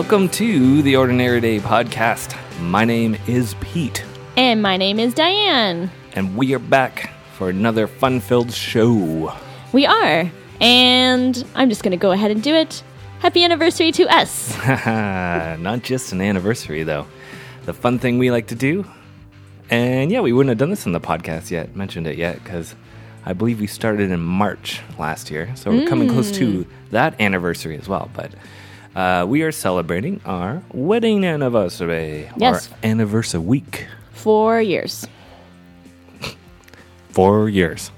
Welcome 0.00 0.30
to 0.30 0.80
the 0.80 0.96
Ordinary 0.96 1.42
Day 1.42 1.58
podcast. 1.58 2.34
My 2.58 2.86
name 2.86 3.18
is 3.26 3.54
Pete, 3.60 4.02
And 4.34 4.62
my 4.62 4.78
name 4.78 4.98
is 4.98 5.12
Diane. 5.12 5.90
and 6.14 6.38
we 6.38 6.54
are 6.54 6.58
back 6.58 7.10
for 7.34 7.50
another 7.50 7.86
fun 7.86 8.20
filled 8.20 8.50
show. 8.50 9.30
We 9.74 9.84
are. 9.84 10.32
And 10.58 11.46
I'm 11.54 11.68
just 11.68 11.82
going 11.82 11.90
to 11.90 11.98
go 11.98 12.12
ahead 12.12 12.30
and 12.30 12.42
do 12.42 12.54
it. 12.54 12.82
Happy 13.18 13.44
anniversary 13.44 13.92
to 13.92 14.08
us. 14.08 14.56
Not 14.66 15.82
just 15.82 16.12
an 16.12 16.22
anniversary, 16.22 16.82
though. 16.82 17.06
The 17.66 17.74
fun 17.74 17.98
thing 17.98 18.16
we 18.16 18.30
like 18.30 18.46
to 18.46 18.54
do. 18.54 18.86
And 19.68 20.10
yeah, 20.10 20.20
we 20.20 20.32
wouldn't 20.32 20.48
have 20.48 20.58
done 20.58 20.70
this 20.70 20.86
in 20.86 20.92
the 20.92 21.00
podcast 21.00 21.50
yet, 21.50 21.76
mentioned 21.76 22.06
it 22.06 22.16
yet, 22.16 22.42
because 22.42 22.74
I 23.26 23.34
believe 23.34 23.60
we 23.60 23.66
started 23.66 24.10
in 24.10 24.20
March 24.20 24.80
last 24.98 25.30
year. 25.30 25.54
So 25.56 25.70
we're 25.70 25.86
coming 25.86 26.08
close 26.08 26.30
to 26.38 26.64
mm. 26.64 26.66
that 26.90 27.20
anniversary 27.20 27.76
as 27.76 27.86
well. 27.86 28.10
But 28.14 28.32
uh, 28.96 29.24
we 29.28 29.42
are 29.42 29.52
celebrating 29.52 30.20
our 30.24 30.62
wedding 30.72 31.24
anniversary, 31.24 32.28
Yes. 32.36 32.70
our 32.70 32.78
anniversary 32.82 33.40
week. 33.40 33.86
Four 34.12 34.60
years. 34.60 35.06
Four 37.10 37.48
years. 37.48 37.90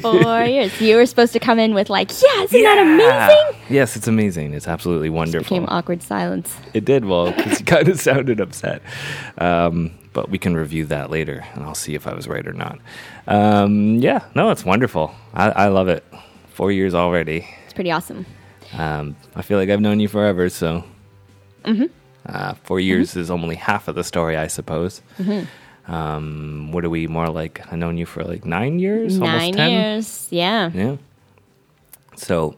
Four 0.00 0.42
years. 0.44 0.80
You 0.80 0.96
were 0.96 1.06
supposed 1.06 1.32
to 1.34 1.38
come 1.40 1.58
in 1.58 1.74
with, 1.74 1.90
like, 1.90 2.10
yeah, 2.22 2.42
isn't 2.44 2.62
that 2.62 2.78
amazing? 2.78 3.60
Yes, 3.74 3.96
it's 3.96 4.06
amazing. 4.08 4.54
It's 4.54 4.68
absolutely 4.68 5.10
wonderful. 5.10 5.44
Became 5.44 5.66
awkward 5.68 6.02
silence. 6.02 6.54
It 6.74 6.84
did 6.84 7.04
well 7.04 7.32
because 7.32 7.60
you 7.60 7.66
kind 7.66 7.88
of 7.88 7.98
sounded 8.08 8.40
upset. 8.40 8.82
Um, 9.38 9.92
but 10.12 10.28
we 10.28 10.38
can 10.38 10.54
review 10.54 10.84
that 10.86 11.10
later, 11.10 11.44
and 11.54 11.64
I'll 11.64 11.74
see 11.74 11.94
if 11.94 12.06
I 12.06 12.14
was 12.14 12.28
right 12.28 12.46
or 12.46 12.52
not. 12.52 12.78
Um, 13.26 13.96
yeah, 13.96 14.24
no, 14.34 14.50
it's 14.50 14.64
wonderful. 14.64 15.14
I, 15.34 15.50
I 15.50 15.68
love 15.68 15.88
it. 15.88 16.04
Four 16.52 16.70
years 16.70 16.94
already. 16.94 17.46
It's 17.64 17.72
pretty 17.72 17.90
awesome. 17.90 18.26
Um, 18.78 19.16
I 19.36 19.42
feel 19.42 19.58
like 19.58 19.68
I've 19.70 19.80
known 19.80 20.00
you 20.00 20.08
forever, 20.08 20.48
so. 20.48 20.84
Mm-hmm. 21.64 21.86
Uh, 22.24 22.54
4 22.64 22.80
years 22.80 23.16
is 23.16 23.30
only 23.30 23.56
half 23.56 23.88
of 23.88 23.94
the 23.94 24.04
story, 24.04 24.36
I 24.36 24.46
suppose. 24.46 25.02
Mm-hmm. 25.18 25.92
Um, 25.92 26.70
what 26.72 26.84
are 26.84 26.90
we 26.90 27.06
more 27.08 27.28
like? 27.28 27.60
I've 27.72 27.78
known 27.78 27.98
you 27.98 28.06
for 28.06 28.22
like 28.22 28.44
nine 28.44 28.78
years, 28.78 29.18
Nine 29.18 29.28
almost 29.30 29.54
ten. 29.54 29.70
years. 29.70 30.28
Yeah. 30.30 30.70
Yeah. 30.72 30.96
So 32.16 32.56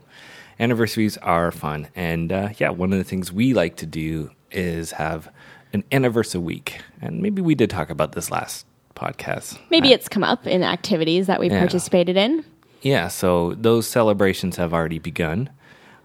anniversaries 0.61 1.17
are 1.19 1.51
fun. 1.51 1.89
And 1.97 2.31
uh, 2.33 2.51
yeah, 2.59 2.70
one 2.70 2.92
of 2.92 2.98
the 2.98 3.05
things 3.05 3.33
we 3.33 3.55
like 3.55 3.77
to 3.77 3.87
do 3.87 4.31
is 4.51 4.92
have 4.92 5.31
an 5.73 5.85
anniversary 5.91 6.41
week. 6.42 6.81
And 7.01 7.23
maybe 7.23 7.41
we 7.42 7.55
did 7.55 7.70
talk 7.70 7.89
about 7.91 8.12
this 8.12 8.31
last 8.31 8.67
podcast. 8.95 9.59
Maybe 9.70 9.91
Uh, 9.91 9.95
it's 9.95 10.09
come 10.09 10.23
up 10.25 10.47
in 10.47 10.62
activities 10.62 11.27
that 11.27 11.41
we 11.41 11.48
Yeah. 11.48 11.59
participated 11.61 12.17
in. 12.17 12.45
Yeah, 12.83 13.09
so 13.09 13.55
those 13.55 13.87
celebrations 13.89 14.57
have 14.57 14.75
already 14.75 14.98
begun. 14.98 15.48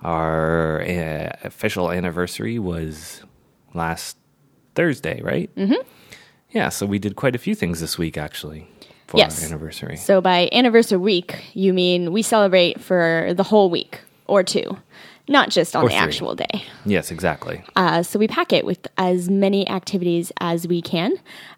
Our 0.04 0.82
uh, 0.82 1.32
official 1.44 1.92
anniversary 1.92 2.58
was 2.60 3.22
last 3.74 4.18
Thursday, 4.76 5.22
right? 5.22 5.54
Mm-hmm. 5.56 5.82
Yeah, 6.52 6.70
so 6.70 6.86
we 6.86 7.00
did 7.00 7.16
quite 7.16 7.36
a 7.36 7.40
few 7.40 7.54
things 7.54 7.80
this 7.80 7.98
week 7.98 8.18
actually 8.18 8.68
for 9.08 9.18
Yes. 9.18 9.42
our 9.42 9.48
anniversary. 9.48 9.98
So 9.98 10.22
by 10.22 10.50
anniversary 10.52 10.98
week, 10.98 11.44
you 11.54 11.74
mean 11.74 12.12
we 12.12 12.22
celebrate 12.22 12.80
for 12.82 13.34
the 13.36 13.44
whole 13.44 13.70
week 13.70 14.00
or 14.28 14.44
two, 14.44 14.78
not 15.30 15.50
just 15.50 15.76
on 15.76 15.84
Or 15.84 15.88
the 15.88 15.94
three. 15.96 16.00
actual 16.04 16.36
day. 16.36 16.64
Yes, 16.86 17.12
exactly. 17.12 17.64
Uh, 17.76 18.04
so 18.04 18.20
we 18.20 18.28
pack 18.28 18.52
it 18.52 18.66
with 18.66 18.88
as 18.98 19.30
many 19.30 19.68
activities 19.70 20.32
as 20.42 20.68
we 20.68 20.82
can. 20.82 21.12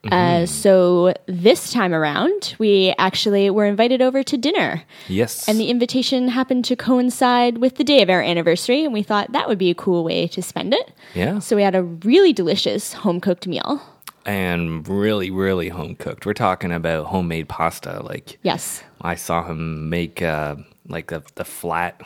Mm-hmm. 0.03 0.14
Uh, 0.14 0.45
so 0.45 1.14
this 1.25 1.72
time 1.72 1.94
around, 1.94 2.55
we 2.59 2.94
actually 2.99 3.49
were 3.49 3.66
invited 3.66 4.02
over 4.02 4.22
to 4.23 4.38
dinner. 4.38 4.83
Yes. 5.08 5.47
And 5.47 5.59
the 5.59 5.69
invitation 5.69 6.27
happened 6.27 6.65
to 6.65 6.76
coincide 6.76 7.58
with 7.58 7.76
the 7.77 7.83
day 7.83 8.02
of 8.04 8.10
our 8.10 8.21
anniversary, 8.21 8.83
and 8.83 8.93
we 8.93 9.04
thought 9.04 9.31
that 9.31 9.48
would 9.48 9.58
be 9.58 9.70
a 9.71 9.76
cool 9.76 10.04
way 10.04 10.27
to 10.27 10.42
spend 10.42 10.73
it. 10.73 10.92
yeah. 11.15 11.39
So 11.39 11.55
we 11.55 11.64
had 11.64 11.73
a 11.76 11.83
really 11.83 12.33
delicious 12.33 12.93
home 12.93 13.20
cooked 13.21 13.48
meal. 13.48 13.81
and 14.26 14.87
really, 14.87 15.31
really 15.31 15.70
home 15.70 15.95
cooked. 15.95 16.26
We're 16.27 16.33
talking 16.36 16.71
about 16.71 17.08
homemade 17.08 17.48
pasta. 17.49 18.04
Like 18.04 18.37
Yes. 18.43 18.83
I 19.02 19.15
saw 19.15 19.43
him 19.48 19.89
make 19.89 20.21
uh, 20.21 20.58
like 20.87 21.08
the 21.08 21.23
the 21.36 21.43
flat 21.45 22.02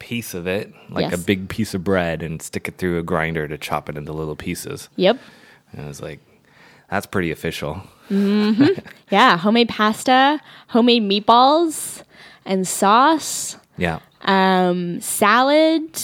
piece 0.00 0.34
of 0.34 0.48
it, 0.48 0.72
like 0.88 1.12
a 1.12 1.18
big 1.18 1.48
piece 1.48 1.72
of 1.74 1.84
bread, 1.84 2.22
and 2.22 2.42
stick 2.42 2.66
it 2.66 2.76
through 2.78 2.98
a 2.98 3.02
grinder 3.04 3.46
to 3.46 3.56
chop 3.56 3.88
it 3.88 3.96
into 3.96 4.12
little 4.12 4.34
pieces. 4.34 4.88
Yep. 4.96 5.18
And 5.72 5.82
I 5.84 5.86
was 5.86 6.02
like, 6.02 6.18
that's 6.90 7.06
pretty 7.06 7.30
official. 7.30 7.82
Yeah. 9.10 9.36
Homemade 9.38 9.68
pasta, 9.68 10.40
homemade 10.68 11.02
meatballs, 11.02 12.02
and 12.44 12.66
sauce. 12.66 13.56
Yeah. 13.76 14.00
um, 14.22 15.00
salad, 15.00 15.96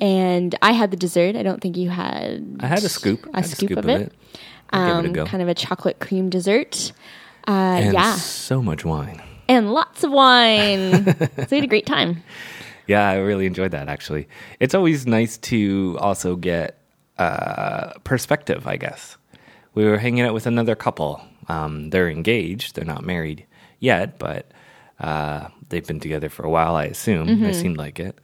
and 0.00 0.54
I 0.62 0.72
had 0.72 0.90
the 0.90 0.96
dessert. 0.96 1.34
I 1.34 1.42
don't 1.42 1.60
think 1.62 1.76
you 1.76 1.88
had. 1.90 2.58
I 2.60 2.66
had 2.66 2.84
a 2.84 2.88
scoop. 2.88 3.26
A 3.32 3.36
had 3.40 3.46
scoop, 3.46 3.70
of 3.72 3.88
it. 3.88 4.12
I'll 4.70 4.98
Um, 4.98 5.06
it. 5.16 5.26
Kind 5.26 5.42
of 5.42 5.48
a 5.48 5.54
chocolate 5.54 5.98
cream 6.00 6.28
dessert. 6.30 6.92
Uh, 7.48 7.50
and 7.52 7.94
yeah, 7.94 8.14
so 8.16 8.62
much 8.62 8.84
wine. 8.84 9.22
and 9.48 9.72
lots 9.72 10.04
of 10.04 10.10
wine. 10.12 11.04
so 11.18 11.46
we 11.50 11.56
had 11.56 11.64
a 11.64 11.68
great 11.68 11.86
time. 11.86 12.22
Yeah, 12.86 13.08
I 13.08 13.16
really 13.16 13.46
enjoyed 13.46 13.70
that 13.72 13.88
actually. 13.88 14.28
It's 14.60 14.74
always 14.74 15.06
nice 15.06 15.38
to 15.38 15.96
also 16.00 16.36
get 16.36 16.78
uh, 17.18 17.92
perspective, 18.04 18.66
I 18.66 18.76
guess. 18.76 19.16
We 19.74 19.84
were 19.84 19.98
hanging 19.98 20.20
out 20.22 20.34
with 20.34 20.46
another 20.46 20.74
couple. 20.74 21.20
Um, 21.48 21.90
they're 21.90 22.08
engaged, 22.10 22.74
they're 22.74 22.84
not 22.84 23.04
married 23.04 23.46
yet, 23.80 24.18
but 24.18 24.50
uh, 25.00 25.48
they've 25.68 25.86
been 25.86 26.00
together 26.00 26.28
for 26.28 26.44
a 26.44 26.50
while, 26.50 26.76
I 26.76 26.84
assume. 26.84 27.26
They 27.42 27.52
seemed 27.52 27.76
like 27.76 27.98
it. 28.00 28.18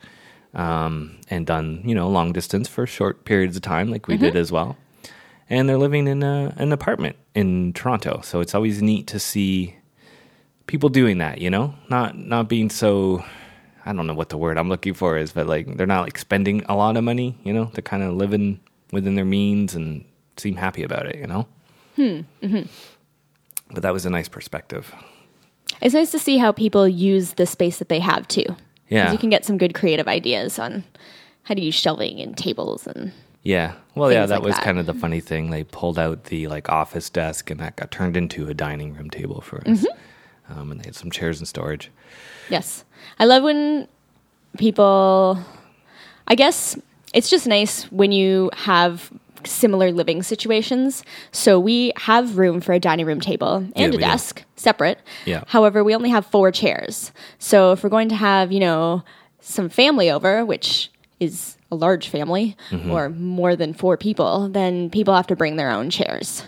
Um, 0.54 1.19
and 1.28 1.47
done, 1.47 1.82
you 1.84 1.94
know, 1.94 2.09
long 2.09 2.32
distance 2.32 2.66
for 2.69 2.87
short 2.87 3.25
periods 3.25 3.56
of 3.56 3.62
time, 3.62 3.91
like 3.91 4.09
we 4.09 4.16
did 4.16 4.37
as 4.37 4.50
well. 4.50 4.76
And 5.49 5.69
they're 5.69 5.78
living 5.78 6.06
in 6.09 6.22
a, 6.22 6.54
an 6.56 6.72
apartment 6.72 7.16
in 7.34 7.72
Toronto. 7.72 8.20
So 8.22 8.41
it's 8.41 8.54
always 8.54 8.81
neat 8.82 9.06
to 9.09 9.19
see 9.19 9.76
people 10.66 10.88
doing 10.88 11.19
that, 11.19 11.41
you 11.41 11.50
know, 11.50 11.75
not 11.88 12.16
not 12.16 12.49
being 12.49 12.70
so. 12.70 13.25
I 13.87 13.93
don't 13.93 14.07
know 14.07 14.15
what 14.15 14.29
the 14.29 14.37
word 14.39 14.59
I'm 14.59 14.69
looking 14.69 14.95
for 14.95 15.17
is, 15.17 15.33
but 15.33 15.47
like 15.47 15.77
they're 15.77 15.87
not 15.87 16.03
like 16.05 16.19
spending 16.19 16.63
a 16.69 16.77
lot 16.77 16.97
of 16.97 17.05
money, 17.05 17.39
you 17.45 17.53
know. 17.53 17.71
They're 17.73 17.83
kind 17.83 18.03
of 18.03 18.15
living 18.15 18.61
within 18.93 19.15
their 19.15 19.25
means 19.25 19.75
and 19.75 20.05
seem 20.37 20.57
happy 20.57 20.83
about 20.83 21.07
it, 21.07 21.17
you 21.17 21.27
know. 21.27 21.47
Hmm. 21.97 22.21
Mm-hmm. 22.43 22.63
But 23.73 23.83
that 23.83 23.93
was 23.93 24.07
a 24.07 24.11
nice 24.11 24.29
perspective. 24.29 24.93
It's 25.81 25.95
nice 25.95 26.11
to 26.11 26.19
see 26.19 26.39
how 26.39 26.53
people 26.53 26.89
use 26.89 27.35
the 27.35 27.47
space 27.47 27.79
that 27.79 27.89
they 27.89 28.01
have 28.01 28.27
too. 28.29 28.57
Yeah. 28.89 29.13
you 29.13 29.19
can 29.19 29.31
get 29.31 29.45
some 29.45 29.57
good 29.57 29.73
creative 29.73 30.09
ideas 30.09 30.59
on 30.59 30.83
how 31.45 31.55
to 31.55 31.61
use 31.61 31.77
shelving 31.77 32.21
and 32.21 32.37
tables 32.37 32.87
and 32.89 33.12
Yeah. 33.45 33.75
Well, 33.95 34.11
yeah, 34.12 34.27
that 34.27 34.41
like 34.41 34.43
was 34.45 34.57
that. 34.57 34.65
kind 34.65 34.79
of 34.81 34.87
the 34.87 34.95
funny 34.95 35.21
thing. 35.21 35.51
They 35.51 35.62
pulled 35.62 35.99
out 35.99 36.25
the 36.25 36.49
like 36.49 36.69
office 36.69 37.09
desk 37.09 37.51
and 37.51 37.61
that 37.61 37.77
got 37.77 37.91
turned 37.93 38.17
into 38.17 38.49
a 38.49 38.55
dining 38.55 38.95
room 38.95 39.09
table 39.09 39.41
for 39.41 39.62
us. 39.69 39.87
Um, 40.50 40.71
and 40.72 40.81
they 40.81 40.84
had 40.87 40.94
some 40.97 41.11
chairs 41.11 41.41
in 41.41 41.47
storage. 41.47 41.91
Yes. 42.49 42.84
I 43.19 43.25
love 43.25 43.43
when 43.43 43.87
people, 44.59 45.38
I 46.27 46.34
guess 46.34 46.77
it's 47.15 47.31
just 47.31 47.47
nice 47.47 47.84
when 47.93 48.12
you 48.12 48.50
have 48.55 49.11
similar 49.44 49.91
living 49.91 50.22
situations. 50.22 51.03
So 51.33 51.59
we 51.59 51.93
have 51.97 52.37
room 52.37 52.61
for 52.61 52.72
a 52.72 52.78
dining 52.81 53.06
room 53.06 53.21
table 53.21 53.56
and 53.56 53.72
Yeah, 53.77 53.87
a 53.87 53.91
we 53.91 53.97
do. 53.97 54.00
desk 54.00 54.44
separate. 54.56 54.99
Yeah. 55.25 55.44
However, 55.47 55.83
we 55.83 55.94
only 55.94 56.11
have 56.11 56.27
four 56.27 56.50
chairs. 56.50 57.11
So 57.38 57.72
if 57.72 57.82
we're 57.82 57.88
going 57.91 58.11
to 58.11 58.17
have, 58.17 58.53
you 58.53 58.61
know, 58.61 59.03
some 59.41 59.69
family 59.71 60.11
over, 60.11 60.44
which 60.44 60.91
is 61.21 61.56
a 61.72 61.75
large 61.77 62.09
family 62.09 62.56
Mm-hmm. 62.71 62.91
or 62.91 63.09
more 63.09 63.56
than 63.56 63.72
four 63.72 63.97
people, 63.97 64.49
then 64.50 64.91
people 64.91 65.15
have 65.15 65.27
to 65.28 65.37
bring 65.37 65.56
their 65.56 65.71
own 65.71 65.88
chairs. 65.88 66.43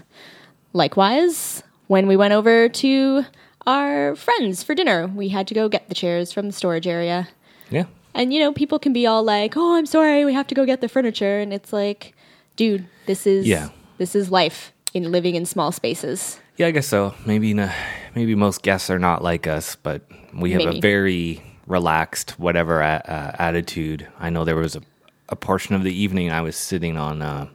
Likewise, 0.74 1.62
when 1.86 2.06
we 2.06 2.16
went 2.16 2.32
over 2.34 2.68
to 2.68 3.24
our 3.66 4.16
friends 4.16 4.62
for 4.62 4.74
dinner, 4.74 5.06
we 5.06 5.28
had 5.28 5.46
to 5.48 5.54
go 5.54 5.68
get 5.68 5.88
the 5.88 5.94
chairs 5.94 6.32
from 6.32 6.46
the 6.46 6.52
storage 6.52 6.86
area. 6.86 7.28
Yeah. 7.70 7.84
And 8.14 8.32
you 8.32 8.40
know, 8.40 8.52
people 8.52 8.78
can 8.78 8.92
be 8.92 9.06
all 9.06 9.22
like, 9.22 9.56
"Oh, 9.56 9.74
I'm 9.76 9.86
sorry, 9.86 10.24
we 10.24 10.34
have 10.34 10.46
to 10.48 10.54
go 10.54 10.66
get 10.66 10.80
the 10.80 10.88
furniture." 10.88 11.38
And 11.40 11.52
it's 11.52 11.72
like, 11.72 12.14
dude, 12.56 12.86
this 13.06 13.26
is 13.26 13.46
Yeah. 13.46 13.68
this 13.98 14.14
is 14.14 14.30
life 14.30 14.72
in 14.92 15.10
living 15.10 15.34
in 15.34 15.46
small 15.46 15.72
spaces. 15.72 16.38
Yeah, 16.58 16.66
I 16.66 16.70
guess 16.72 16.86
so. 16.86 17.14
Maybe 17.24 17.54
not, 17.54 17.70
maybe 18.14 18.34
most 18.34 18.62
guests 18.62 18.90
are 18.90 18.98
not 18.98 19.22
like 19.22 19.46
us, 19.46 19.76
but 19.76 20.02
we 20.34 20.52
have 20.52 20.66
a 20.66 20.80
very 20.80 21.42
relaxed, 21.66 22.38
whatever 22.38 22.82
a, 22.82 23.02
uh, 23.08 23.36
attitude. 23.38 24.06
I 24.20 24.28
know 24.28 24.44
there 24.44 24.56
was 24.56 24.76
a, 24.76 24.82
a 25.30 25.36
portion 25.36 25.74
of 25.74 25.82
the 25.82 25.94
evening 25.94 26.30
I 26.30 26.42
was 26.42 26.54
sitting 26.56 26.98
on. 26.98 27.22
Uh, 27.22 27.46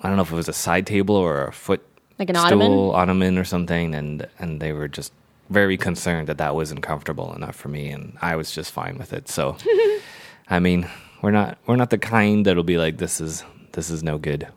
I 0.00 0.08
don't 0.08 0.16
know 0.16 0.22
if 0.22 0.30
it 0.30 0.36
was 0.36 0.48
a 0.48 0.52
side 0.52 0.86
table 0.86 1.16
or 1.16 1.46
a 1.46 1.52
foot 1.52 1.84
Like 2.18 2.30
an 2.30 2.36
stool, 2.36 2.92
ottoman? 2.92 2.94
ottoman 2.94 3.38
or 3.38 3.44
something, 3.44 3.94
and 3.94 4.26
and 4.38 4.60
they 4.60 4.72
were 4.72 4.88
just 4.88 5.12
very 5.50 5.76
concerned 5.76 6.28
that 6.28 6.38
that 6.38 6.54
wasn't 6.54 6.82
comfortable 6.82 7.34
enough 7.34 7.56
for 7.56 7.68
me, 7.68 7.88
and 7.88 8.16
I 8.20 8.36
was 8.36 8.52
just 8.52 8.72
fine 8.72 8.98
with 8.98 9.12
it. 9.12 9.28
So, 9.28 9.56
I 10.48 10.60
mean, 10.60 10.88
we're 11.20 11.30
not 11.30 11.58
we're 11.66 11.76
not 11.76 11.90
the 11.90 11.98
kind 11.98 12.46
that'll 12.46 12.62
be 12.62 12.78
like 12.78 12.98
this 12.98 13.20
is 13.20 13.44
this 13.72 13.90
is 13.90 14.02
no 14.02 14.18
good. 14.18 14.48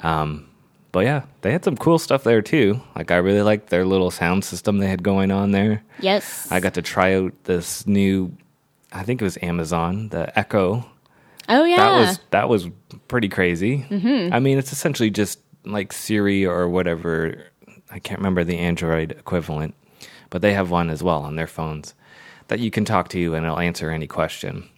Um, 0.00 0.48
but 0.92 1.00
yeah, 1.04 1.24
they 1.42 1.52
had 1.52 1.62
some 1.64 1.76
cool 1.76 1.98
stuff 1.98 2.24
there 2.24 2.40
too. 2.40 2.80
Like 2.94 3.10
I 3.10 3.16
really 3.16 3.42
liked 3.42 3.68
their 3.68 3.84
little 3.84 4.10
sound 4.10 4.44
system 4.44 4.78
they 4.78 4.86
had 4.86 5.02
going 5.02 5.30
on 5.30 5.50
there. 5.50 5.82
Yes. 6.00 6.50
I 6.50 6.60
got 6.60 6.72
to 6.74 6.82
try 6.82 7.14
out 7.14 7.34
this 7.44 7.86
new, 7.86 8.34
I 8.90 9.02
think 9.02 9.20
it 9.20 9.24
was 9.24 9.36
Amazon, 9.42 10.08
the 10.08 10.36
Echo 10.38 10.86
Oh 11.48 11.64
yeah. 11.64 11.76
That 11.76 11.98
was 11.98 12.20
that 12.30 12.48
was 12.48 12.68
pretty 13.08 13.28
crazy. 13.28 13.86
Mm-hmm. 13.88 14.32
I 14.32 14.40
mean, 14.40 14.58
it's 14.58 14.72
essentially 14.72 15.10
just 15.10 15.38
like 15.66 15.92
Siri 15.92 16.46
or 16.46 16.68
whatever. 16.68 17.44
I 17.90 17.98
can't 17.98 18.18
remember 18.20 18.44
the 18.44 18.58
Android 18.58 19.12
equivalent, 19.12 19.74
but 20.30 20.42
they 20.42 20.52
have 20.54 20.70
one 20.70 20.90
as 20.90 21.02
well 21.02 21.22
on 21.22 21.36
their 21.36 21.46
phones 21.46 21.94
that 22.48 22.60
you 22.60 22.70
can 22.70 22.84
talk 22.84 23.08
to 23.10 23.34
and 23.34 23.44
it'll 23.44 23.58
answer 23.58 23.90
any 23.90 24.06
question. 24.06 24.68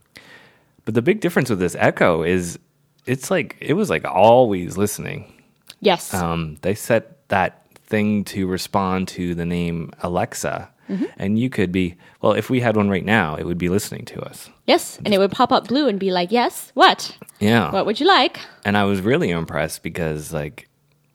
But 0.85 0.95
the 0.95 1.03
big 1.03 1.21
difference 1.21 1.51
with 1.51 1.59
this 1.59 1.75
Echo 1.79 2.23
is 2.23 2.59
it's 3.07 3.31
like 3.31 3.57
it 3.61 3.75
was 3.75 3.91
like 3.91 4.05
always 4.05 4.77
listening. 4.77 5.33
yes. 5.81 6.13
Um, 6.15 6.57
they 6.63 6.75
set 6.75 7.29
that 7.29 7.65
thing 7.87 8.25
to 8.25 8.47
respond 8.47 9.09
to 9.09 9.35
the 9.35 9.47
name 9.47 9.93
Alexa, 10.03 10.71
Mm-hmm. 10.89 11.05
and 11.19 11.39
you 11.39 11.51
could 11.51 11.71
be 11.71 11.97
well. 12.23 12.33
If 12.33 12.49
we 12.49 12.61
had 12.61 12.75
one 12.75 12.89
right 12.89 13.05
now, 13.05 13.35
it 13.37 13.45
would 13.45 13.59
be 13.59 13.69
listening 13.69 14.07
to 14.07 14.23
us. 14.23 14.49
yes. 14.67 14.99
And 15.05 15.13
it 15.13 15.19
would 15.19 15.31
pop 15.31 15.53
up 15.53 15.69
blue 15.69 15.87
and 15.87 16.01
be 16.01 16.11
like, 16.11 16.33
"Yes, 16.33 16.71
what? 16.73 17.15
Yeah, 17.41 17.71
What 17.71 17.85
would 17.85 18.01
you 18.01 18.07
like?" 18.07 18.41
and 18.65 18.75
I 18.75 18.85
was 18.85 19.03
really 19.03 19.29
impressed 19.31 19.83
because 19.83 20.33
like 20.33 20.67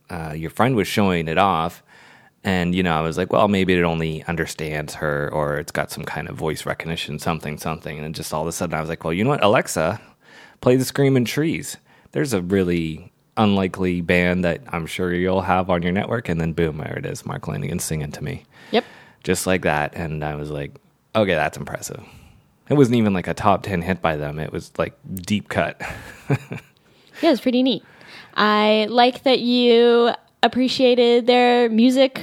uh, 0.09 0.33
your 0.35 0.49
friend 0.49 0.75
was 0.75 0.87
showing 0.87 1.27
it 1.27 1.37
off, 1.37 1.83
and 2.43 2.75
you 2.75 2.83
know 2.83 2.95
I 2.97 3.01
was 3.01 3.17
like, 3.17 3.31
well, 3.31 3.47
maybe 3.47 3.73
it 3.73 3.83
only 3.83 4.23
understands 4.25 4.95
her, 4.95 5.29
or 5.33 5.57
it's 5.57 5.71
got 5.71 5.91
some 5.91 6.03
kind 6.03 6.27
of 6.29 6.35
voice 6.35 6.65
recognition, 6.65 7.19
something, 7.19 7.57
something, 7.57 7.99
and 7.99 8.13
just 8.15 8.33
all 8.33 8.41
of 8.41 8.47
a 8.47 8.51
sudden 8.51 8.75
I 8.75 8.79
was 8.81 8.89
like, 8.89 9.03
well, 9.03 9.13
you 9.13 9.23
know 9.23 9.29
what, 9.31 9.43
Alexa, 9.43 9.99
play 10.61 10.75
the 10.75 10.85
Screaming 10.85 11.25
Trees. 11.25 11.77
There's 12.11 12.33
a 12.33 12.41
really 12.41 13.11
unlikely 13.37 14.01
band 14.01 14.43
that 14.45 14.61
I'm 14.67 14.85
sure 14.85 15.13
you'll 15.13 15.41
have 15.41 15.69
on 15.69 15.81
your 15.81 15.91
network, 15.91 16.29
and 16.29 16.39
then 16.39 16.53
boom, 16.53 16.77
there 16.77 16.97
it 16.97 17.05
is, 17.05 17.25
Mark 17.25 17.43
Lanegan 17.43 17.81
singing 17.81 18.11
to 18.11 18.23
me, 18.23 18.43
Yep. 18.71 18.85
just 19.23 19.47
like 19.47 19.63
that, 19.63 19.95
and 19.95 20.23
I 20.23 20.35
was 20.35 20.51
like, 20.51 20.71
okay, 21.15 21.33
that's 21.35 21.57
impressive. 21.57 22.03
It 22.69 22.75
wasn't 22.75 22.95
even 22.97 23.13
like 23.13 23.27
a 23.27 23.33
top 23.33 23.63
ten 23.63 23.81
hit 23.81 24.01
by 24.01 24.15
them; 24.15 24.39
it 24.39 24.51
was 24.53 24.71
like 24.77 24.93
deep 25.15 25.49
cut. 25.49 25.81
Yeah, 27.21 27.31
it's 27.31 27.41
pretty 27.41 27.61
neat. 27.63 27.83
I 28.35 28.87
like 28.89 29.23
that 29.23 29.39
you 29.39 30.11
appreciated 30.41 31.27
their 31.27 31.69
music 31.69 32.21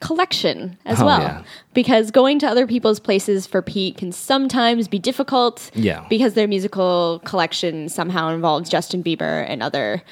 collection 0.00 0.78
as 0.86 1.00
Oh, 1.00 1.06
well. 1.06 1.20
yeah. 1.20 1.42
Because 1.74 2.10
going 2.10 2.38
to 2.40 2.46
other 2.46 2.66
people's 2.66 2.98
places 3.00 3.46
for 3.46 3.60
Pete 3.60 3.98
can 3.98 4.12
sometimes 4.12 4.88
be 4.88 4.98
difficult. 4.98 5.70
Yeah. 5.74 6.06
Because 6.08 6.34
their 6.34 6.48
musical 6.48 7.20
collection 7.24 7.88
somehow 7.88 8.30
involves 8.30 8.70
Justin 8.70 9.02
Bieber 9.04 9.44
and 9.48 9.62
other 9.62 10.02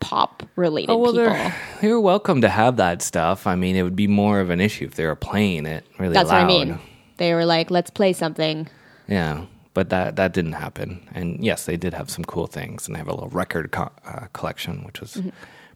pop 0.00 0.42
related 0.56 0.90
Oh 0.90 0.96
well, 0.98 1.12
people. 1.12 1.26
they're 1.32 1.54
they're 1.80 2.00
welcome 2.00 2.40
to 2.42 2.48
have 2.48 2.76
that 2.76 3.02
stuff. 3.02 3.46
I 3.46 3.56
mean, 3.56 3.76
it 3.76 3.82
would 3.82 3.96
be 3.96 4.06
more 4.06 4.40
of 4.40 4.50
an 4.50 4.60
issue 4.60 4.84
if 4.86 4.94
they 4.94 5.04
were 5.06 5.16
playing 5.16 5.66
it 5.66 5.84
really 5.98 6.14
That's 6.14 6.28
loud. 6.30 6.46
what 6.46 6.52
I 6.52 6.64
mean. 6.64 6.78
They 7.18 7.32
were 7.34 7.46
like, 7.46 7.70
let's 7.70 7.90
play 7.90 8.12
something. 8.12 8.68
Yeah, 9.08 9.46
but 9.76 9.90
that 9.90 10.16
that 10.16 10.32
didn't 10.32 10.54
happen. 10.64 11.06
And 11.14 11.44
yes, 11.44 11.66
they 11.66 11.76
did 11.76 11.92
have 11.94 12.08
some 12.10 12.24
cool 12.24 12.46
things, 12.48 12.86
and 12.86 12.94
they 12.94 12.98
have 12.98 13.08
a 13.08 13.14
little 13.14 13.28
record 13.42 13.70
co- 13.70 13.92
uh, 14.04 14.26
collection, 14.32 14.82
which 14.84 15.00
was 15.00 15.14
Mm-hmm. 15.14 15.28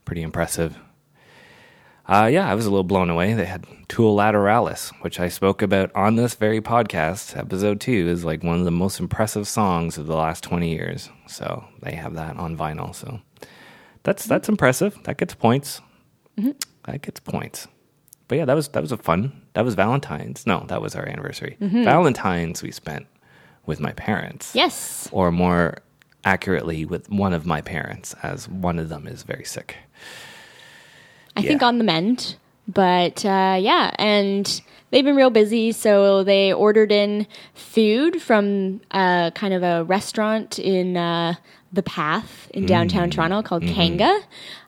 pretty 0.04 0.22
impressive. 0.22 0.72
Uh, 2.08 2.26
yeah, 2.26 2.50
I 2.50 2.54
was 2.56 2.66
a 2.66 2.70
little 2.70 2.82
blown 2.92 3.08
away. 3.10 3.34
They 3.34 3.44
had 3.44 3.64
Tool 3.88 4.16
Lateralis, 4.16 4.90
which 5.02 5.20
I 5.20 5.28
spoke 5.28 5.62
about 5.62 5.94
on 5.94 6.16
this 6.16 6.34
very 6.34 6.60
podcast. 6.60 7.36
Episode 7.36 7.80
two 7.80 8.08
is 8.08 8.24
like 8.24 8.42
one 8.42 8.58
of 8.58 8.64
the 8.64 8.72
most 8.72 8.98
impressive 8.98 9.46
songs 9.46 9.96
of 9.98 10.06
the 10.06 10.16
last 10.16 10.42
twenty 10.42 10.70
years. 10.70 11.08
So 11.28 11.64
they 11.82 11.92
have 11.94 12.14
that 12.14 12.36
on 12.36 12.56
vinyl. 12.56 12.94
So 12.94 13.20
that's 14.02 14.24
that's 14.24 14.48
impressive. 14.48 14.98
That 15.04 15.18
gets 15.18 15.34
points. 15.34 15.80
That 16.86 17.02
gets 17.02 17.20
points. 17.20 17.68
But 18.26 18.38
yeah, 18.38 18.44
that 18.46 18.54
was 18.56 18.68
that 18.68 18.80
was 18.82 18.92
a 18.92 18.96
fun. 18.96 19.20
That 19.52 19.64
was 19.64 19.74
Valentine's. 19.74 20.46
No, 20.46 20.64
that 20.68 20.80
was 20.82 20.96
our 20.96 21.06
anniversary. 21.06 21.56
Valentine's 21.60 22.62
we 22.62 22.70
spent 22.72 23.06
with 23.70 23.80
my 23.80 23.92
parents. 23.92 24.54
Yes. 24.54 25.08
Or 25.12 25.30
more 25.32 25.78
accurately, 26.24 26.84
with 26.84 27.08
one 27.08 27.32
of 27.32 27.46
my 27.46 27.62
parents, 27.62 28.14
as 28.22 28.46
one 28.46 28.78
of 28.78 28.90
them 28.90 29.06
is 29.06 29.22
very 29.22 29.44
sick. 29.44 29.76
I 31.36 31.42
think 31.42 31.62
on 31.62 31.78
the 31.78 31.84
mend. 31.84 32.36
But 32.68 33.24
uh, 33.24 33.56
yeah, 33.58 33.92
and 33.98 34.60
they've 34.90 35.04
been 35.04 35.16
real 35.16 35.30
busy, 35.30 35.72
so 35.72 36.22
they 36.22 36.52
ordered 36.52 36.92
in 36.92 37.26
food 37.54 38.20
from 38.20 38.80
uh, 38.90 39.30
kind 39.30 39.54
of 39.54 39.62
a 39.62 39.84
restaurant 39.84 40.58
in 40.58 40.96
uh, 40.96 41.34
the 41.72 41.82
Path 41.82 42.50
in 42.52 42.66
downtown 42.66 43.10
Toronto 43.10 43.42
called 43.42 43.62
Kanga. 43.62 44.20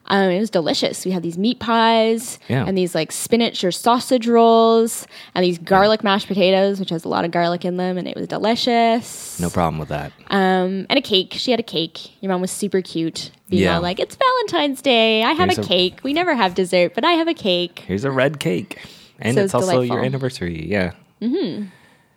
Um, 0.06 0.30
it 0.30 0.40
was 0.40 0.50
delicious. 0.50 1.04
We 1.06 1.12
had 1.12 1.22
these 1.22 1.38
meat 1.38 1.60
pies 1.60 2.38
Yeah. 2.48 2.64
and 2.66 2.76
these 2.76 2.94
like 2.94 3.12
spinach 3.12 3.62
or 3.64 3.70
sausage 3.70 4.26
rolls 4.26 5.06
and 5.34 5.44
these 5.44 5.58
garlic 5.58 6.02
mashed 6.02 6.26
potatoes, 6.26 6.80
which 6.80 6.90
has 6.90 7.04
a 7.04 7.08
lot 7.08 7.24
of 7.24 7.30
garlic 7.30 7.64
in 7.64 7.76
them, 7.76 7.96
and 7.96 8.08
it 8.08 8.16
was 8.16 8.26
delicious. 8.28 9.38
No 9.40 9.48
problem 9.48 9.78
with 9.78 9.88
that. 9.90 10.12
Um, 10.28 10.86
and 10.90 10.98
a 10.98 11.00
cake. 11.00 11.34
She 11.36 11.50
had 11.52 11.60
a 11.60 11.64
cake. 11.64 12.20
Your 12.20 12.32
mom 12.32 12.40
was 12.40 12.50
super 12.50 12.82
cute. 12.82 13.30
Being 13.48 13.62
Yeah. 13.64 13.76
all 13.76 13.82
like, 13.82 14.00
it's 14.00 14.16
Valentine's 14.16 14.82
Day. 14.82 15.22
I 15.22 15.32
have 15.32 15.56
a 15.56 15.60
a- 15.60 15.64
cake. 15.64 16.00
We 16.02 16.12
never 16.12 16.34
have 16.34 16.54
dessert, 16.54 16.94
but 16.94 17.04
I 17.04 17.12
have 17.12 17.28
a 17.28 17.34
cake. 17.34 17.84
Here's 17.86 18.04
a 18.04 18.10
red 18.10 18.40
cake, 18.40 18.78
and 19.20 19.34
So 19.34 19.40
it's 19.42 19.46
it's 19.46 19.54
also 19.54 19.80
your 19.82 20.04
anniversary. 20.04 20.66
Yeah. 20.68 20.92
Mm-hmm. 21.22 21.66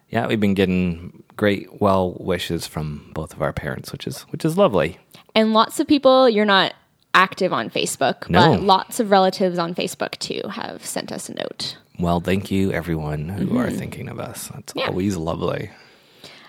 Yeah, 0.10 0.28
we've 0.28 0.40
been 0.40 0.54
getting 0.54 1.24
great 1.36 1.82
well 1.82 2.16
wishes 2.20 2.66
from 2.66 3.12
both 3.14 3.34
of 3.34 3.42
our 3.42 3.54
parents, 3.54 3.92
which 3.92 4.08
is 4.08 4.22
which 4.32 4.44
is 4.44 4.58
lovely. 4.58 4.98
And 5.36 5.54
lots 5.54 5.80
of 5.80 5.88
people, 5.88 6.30
you're 6.30 6.46
not 6.46 6.74
active 7.16 7.52
on 7.54 7.70
Facebook, 7.70 8.30
No. 8.30 8.52
but 8.52 8.62
lots 8.62 9.00
of 9.00 9.10
relatives 9.10 9.58
on 9.58 9.74
Facebook 9.74 10.18
too 10.20 10.42
have 10.50 10.86
sent 10.86 11.12
us 11.12 11.30
a 11.30 11.34
note. 11.34 11.78
Well, 11.98 12.20
thank 12.20 12.52
you 12.52 12.72
everyone 12.74 13.30
who 13.30 13.58
are 13.58 13.72
thinking 13.72 14.10
of 14.10 14.20
us. 14.20 14.50
That's 14.54 14.74
Mm-hmm. 14.74 14.80
Yeah. 14.80 14.88
always 14.88 15.16
lovely. 15.16 15.72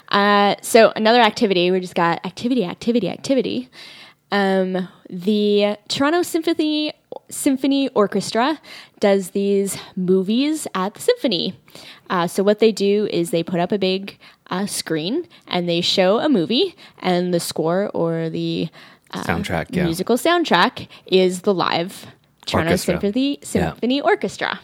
Uh, 0.08 0.56
so 0.62 0.92
another 0.94 1.20
activity, 1.20 1.70
we 1.70 1.80
just 1.80 1.94
got 1.94 2.24
activity, 2.26 2.64
activity, 2.64 3.08
activity. 3.08 3.68
Um, 4.32 4.88
the 5.08 5.76
Toronto 5.88 6.22
Symphony 6.22 6.92
Symphony 7.28 7.88
Orchestra 7.90 8.60
does 9.00 9.30
these 9.30 9.76
movies 9.96 10.66
at 10.74 10.94
the 10.94 11.00
symphony. 11.00 11.58
Uh, 12.10 12.26
so 12.26 12.42
what 12.42 12.58
they 12.60 12.70
do 12.72 13.08
is 13.10 13.30
they 13.30 13.42
put 13.42 13.58
up 13.58 13.72
a 13.72 13.78
big 13.78 14.18
uh, 14.48 14.66
screen 14.66 15.26
and 15.48 15.68
they 15.68 15.80
show 15.80 16.18
a 16.18 16.28
movie, 16.28 16.74
and 17.00 17.32
the 17.34 17.40
score 17.40 17.90
or 17.94 18.28
the 18.30 18.68
uh, 19.10 19.22
Soundtrack, 19.24 19.74
yeah. 19.74 19.84
musical 19.84 20.16
soundtrack 20.16 20.88
is 21.06 21.42
the 21.42 21.54
live 21.54 22.06
Toronto 22.46 22.70
Orchestra. 22.70 23.00
Symphony 23.00 23.38
Yeah. 23.40 23.44
Symphony 23.44 24.00
Orchestra. 24.00 24.60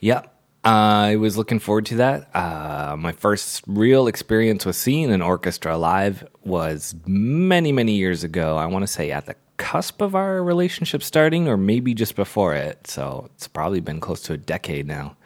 Yep. 0.00 0.34
I 0.62 1.16
was 1.16 1.38
looking 1.38 1.58
forward 1.58 1.86
to 1.86 1.96
that. 1.96 2.34
Uh, 2.36 2.94
my 2.98 3.12
first 3.12 3.62
real 3.66 4.06
experience 4.06 4.66
with 4.66 4.76
seeing 4.76 5.10
an 5.10 5.22
orchestra 5.22 5.78
live 5.78 6.26
was 6.44 6.94
many, 7.06 7.72
many 7.72 7.94
years 7.94 8.24
ago. 8.24 8.58
I 8.58 8.66
want 8.66 8.82
to 8.82 8.86
say 8.86 9.10
at 9.10 9.24
the 9.24 9.36
cusp 9.56 10.02
of 10.02 10.14
our 10.14 10.42
relationship 10.42 11.02
starting, 11.02 11.48
or 11.48 11.56
maybe 11.56 11.94
just 11.94 12.14
before 12.14 12.54
it. 12.54 12.86
So 12.86 13.30
it's 13.34 13.48
probably 13.48 13.80
been 13.80 14.00
close 14.00 14.20
to 14.22 14.34
a 14.34 14.36
decade 14.36 14.86
now. 14.86 15.16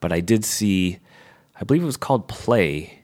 But 0.00 0.12
I 0.12 0.20
did 0.20 0.44
see, 0.44 0.98
I 1.58 1.64
believe 1.64 1.82
it 1.82 1.86
was 1.86 1.96
called 1.96 2.28
Play, 2.28 3.00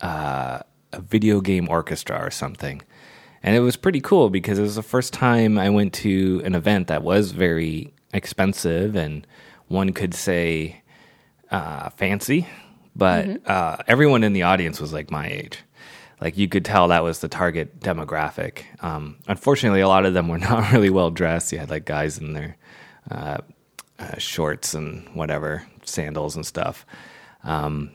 uh, 0.00 0.60
a 0.92 1.00
video 1.00 1.40
game 1.40 1.68
orchestra 1.68 2.24
or 2.24 2.30
something. 2.30 2.82
And 3.42 3.56
it 3.56 3.60
was 3.60 3.76
pretty 3.76 4.00
cool 4.00 4.30
because 4.30 4.58
it 4.58 4.62
was 4.62 4.74
the 4.74 4.82
first 4.82 5.12
time 5.12 5.58
I 5.58 5.70
went 5.70 5.94
to 5.94 6.42
an 6.44 6.54
event 6.54 6.88
that 6.88 7.02
was 7.02 7.32
very 7.32 7.92
expensive 8.12 8.96
and 8.96 9.26
one 9.68 9.92
could 9.92 10.14
say 10.14 10.82
uh, 11.50 11.90
fancy, 11.90 12.46
but 12.94 13.46
uh, 13.48 13.78
everyone 13.86 14.24
in 14.24 14.32
the 14.32 14.42
audience 14.42 14.80
was 14.80 14.92
like 14.92 15.10
my 15.10 15.28
age. 15.28 15.58
Like 16.20 16.36
you 16.36 16.48
could 16.48 16.64
tell 16.64 16.88
that 16.88 17.02
was 17.02 17.20
the 17.20 17.28
target 17.28 17.80
demographic. 17.80 18.64
Um, 18.84 19.16
unfortunately, 19.26 19.80
a 19.80 19.88
lot 19.88 20.04
of 20.04 20.12
them 20.12 20.28
were 20.28 20.38
not 20.50 20.72
really 20.72 20.90
well 20.90 21.10
dressed. 21.10 21.52
You 21.52 21.58
had 21.58 21.70
like 21.70 21.84
guys 21.86 22.18
in 22.18 22.34
their 22.34 22.56
uh, 23.10 23.38
uh, 23.98 24.18
shorts 24.18 24.74
and 24.74 25.08
whatever, 25.14 25.66
sandals 25.84 26.36
and 26.36 26.44
stuff. 26.44 26.84
Um, 27.44 27.90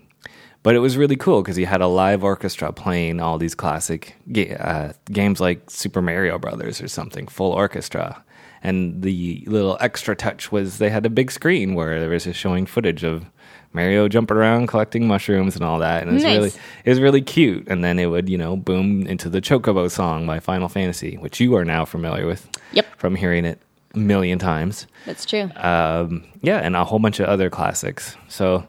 but 0.66 0.76
it 0.76 0.80
was 0.80 0.98
really 0.98 1.16
cool 1.16 1.42
because 1.42 1.56
he 1.56 1.64
had 1.64 1.82
a 1.82 1.88
live 1.88 2.24
orchestra 2.24 2.74
playing 2.74 3.22
all 3.22 3.38
these 3.38 3.56
classic 3.56 4.16
ga- 4.32 4.56
uh, 4.58 4.94
games 5.12 5.40
like 5.40 5.70
Super 5.70 6.02
Mario 6.02 6.38
Brothers 6.40 6.82
or 6.82 6.88
something, 6.90 7.28
full 7.28 7.52
orchestra. 7.52 8.22
And 8.64 9.02
the 9.04 9.44
little 9.48 9.78
extra 9.80 10.16
touch 10.16 10.52
was 10.52 10.80
they 10.80 10.90
had 10.90 11.06
a 11.06 11.10
big 11.10 11.30
screen 11.32 11.76
where 11.76 12.00
there 12.00 12.10
was 12.10 12.24
just 12.24 12.40
showing 12.40 12.66
footage 12.66 13.04
of 13.04 13.26
Mario 13.74 14.08
jumping 14.08 14.38
around 14.38 14.68
collecting 14.68 15.08
mushrooms 15.08 15.56
and 15.56 15.64
all 15.64 15.80
that, 15.80 16.02
and 16.02 16.10
it 16.10 16.14
was 16.16 16.24
Nice. 16.24 16.36
really 16.38 16.52
it 16.86 16.90
was 16.90 17.00
really 17.00 17.22
cute. 17.22 17.68
And 17.68 17.84
then 17.84 18.00
it 18.00 18.08
would 18.08 18.28
you 18.30 18.38
know 18.38 18.56
boom 18.58 19.06
into 19.06 19.30
the 19.30 19.42
Chocobo 19.42 19.92
song 19.92 20.26
by 20.26 20.40
Final 20.40 20.68
Fantasy, 20.70 21.16
which 21.18 21.40
you 21.40 21.56
are 21.56 21.66
now 21.66 21.86
familiar 21.86 22.26
with 22.26 22.50
Yep, 22.72 22.86
from 22.98 23.16
hearing 23.16 23.46
it 23.46 23.60
a 23.94 23.98
million 24.00 24.40
times 24.40 24.88
that's 25.06 25.26
true. 25.26 25.50
um, 25.58 26.24
yeah, 26.42 26.58
and 26.58 26.76
a 26.76 26.84
whole 26.86 27.00
bunch 27.00 27.20
of 27.20 27.28
other 27.28 27.50
classics. 27.52 28.16
So 28.30 28.66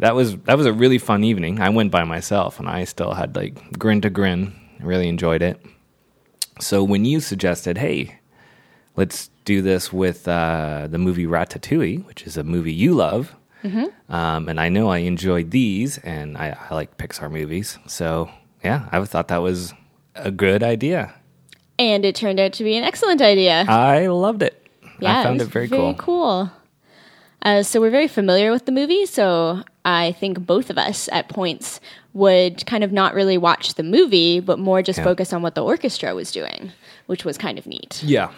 that 0.00 0.14
was 0.14 0.36
that 0.38 0.56
was 0.56 0.66
a 0.66 0.72
really 0.72 0.98
fun 0.98 1.24
evening. 1.24 1.60
I 1.60 1.68
went 1.70 1.90
by 1.90 2.04
myself, 2.04 2.58
and 2.58 2.68
I 2.68 2.84
still 2.84 3.14
had 3.14 3.36
like 3.36 3.78
grin 3.78 4.00
to 4.02 4.10
grin. 4.10 4.52
I 4.80 4.84
really 4.84 5.08
enjoyed 5.08 5.42
it. 5.42 5.60
So 6.60 6.82
when 6.82 7.04
you 7.04 7.20
suggested, 7.20 7.78
hey, 7.78 8.18
let's 8.96 9.30
do 9.44 9.62
this 9.62 9.92
with 9.92 10.28
uh, 10.28 10.88
the 10.90 10.98
movie 10.98 11.26
Ratatouille, 11.26 12.04
which 12.06 12.26
is 12.26 12.36
a 12.36 12.44
movie 12.44 12.72
you 12.72 12.94
love, 12.94 13.34
um, 14.08 14.48
and 14.48 14.60
I 14.60 14.68
know 14.68 14.88
I 14.88 14.98
enjoyed 14.98 15.50
these, 15.50 15.98
and 15.98 16.36
I, 16.36 16.56
I 16.70 16.74
like 16.74 16.96
Pixar 16.98 17.30
movies. 17.30 17.78
So 17.86 18.30
yeah, 18.64 18.88
I 18.92 19.02
thought 19.04 19.28
that 19.28 19.38
was 19.42 19.72
a 20.14 20.30
good 20.30 20.62
idea. 20.62 21.14
And 21.78 22.04
it 22.04 22.14
turned 22.14 22.38
out 22.38 22.52
to 22.54 22.64
be 22.64 22.76
an 22.76 22.84
excellent 22.84 23.22
idea. 23.22 23.64
I 23.66 24.08
loved 24.08 24.42
it. 24.42 24.66
yeah, 25.00 25.20
I 25.20 25.22
found 25.24 25.38
was 25.38 25.48
it 25.48 25.52
very, 25.52 25.66
very 25.66 25.80
cool. 25.80 25.94
cool. 25.94 26.50
Uh, 27.42 27.62
so 27.62 27.80
we're 27.80 27.90
very 27.90 28.08
familiar 28.08 28.50
with 28.50 28.66
the 28.66 28.72
movie, 28.72 29.06
so 29.06 29.62
I 29.84 30.12
think 30.12 30.44
both 30.46 30.68
of 30.70 30.76
us 30.76 31.08
at 31.10 31.28
points 31.28 31.80
would 32.12 32.66
kind 32.66 32.84
of 32.84 32.92
not 32.92 33.14
really 33.14 33.38
watch 33.38 33.74
the 33.74 33.82
movie, 33.82 34.40
but 34.40 34.58
more 34.58 34.82
just 34.82 34.98
Yeah. 34.98 35.04
focus 35.04 35.32
on 35.32 35.40
what 35.42 35.54
the 35.54 35.64
orchestra 35.64 36.14
was 36.14 36.30
doing, 36.32 36.72
which 37.06 37.24
was 37.24 37.38
kind 37.38 37.58
of 37.58 37.66
neat. 37.66 38.02
Yeah, 38.04 38.30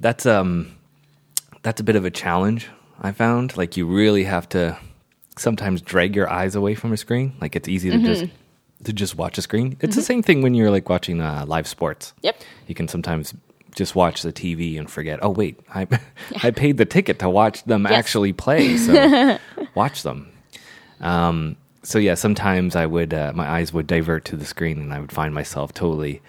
that's 0.00 0.24
um, 0.26 0.76
that's 1.62 1.80
a 1.80 1.84
bit 1.84 1.96
of 1.96 2.04
a 2.04 2.10
challenge. 2.10 2.68
I 3.02 3.12
found 3.12 3.56
like 3.56 3.76
you 3.76 3.86
really 3.86 4.24
have 4.24 4.48
to 4.50 4.78
sometimes 5.36 5.82
drag 5.82 6.14
your 6.16 6.28
eyes 6.30 6.54
away 6.54 6.74
from 6.74 6.92
a 6.92 6.96
screen. 6.96 7.34
Like 7.40 7.56
it's 7.56 7.68
easy 7.68 7.90
to 7.90 7.98
just 7.98 8.24
to 8.84 8.92
just 8.94 9.16
watch 9.18 9.36
a 9.36 9.42
screen. 9.42 9.76
It's 9.80 9.96
the 9.96 10.02
same 10.02 10.22
thing 10.22 10.40
when 10.40 10.54
you're 10.54 10.70
like 10.70 10.88
watching 10.88 11.20
uh, 11.20 11.44
live 11.46 11.66
sports. 11.66 12.14
Yep. 12.22 12.36
You 12.68 12.74
can 12.74 12.88
sometimes 12.88 13.34
just 13.74 13.94
watch 13.94 14.22
the 14.22 14.32
TV 14.32 14.78
and 14.78 14.90
forget. 14.90 15.18
Oh 15.22 15.30
wait, 15.30 15.58
I 15.74 15.86
I 16.42 16.50
paid 16.50 16.76
the 16.76 16.84
ticket 16.84 17.18
to 17.20 17.28
watch 17.30 17.64
them 17.64 17.82
Yes. 17.84 17.92
actually 17.92 18.32
play. 18.32 18.76
So 18.78 19.38
watch 19.74 20.02
them. 20.02 20.30
Um, 21.00 21.56
so 21.82 21.98
yeah, 21.98 22.14
sometimes 22.14 22.76
I 22.76 22.86
would 22.86 23.14
uh, 23.14 23.32
my 23.34 23.48
eyes 23.48 23.72
would 23.72 23.86
divert 23.86 24.24
to 24.26 24.36
the 24.36 24.44
screen 24.44 24.78
and 24.80 24.92
I 24.92 25.00
would 25.00 25.12
find 25.12 25.34
myself 25.34 25.72
totally 25.72 26.20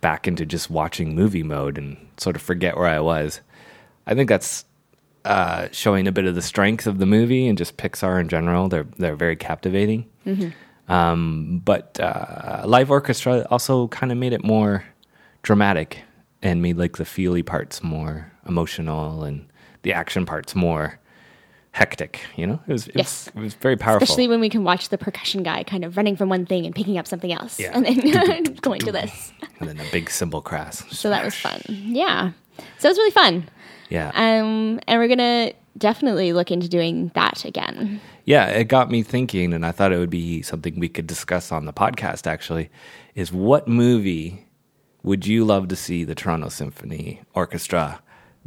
back 0.00 0.28
into 0.28 0.44
just 0.46 0.70
watching 0.70 1.14
movie 1.14 1.42
mode 1.42 1.76
and 1.78 1.96
sort 2.18 2.36
of 2.36 2.42
forget 2.42 2.76
where 2.76 2.86
I 2.86 3.00
was. 3.00 3.40
I 4.06 4.14
think 4.14 4.28
that's 4.28 4.64
uh, 5.24 5.68
showing 5.72 6.06
a 6.06 6.12
bit 6.12 6.24
of 6.24 6.34
the 6.34 6.42
strength 6.42 6.86
of 6.86 6.98
the 6.98 7.06
movie 7.06 7.48
and 7.48 7.58
just 7.58 7.76
Pixar 7.76 8.20
in 8.20 8.28
general. 8.28 8.68
They're 8.68 8.86
they're 8.98 9.16
very 9.16 9.36
captivating. 9.36 10.06
Um, 10.88 11.60
but 11.64 11.98
uh, 12.00 12.62
live 12.66 12.90
orchestra 12.90 13.46
also 13.50 13.88
kind 13.88 14.10
of 14.10 14.16
made 14.18 14.32
it 14.32 14.42
more 14.44 14.84
dramatic 15.42 15.98
and 16.42 16.62
made 16.62 16.76
like 16.76 16.96
the 16.96 17.04
feely 17.04 17.42
parts 17.42 17.82
more 17.82 18.32
emotional 18.46 19.24
and 19.24 19.46
the 19.82 19.92
action 19.92 20.24
parts 20.26 20.54
more 20.54 20.98
hectic. 21.72 22.20
You 22.36 22.46
know, 22.46 22.60
it 22.66 22.72
was 22.72 22.88
it, 22.88 22.96
Yes. 22.96 23.26
was, 23.34 23.42
it 23.42 23.44
was 23.44 23.54
very 23.54 23.76
powerful. 23.76 24.02
Especially 24.04 24.28
when 24.28 24.40
we 24.40 24.48
can 24.48 24.64
watch 24.64 24.88
the 24.88 24.98
percussion 24.98 25.42
guy 25.42 25.62
kind 25.62 25.84
of 25.84 25.96
running 25.96 26.16
from 26.16 26.28
one 26.28 26.46
thing 26.46 26.66
and 26.66 26.74
picking 26.74 26.98
up 26.98 27.06
something 27.06 27.32
else, 27.32 27.58
Yeah. 27.58 27.72
and 27.74 27.84
then 27.84 28.42
going 28.62 28.80
to 28.80 28.92
this. 28.92 29.32
and 29.60 29.68
then 29.68 29.78
a 29.78 29.90
big 29.92 30.10
cymbal 30.10 30.40
crash. 30.42 30.78
So 30.90 31.10
that 31.10 31.24
was 31.24 31.34
fun. 31.34 31.60
Yeah. 31.68 32.32
So 32.78 32.88
it 32.88 32.90
was 32.90 32.98
really 32.98 33.10
fun. 33.12 33.48
Yeah. 33.88 34.08
Um, 34.14 34.80
and 34.86 34.98
we're 35.00 35.08
gonna 35.08 35.52
definitely 35.76 36.32
look 36.32 36.50
into 36.50 36.68
doing 36.68 37.10
that 37.14 37.44
again. 37.44 38.00
Yeah, 38.24 38.46
it 38.48 38.64
got 38.64 38.90
me 38.90 39.02
thinking, 39.02 39.54
and 39.54 39.64
I 39.64 39.72
thought 39.72 39.92
it 39.92 39.98
would 39.98 40.10
be 40.10 40.42
something 40.42 40.78
we 40.78 40.88
could 40.88 41.06
discuss 41.06 41.50
on 41.52 41.64
the 41.64 41.72
podcast. 41.72 42.26
Actually, 42.26 42.68
is 43.14 43.32
what 43.32 43.68
movie 43.68 44.44
would 45.02 45.26
you 45.26 45.44
love 45.44 45.68
to 45.68 45.76
see 45.76 46.04
the 46.04 46.14
Toronto 46.14 46.48
Symphony 46.48 47.22
Orchestra 47.34 48.00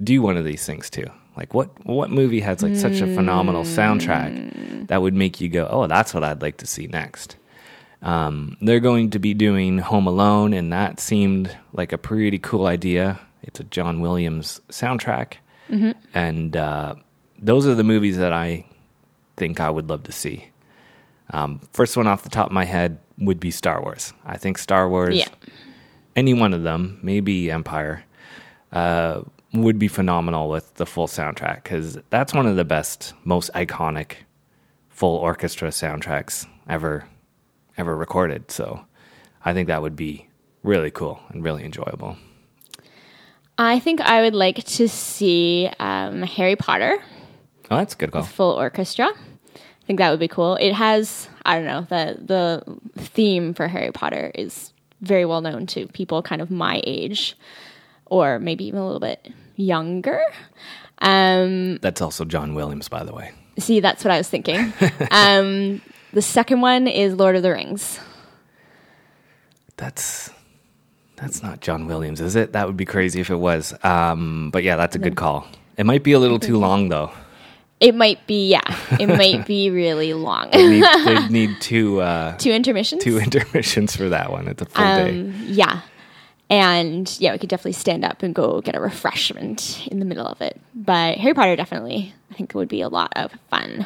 do 0.03 0.21
one 0.21 0.37
of 0.37 0.45
these 0.45 0.65
things 0.65 0.89
too? 0.89 1.05
Like, 1.37 1.53
what 1.53 1.69
what 1.85 2.09
movie 2.11 2.41
has 2.41 2.61
like 2.61 2.75
such 2.75 2.99
a 3.01 3.07
phenomenal 3.15 3.63
soundtrack 3.63 4.87
that 4.87 5.01
would 5.01 5.13
make 5.13 5.39
you 5.39 5.47
go, 5.49 5.67
"Oh, 5.71 5.87
that's 5.87 6.13
what 6.13 6.23
I'd 6.23 6.41
like 6.41 6.57
to 6.57 6.67
see 6.67 6.87
next." 6.87 7.37
Um, 8.01 8.57
they're 8.61 8.79
going 8.79 9.11
to 9.11 9.19
be 9.19 9.33
doing 9.33 9.77
Home 9.77 10.07
Alone, 10.07 10.53
and 10.53 10.73
that 10.73 10.99
seemed 10.99 11.55
like 11.71 11.93
a 11.93 11.97
pretty 11.97 12.39
cool 12.39 12.65
idea. 12.65 13.19
It's 13.43 13.59
a 13.59 13.63
John 13.63 14.01
Williams 14.01 14.59
soundtrack, 14.69 15.35
and 16.13 16.57
uh, 16.57 16.95
those 17.39 17.65
are 17.65 17.75
the 17.75 17.83
movies 17.83 18.17
that 18.17 18.33
I 18.33 18.65
think 19.37 19.59
I 19.61 19.69
would 19.69 19.87
love 19.89 20.03
to 20.03 20.11
see. 20.11 20.49
Um, 21.31 21.61
first 21.71 21.95
one 21.95 22.07
off 22.07 22.23
the 22.23 22.29
top 22.29 22.47
of 22.47 22.51
my 22.51 22.65
head 22.65 22.99
would 23.19 23.39
be 23.39 23.51
Star 23.51 23.81
Wars. 23.81 24.13
I 24.25 24.37
think 24.37 24.57
Star 24.57 24.89
Wars, 24.89 25.15
Yeah. 25.15 25.27
Any 26.15 26.33
one 26.33 26.53
of 26.53 26.63
them, 26.63 26.99
maybe 27.01 27.49
Empire, 27.51 28.03
uh, 28.71 29.21
would 29.53 29.77
be 29.79 29.87
phenomenal 29.87 30.49
with 30.49 30.73
the 30.75 30.85
full 30.85 31.07
soundtrack 31.07 31.63
because 31.63 31.97
that's 32.09 32.33
one 32.33 32.45
of 32.47 32.55
the 32.55 32.63
best, 32.65 33.13
most 33.25 33.51
iconic 33.53 34.13
full 34.89 35.17
orchestra 35.17 35.69
soundtracks 35.69 36.45
ever 36.69 37.05
ever 37.77 37.95
recorded. 37.95 38.51
So 38.51 38.81
I 39.43 39.53
think 39.53 39.67
that 39.67 39.81
would 39.81 39.95
be 39.95 40.27
really 40.63 40.91
cool 40.91 41.19
and 41.29 41.43
really 41.43 41.63
enjoyable. 41.65 42.17
I 43.57 43.79
think 43.79 44.01
I 44.01 44.21
would 44.21 44.35
like 44.35 44.63
to 44.63 44.87
see 44.87 45.69
um, 45.79 46.21
Harry 46.23 46.55
Potter 46.55 46.97
Oh, 47.69 47.77
that's 47.77 47.93
a 47.93 47.97
good 47.97 48.11
call. 48.11 48.23
full 48.23 48.51
orchestra. 48.53 49.07
I 49.07 49.85
think 49.85 49.99
that 49.99 50.11
would 50.11 50.19
be 50.19 50.27
cool. 50.27 50.55
It 50.57 50.73
has 50.73 51.27
I 51.45 51.55
don't 51.55 51.65
know 51.65 51.81
the 51.89 52.17
the 52.23 53.01
theme 53.01 53.53
for 53.53 53.67
Harry 53.67 53.91
Potter 53.91 54.31
is 54.35 54.73
very 55.01 55.25
well 55.25 55.41
known 55.41 55.65
to 55.67 55.87
people 55.87 56.21
kind 56.21 56.41
of 56.41 56.51
my 56.51 56.81
age, 56.85 57.35
or 58.05 58.39
maybe 58.39 58.65
even 58.65 58.79
a 58.79 58.85
little 58.85 58.99
bit 58.99 59.31
younger. 59.55 60.21
Um, 60.99 61.77
That's 61.77 62.01
also 62.01 62.25
John 62.25 62.53
Williams, 62.53 62.87
by 62.87 63.03
the 63.03 63.13
way. 63.13 63.31
see, 63.57 63.79
that's 63.79 64.03
what 64.03 64.11
I 64.11 64.17
was 64.17 64.29
thinking. 64.29 64.71
um, 65.11 65.81
the 66.13 66.21
second 66.21 66.61
one 66.61 66.87
is 66.87 67.15
Lord 67.15 67.35
of 67.35 67.43
the 67.43 67.51
Rings. 67.51 67.99
That's 69.77 70.29
that's 71.15 71.41
not 71.43 71.59
John 71.61 71.87
Williams, 71.87 72.19
is 72.21 72.35
it? 72.35 72.53
That 72.53 72.67
would 72.67 72.77
be 72.77 72.85
crazy 72.85 73.19
if 73.19 73.29
it 73.29 73.35
was. 73.35 73.73
Um, 73.83 74.49
but 74.51 74.63
yeah, 74.63 74.75
that's 74.75 74.95
a 74.95 74.99
good 74.99 75.15
call. 75.15 75.47
It 75.77 75.85
might 75.85 76.03
be 76.03 76.13
a 76.13 76.19
little 76.19 76.39
too 76.39 76.57
long 76.57 76.89
though. 76.89 77.11
It 77.81 77.95
might 77.95 78.25
be 78.27 78.47
yeah, 78.47 78.61
it 78.99 79.07
might 79.21 79.45
be 79.45 79.69
really 79.71 80.13
long. 80.13 80.51
They 80.51 80.67
need, 80.69 80.83
they 81.05 81.27
need 81.29 81.59
two 81.59 81.99
uh, 81.99 82.37
Two 82.37 82.51
intermissions. 82.51 83.03
two 83.03 83.17
intermissions 83.25 83.95
for 83.95 84.07
that 84.09 84.31
one. 84.31 84.47
It's 84.47 84.61
a 84.61 84.65
full 84.65 84.85
day. 84.85 85.09
Um, 85.21 85.35
yeah. 85.47 85.81
And 86.49 87.13
yeah, 87.19 87.31
we 87.31 87.39
could 87.39 87.49
definitely 87.49 87.71
stand 87.73 88.03
up 88.05 88.23
and 88.23 88.35
go 88.35 88.59
get 88.61 88.75
a 88.75 88.79
refreshment 88.81 89.87
in 89.87 89.99
the 89.99 90.05
middle 90.05 90.27
of 90.27 90.41
it. 90.41 90.59
But 90.75 91.17
Harry 91.17 91.33
Potter 91.33 91.55
definitely, 91.55 92.13
I 92.29 92.33
think, 92.35 92.49
it 92.51 92.55
would 92.55 92.67
be 92.67 92.81
a 92.81 92.89
lot 92.89 93.13
of 93.15 93.31
fun. 93.49 93.85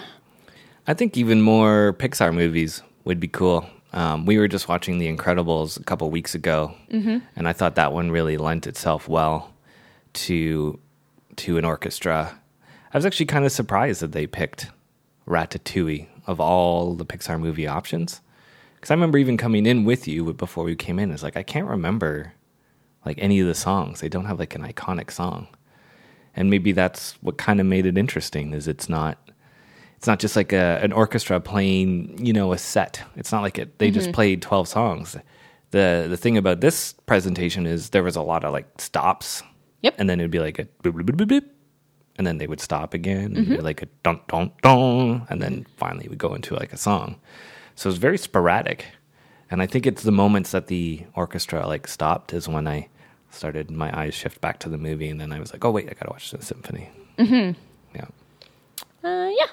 I 0.88 0.94
think 0.96 1.16
even 1.16 1.42
more 1.42 1.96
Pixar 2.00 2.34
movies 2.34 2.82
would 3.06 3.20
be 3.20 3.28
cool. 3.28 3.68
Um, 3.94 4.26
we 4.26 4.38
were 4.40 4.48
just 4.48 4.68
watching 4.68 4.98
The 4.98 5.16
Incredibles 5.16 5.80
a 5.80 5.84
couple 5.84 6.10
weeks 6.10 6.34
ago, 6.36 6.74
and 6.90 7.22
I 7.48 7.54
thought 7.54 7.76
that 7.76 7.94
one 7.94 8.10
really 8.12 8.36
lent 8.36 8.68
itself 8.68 9.08
well 9.08 9.54
to 10.14 10.80
to 11.38 11.58
an 11.58 11.66
orchestra. 11.66 12.38
I 12.96 12.98
was 12.98 13.06
actually 13.06 13.26
kind 13.26 13.44
of 13.44 13.52
surprised 13.52 14.02
that 14.02 14.14
they 14.14 14.26
picked 14.26 14.68
Ratatouille 15.28 16.08
of 16.28 16.40
all 16.40 16.94
the 16.94 17.06
Pixar 17.06 17.38
movie 17.38 17.68
options, 17.68 18.22
because 18.76 18.90
I 18.90 18.94
remember 18.94 19.18
even 19.18 19.36
coming 19.36 19.66
in 19.66 19.84
with 19.84 20.08
you 20.08 20.32
before 20.32 20.64
we 20.64 20.78
came 20.78 20.98
in. 20.98 21.12
It's 21.12 21.22
like 21.22 21.36
I 21.36 21.44
can't 21.44 21.68
remember 21.68 22.32
like 23.06 23.18
any 23.20 23.42
of 23.42 23.48
the 23.48 23.54
songs. 23.54 24.00
They 24.00 24.08
don't 24.08 24.24
have 24.24 24.40
like 24.40 24.56
an 24.56 24.62
iconic 24.62 25.12
song, 25.12 25.50
and 26.38 26.50
maybe 26.50 26.72
that's 26.72 27.22
what 27.22 27.38
kind 27.38 27.60
of 27.60 27.66
made 27.66 27.86
it 27.86 27.98
interesting. 27.98 28.54
Is 28.54 28.66
it's 28.66 28.88
not 28.88 29.18
it's 29.98 30.08
not 30.08 30.20
just 30.20 30.38
like 30.38 30.54
a, 30.54 30.80
an 30.82 30.94
orchestra 30.94 31.42
playing, 31.42 32.26
you 32.26 32.32
know, 32.32 32.54
a 32.54 32.58
set. 32.58 33.04
It's 33.18 33.34
not 33.34 33.42
like 33.42 33.60
it. 33.60 33.78
They 33.78 33.92
just 33.92 34.06
mm-hmm. 34.06 34.16
played 34.16 34.42
twelve 34.42 34.70
songs. 34.70 35.18
the 35.72 36.08
The 36.10 36.16
thing 36.16 36.38
about 36.38 36.62
this 36.62 36.94
presentation 37.08 37.66
is 37.66 37.90
there 37.90 38.04
was 38.04 38.16
a 38.16 38.22
lot 38.22 38.46
of 38.46 38.54
like 38.54 38.68
stops. 38.80 39.44
Yep. 39.82 39.96
And 39.98 40.10
then 40.10 40.22
it'd 40.22 40.32
be 40.32 40.40
like 40.40 40.60
a 40.60 40.66
boop, 40.82 40.94
boop, 40.94 41.02
boop, 41.04 41.18
boop, 41.18 41.42
boop, 41.42 41.50
and 42.18 42.26
then 42.26 42.38
they 42.38 42.48
would 42.48 42.62
stop 42.62 42.94
again, 42.94 43.26
and 43.26 43.38
it'd 43.38 43.50
be 43.50 43.58
like 43.58 43.82
a 43.82 43.88
dun 44.04 44.20
dun 44.28 44.52
dun, 44.62 45.26
and 45.30 45.42
then 45.42 45.66
finally 45.78 46.08
we 46.08 46.16
go 46.16 46.34
into 46.34 46.56
like 46.56 46.74
a 46.74 46.78
song. 46.78 47.16
So 47.76 47.90
it's 47.90 47.98
very 47.98 48.18
sporadic, 48.18 48.86
and 49.52 49.62
I 49.62 49.68
think 49.68 49.86
it's 49.86 50.04
the 50.04 50.12
moments 50.12 50.52
that 50.52 50.68
the 50.68 51.04
orchestra 51.14 51.68
like 51.68 51.88
stopped 51.88 52.34
is 52.34 52.48
when 52.48 52.68
I 52.68 52.88
started 53.32 53.70
my 53.70 53.92
eyes 53.98 54.14
shift 54.14 54.40
back 54.42 54.60
to 54.60 54.70
the 54.70 54.78
movie, 54.78 55.10
and 55.10 55.20
then 55.20 55.32
I 55.34 55.40
was 55.40 55.52
like, 55.52 55.66
oh 55.66 55.72
wait, 55.72 55.90
I 55.90 55.94
gotta 55.94 56.12
watch 56.12 56.32
the 56.32 56.42
symphony. 56.42 56.90
Mm-hmm. 57.18 57.60
Yeah. 57.96 58.06
Uh, 59.04 59.30
yeah. 59.38 59.46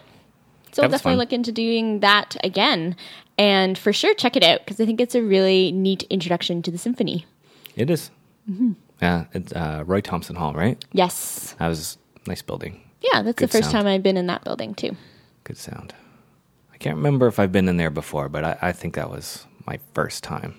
So 0.73 0.81
That 0.81 0.89
we'll 0.89 0.91
definitely 0.93 1.13
fun. 1.13 1.19
look 1.19 1.33
into 1.33 1.53
doing 1.53 2.01
that 2.01 2.37
again. 2.43 2.97
And 3.39 3.77
for 3.77 3.93
sure, 3.93 4.15
check 4.15 4.37
it 4.37 4.43
out 4.45 4.61
because 4.61 4.81
I 4.81 4.87
think 4.87 5.01
it's 5.01 5.15
a 5.15 5.23
really 5.23 5.73
neat 5.73 6.05
introduction 6.05 6.63
to 6.63 6.71
the 6.71 6.79
symphony. 6.79 7.27
It 7.77 7.91
is. 7.91 8.11
Mm-hmm. 8.51 8.73
Yeah, 9.01 9.25
it's 9.35 9.53
uh, 9.53 9.83
Roy 9.87 10.01
Thomson 10.01 10.37
Hall, 10.37 10.53
right? 10.55 10.83
Yes. 10.93 11.55
That 11.59 11.69
was 11.69 11.99
nice 12.27 12.43
building. 12.43 12.81
Yeah, 13.01 13.23
that's 13.23 13.39
Good 13.39 13.49
the 13.49 13.59
first 13.59 13.71
sound. 13.71 13.85
time 13.85 13.93
I've 13.93 14.03
been 14.03 14.17
in 14.17 14.27
that 14.27 14.45
building 14.45 14.75
too. 14.75 14.97
Good 15.45 15.59
sound. 15.59 15.95
I 16.73 16.77
can't 16.77 16.97
remember 16.97 17.27
if 17.27 17.39
I've 17.39 17.53
been 17.53 17.69
in 17.69 17.77
there 17.77 17.91
before, 17.91 18.29
but 18.29 18.45
I, 18.45 18.59
I 18.63 18.73
think 18.73 18.95
that 18.95 19.11
was 19.11 19.47
my 19.67 19.79
first 19.95 20.23
time. 20.25 20.59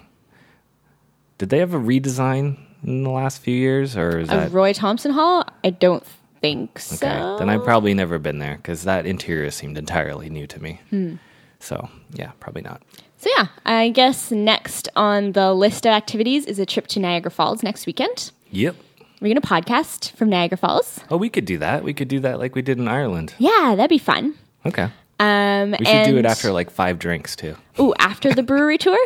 Did 1.38 1.50
they 1.50 1.60
have 1.60 1.74
a 1.74 1.80
redesign 1.80 2.58
in 2.84 3.04
the 3.04 3.10
last 3.10 3.42
few 3.42 3.56
years, 3.56 3.96
or 3.98 4.20
is 4.20 4.30
that 4.30 4.52
Roy 4.52 4.74
Thomson 4.74 5.12
Hall? 5.12 5.46
I 5.64 5.70
don't 5.72 6.04
think 6.42 6.80
so. 6.80 7.08
okay? 7.08 7.40
Then 7.40 7.50
I've 7.50 7.64
probably 7.64 7.94
never 7.94 8.20
been 8.20 8.40
there 8.40 8.58
because 8.58 8.84
that 8.84 9.06
interior 9.06 9.50
seemed 9.52 9.78
entirely 9.78 10.30
new 10.30 10.46
to 10.48 10.62
me. 10.62 10.80
Hmm. 10.90 11.16
So 11.60 11.90
yeah, 12.12 12.32
probably 12.40 12.62
not. 12.62 12.82
So 13.18 13.30
yeah, 13.38 13.48
I 13.66 13.90
guess 13.90 14.32
next 14.32 14.90
on 14.98 15.32
the 15.32 15.54
list 15.54 15.86
of 15.86 15.92
activities 15.92 16.46
is 16.46 16.60
a 16.60 16.66
trip 16.66 16.88
to 16.88 17.00
Niagara 17.00 17.32
Falls 17.32 17.64
next 17.64 17.86
weekend. 17.86 18.32
Yep. 18.52 18.76
We're 19.24 19.34
going 19.34 19.42
to 19.42 19.48
podcast 19.48 20.12
from 20.18 20.30
Niagara 20.30 20.58
Falls. 20.58 21.00
Oh, 21.10 21.16
we 21.16 21.30
could 21.30 21.46
do 21.46 21.58
that. 21.60 21.86
We 21.86 21.94
could 21.94 22.10
do 22.10 22.20
that 22.20 22.40
like 22.40 22.56
we 22.56 22.62
did 22.62 22.78
in 22.78 22.90
Ireland. 22.90 23.34
Yeah, 23.40 23.74
that'd 23.74 23.90
be 23.90 23.98
fun. 23.98 24.36
Okay. 24.66 24.90
Um, 25.18 25.72
We 25.80 25.86
should 25.86 26.08
do 26.08 26.18
it 26.18 26.26
after 26.26 26.52
like 26.52 26.70
five 26.70 27.00
drinks 27.00 27.34
too. 27.38 27.56
Ooh, 27.80 27.94
after 28.00 28.34
the 28.34 28.44
brewery 28.44 28.78
tour. 28.78 29.00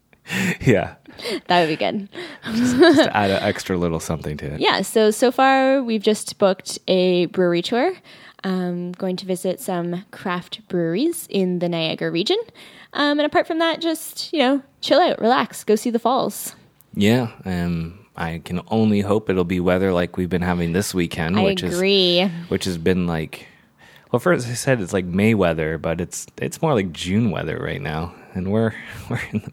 yeah. 0.62 0.96
That 1.46 1.60
would 1.60 1.68
be 1.68 1.76
good. 1.76 2.08
Just 2.44 2.76
to 2.76 3.16
add 3.16 3.30
an 3.30 3.40
extra 3.44 3.76
little 3.76 4.00
something 4.00 4.36
to 4.38 4.54
it. 4.54 4.60
Yeah, 4.60 4.82
so 4.82 5.12
so 5.12 5.30
far 5.30 5.80
we've 5.80 6.02
just 6.02 6.38
booked 6.38 6.80
a 6.88 7.26
brewery 7.26 7.62
tour. 7.62 7.94
Um, 8.42 8.90
going 8.90 9.14
to 9.14 9.26
visit 9.26 9.60
some 9.60 10.04
craft 10.10 10.66
breweries 10.66 11.28
in 11.30 11.60
the 11.60 11.68
Niagara 11.68 12.10
region. 12.10 12.38
Um, 12.94 13.20
and 13.20 13.26
apart 13.26 13.46
from 13.46 13.60
that, 13.60 13.80
just, 13.80 14.32
you 14.32 14.40
know, 14.40 14.62
chill 14.80 14.98
out, 14.98 15.20
relax, 15.20 15.62
go 15.62 15.76
see 15.76 15.90
the 15.90 16.00
falls. 16.00 16.56
Yeah. 16.94 17.30
Um, 17.44 18.01
I 18.16 18.38
can 18.44 18.60
only 18.68 19.00
hope 19.00 19.30
it'll 19.30 19.44
be 19.44 19.60
weather 19.60 19.92
like 19.92 20.16
we've 20.16 20.28
been 20.28 20.42
having 20.42 20.72
this 20.72 20.94
weekend, 20.94 21.38
I 21.38 21.42
which 21.44 21.62
is 21.62 21.78
which 22.48 22.64
has 22.64 22.76
been 22.78 23.06
like 23.06 23.46
well 24.10 24.20
first 24.20 24.46
I 24.48 24.54
said 24.54 24.80
it's 24.80 24.92
like 24.92 25.06
May 25.06 25.34
weather, 25.34 25.78
but 25.78 26.00
it's 26.00 26.26
it's 26.38 26.60
more 26.60 26.74
like 26.74 26.92
June 26.92 27.30
weather 27.30 27.58
right 27.58 27.80
now. 27.80 28.14
And 28.34 28.52
we're 28.52 28.74
we're 29.10 29.20
in 29.32 29.40
the, 29.40 29.52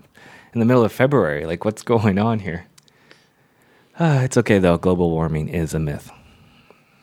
in 0.53 0.59
the 0.59 0.65
middle 0.65 0.83
of 0.83 0.91
February. 0.91 1.45
Like 1.45 1.63
what's 1.63 1.83
going 1.83 2.19
on 2.19 2.39
here? 2.39 2.65
Uh, 3.97 4.19
it's 4.23 4.37
okay 4.37 4.59
though. 4.59 4.77
Global 4.77 5.09
warming 5.11 5.47
is 5.47 5.73
a 5.73 5.79
myth. 5.79 6.11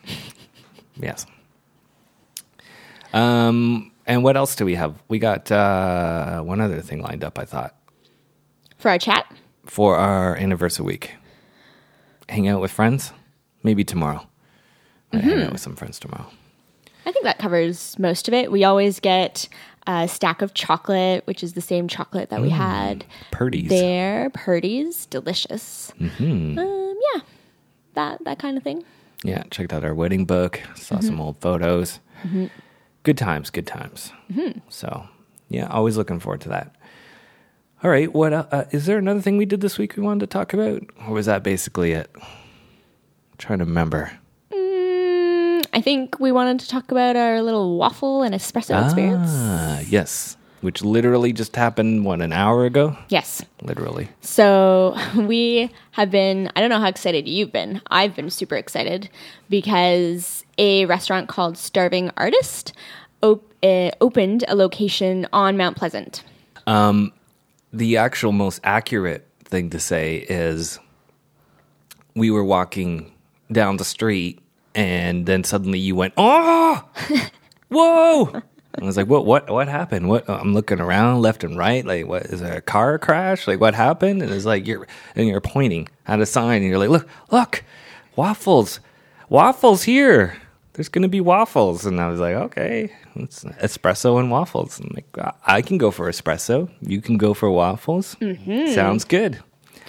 yes. 0.95 1.25
Um 3.13 3.91
and 4.05 4.23
what 4.23 4.37
else 4.37 4.55
do 4.55 4.63
we 4.63 4.75
have? 4.75 4.95
We 5.07 5.17
got 5.17 5.51
uh 5.51 6.41
one 6.41 6.61
other 6.61 6.81
thing 6.81 7.01
lined 7.01 7.23
up, 7.23 7.39
I 7.39 7.45
thought, 7.45 7.75
For 8.77 8.89
our 8.89 8.99
chat, 8.99 9.25
for 9.65 9.95
our 9.95 10.35
anniversary 10.35 10.85
week. 10.85 11.15
Hang 12.29 12.47
out 12.47 12.61
with 12.61 12.71
friends? 12.71 13.13
Maybe 13.63 13.83
tomorrow. 13.83 14.27
I 15.13 15.17
hang 15.17 15.31
out 15.31 15.37
mm-hmm. 15.37 15.51
with 15.53 15.61
some 15.61 15.75
friends 15.75 15.99
tomorrow. 15.99 16.27
I 17.05 17.11
think 17.11 17.23
that 17.23 17.39
covers 17.39 17.97
most 17.97 18.27
of 18.27 18.33
it. 18.33 18.51
We 18.51 18.65
always 18.65 18.99
get 18.99 19.47
a 19.87 20.07
stack 20.07 20.41
of 20.41 20.53
chocolate, 20.53 21.25
which 21.25 21.41
is 21.41 21.53
the 21.53 21.61
same 21.61 21.87
chocolate 21.87 22.29
that 22.29 22.41
we 22.41 22.49
mm. 22.49 22.57
had 22.57 23.05
Purdy's. 23.31 23.69
there. 23.69 24.29
Purdy's, 24.31 25.05
delicious. 25.05 25.93
Mm-hmm. 25.99 26.59
Um, 26.59 26.99
yeah, 27.13 27.21
that 27.93 28.23
that 28.25 28.39
kind 28.39 28.57
of 28.57 28.63
thing. 28.63 28.83
Yeah, 29.23 29.43
checked 29.49 29.71
out 29.71 29.85
our 29.85 29.95
wedding 29.95 30.25
book, 30.25 30.61
saw 30.75 30.95
mm-hmm. 30.95 31.05
some 31.05 31.21
old 31.21 31.37
photos. 31.39 31.99
Good 33.03 33.17
times, 33.17 33.49
good 33.49 33.65
times. 33.65 34.11
So, 34.67 35.07
yeah, 35.49 35.67
always 35.67 35.95
looking 35.95 36.19
forward 36.19 36.41
to 36.41 36.49
that. 36.49 36.75
All 37.83 37.91
right, 37.91 38.11
what 38.11 38.33
uh, 38.33 38.45
uh, 38.51 38.63
is 38.71 38.87
there 38.87 38.97
another 38.97 39.21
thing 39.21 39.37
we 39.37 39.45
did 39.45 39.61
this 39.61 39.77
week 39.77 39.95
we 39.95 40.03
wanted 40.03 40.21
to 40.21 40.27
talk 40.27 40.53
about, 40.53 40.81
or 41.07 41.13
was 41.13 41.27
that 41.27 41.43
basically 41.43 41.91
it? 41.91 42.09
trying 43.37 43.59
to 43.59 43.65
remember. 43.65 44.11
Mm, 44.51 45.67
I 45.73 45.81
think 45.81 46.19
we 46.19 46.31
wanted 46.31 46.59
to 46.61 46.67
talk 46.67 46.91
about 46.91 47.15
our 47.15 47.41
little 47.41 47.77
waffle 47.77 48.23
and 48.23 48.33
espresso 48.33 48.83
experience. 48.83 49.29
Ah, 49.31 49.81
yes, 49.87 50.37
which 50.61 50.81
literally 50.81 51.31
just 51.33 51.55
happened 51.55 52.03
what 52.03 52.19
an 52.21 52.33
hour 52.33 52.65
ago. 52.65 52.97
Yes. 53.09 53.43
Literally. 53.61 54.09
So 54.21 54.97
we 55.15 55.69
have 55.91 56.09
been, 56.09 56.51
I 56.55 56.61
don't 56.61 56.69
know 56.69 56.79
how 56.79 56.87
excited 56.87 57.27
you've 57.27 57.51
been. 57.51 57.81
I've 57.91 58.15
been 58.15 58.29
super 58.31 58.55
excited 58.55 59.09
because 59.49 60.43
a 60.57 60.85
restaurant 60.85 61.29
called 61.29 61.57
Starving 61.57 62.11
Artist 62.17 62.73
op- 63.21 63.53
uh, 63.61 63.91
opened 64.01 64.45
a 64.47 64.55
location 64.55 65.27
on 65.31 65.57
Mount 65.57 65.77
Pleasant. 65.77 66.23
The 67.73 67.97
actual 67.97 68.31
most 68.31 68.59
accurate 68.63 69.27
thing 69.43 69.69
to 69.71 69.79
say 69.79 70.17
is 70.29 70.79
we 72.15 72.31
were 72.31 72.43
walking 72.43 73.11
down 73.51 73.77
the 73.77 73.85
street 73.85 74.39
and 74.75 75.25
then 75.25 75.43
suddenly 75.43 75.79
you 75.79 75.95
went 75.95 76.13
oh 76.17 76.83
whoa! 77.69 78.41
I 78.79 78.85
was 78.85 78.97
like 78.97 79.07
what 79.07 79.25
what 79.25 79.49
what 79.49 79.67
happened? 79.67 80.07
What 80.07 80.29
i'm 80.29 80.53
looking 80.53 80.79
around 80.79 81.21
left 81.21 81.43
and 81.43 81.57
right 81.57 81.85
like 81.85 82.07
what 82.07 82.25
is 82.27 82.41
there 82.41 82.57
a 82.57 82.61
car 82.61 82.99
crash? 82.99 83.47
Like 83.47 83.59
what 83.59 83.73
happened? 83.73 84.21
And 84.21 84.31
it's 84.31 84.45
like 84.45 84.67
you're 84.67 84.87
and 85.15 85.27
you're 85.27 85.41
pointing 85.41 85.87
at 86.07 86.19
a 86.19 86.25
sign 86.25 86.61
and 86.61 86.69
you're 86.69 86.79
like 86.79 86.89
look 86.89 87.07
look 87.31 87.63
waffles 88.15 88.79
waffles 89.29 89.83
here 89.83 90.37
there's 90.77 90.89
gonna 90.89 91.07
be 91.09 91.19
waffles 91.19 91.85
and 91.85 91.99
i 91.99 92.07
was 92.07 92.19
like 92.19 92.35
okay 92.35 92.89
it's 93.15 93.43
espresso 93.43 94.19
and 94.19 94.31
waffles 94.31 94.79
I'm 94.79 94.91
like 94.93 95.35
i 95.45 95.61
can 95.61 95.77
go 95.77 95.91
for 95.91 96.09
espresso 96.09 96.69
you 96.81 97.01
can 97.01 97.17
go 97.17 97.33
for 97.33 97.49
waffles 97.51 98.15
sounds 98.73 99.03
good 99.03 99.39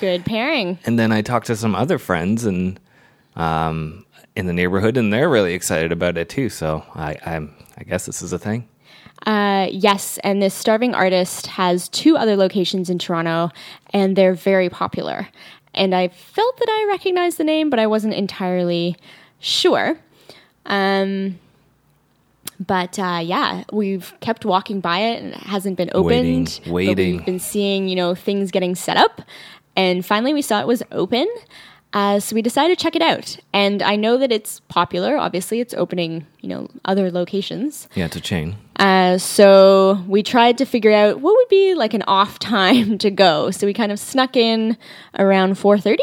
Good 0.01 0.24
pairing. 0.24 0.79
and 0.87 0.98
then 0.98 1.11
I 1.12 1.22
talked 1.22 1.48
to 1.48 1.57
some 1.57 1.74
other 1.74 1.98
friends 1.98 2.44
and 2.44 2.79
um, 3.35 4.05
in 4.37 4.46
the 4.46 4.53
neighborhood, 4.53 4.96
and 4.96 5.12
they're 5.12 5.29
really 5.29 5.55
excited 5.55 5.90
about 5.90 6.16
it 6.16 6.29
too. 6.29 6.48
So 6.48 6.85
I, 6.94 7.16
I'm, 7.27 7.53
I 7.77 7.83
guess 7.83 8.07
this 8.07 8.22
is 8.22 8.33
a 8.33 8.38
thing. 8.38 8.68
Uh, 9.27 9.66
yes, 9.72 10.18
and 10.22 10.40
this 10.40 10.55
Starving 10.55 10.94
Artist 10.94 11.48
has 11.48 11.88
two 11.88 12.16
other 12.16 12.37
locations 12.37 12.88
in 12.88 12.98
Toronto, 13.01 13.51
and 13.92 14.14
they're 14.14 14.35
very 14.35 14.68
popular. 14.70 15.27
And 15.74 15.94
I 15.94 16.09
felt 16.09 16.57
that 16.59 16.68
I 16.68 16.87
recognized 16.92 17.37
the 17.38 17.44
name, 17.44 17.68
but 17.68 17.81
I 17.81 17.87
wasn't 17.88 18.14
entirely 18.14 18.96
sure. 19.40 19.98
Um, 20.69 21.39
but 22.61 22.99
uh, 22.99 23.21
yeah, 23.23 23.65
we've 23.73 24.13
kept 24.21 24.45
walking 24.45 24.81
by 24.81 24.99
it, 25.01 25.23
and 25.23 25.33
it 25.33 25.41
hasn't 25.41 25.77
been 25.77 25.91
Waiting, 25.95 26.43
opened. 26.43 26.61
but 26.65 26.73
waiting. 26.73 27.17
we've 27.17 27.25
been 27.27 27.39
seeing, 27.41 27.89
you 27.89 27.97
know, 27.97 28.15
things 28.15 28.51
getting 28.51 28.75
set 28.75 28.97
up, 28.97 29.23
and 29.77 30.05
finally 30.05 30.33
we 30.35 30.43
saw 30.43 30.61
it 30.61 30.67
was 30.67 30.83
open. 30.93 31.29
Uh, 31.95 32.21
so 32.21 32.35
we 32.35 32.43
decided 32.43 32.77
to 32.79 32.83
check 32.83 32.95
it 32.97 33.01
out, 33.01 33.39
and 33.55 33.81
I 33.83 33.97
know 33.97 34.19
that 34.19 34.31
it's 34.33 34.61
popular. 34.69 35.17
Obviously, 35.17 35.61
it's 35.61 35.73
opening, 35.73 36.27
you 36.41 36.49
know, 36.49 36.69
other 36.85 37.11
locations. 37.11 37.89
Yeah, 37.95 38.07
it's 38.07 38.17
a 38.17 38.21
chain. 38.21 38.57
Uh, 38.77 39.17
so 39.19 40.05
we 40.07 40.23
tried 40.23 40.59
to 40.59 40.67
figure 40.67 40.93
out 40.93 41.21
what 41.21 41.35
would 41.35 41.49
be 41.49 41.75
like 41.75 41.95
an 41.95 42.03
off 42.07 42.39
time 42.41 42.99
to 42.99 43.11
go. 43.11 43.51
So 43.53 43.67
we 43.67 43.73
kind 43.73 43.91
of 43.93 43.99
snuck 43.99 44.37
in 44.37 44.77
around 45.19 45.55
4:30. 45.55 45.97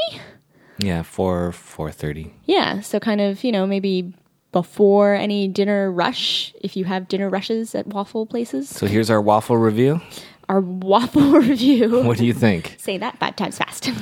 Yeah, 0.80 1.04
four 1.04 1.52
four 1.52 1.92
thirty. 1.92 2.34
Yeah, 2.46 2.80
so 2.82 3.00
kind 3.00 3.22
of, 3.22 3.44
you 3.44 3.52
know, 3.52 3.68
maybe 3.68 4.14
before 4.56 5.14
any 5.14 5.50
dinner 5.50 5.92
rush 5.92 6.54
if 6.64 6.78
you 6.78 6.86
have 6.86 7.10
dinner 7.10 7.30
rushes 7.30 7.76
at 7.76 7.88
waffle 7.88 8.26
places. 8.26 8.70
So 8.70 8.88
here's 8.88 9.10
our 9.10 9.22
waffle 9.22 9.58
review. 9.58 10.00
Our 10.48 10.62
waffle 10.62 11.30
review. 11.42 12.02
What 12.04 12.18
do 12.18 12.26
you 12.26 12.32
think? 12.34 12.78
Say 12.80 12.98
that 13.00 13.20
five 13.20 13.36
times 13.36 13.58
fast. 13.58 13.92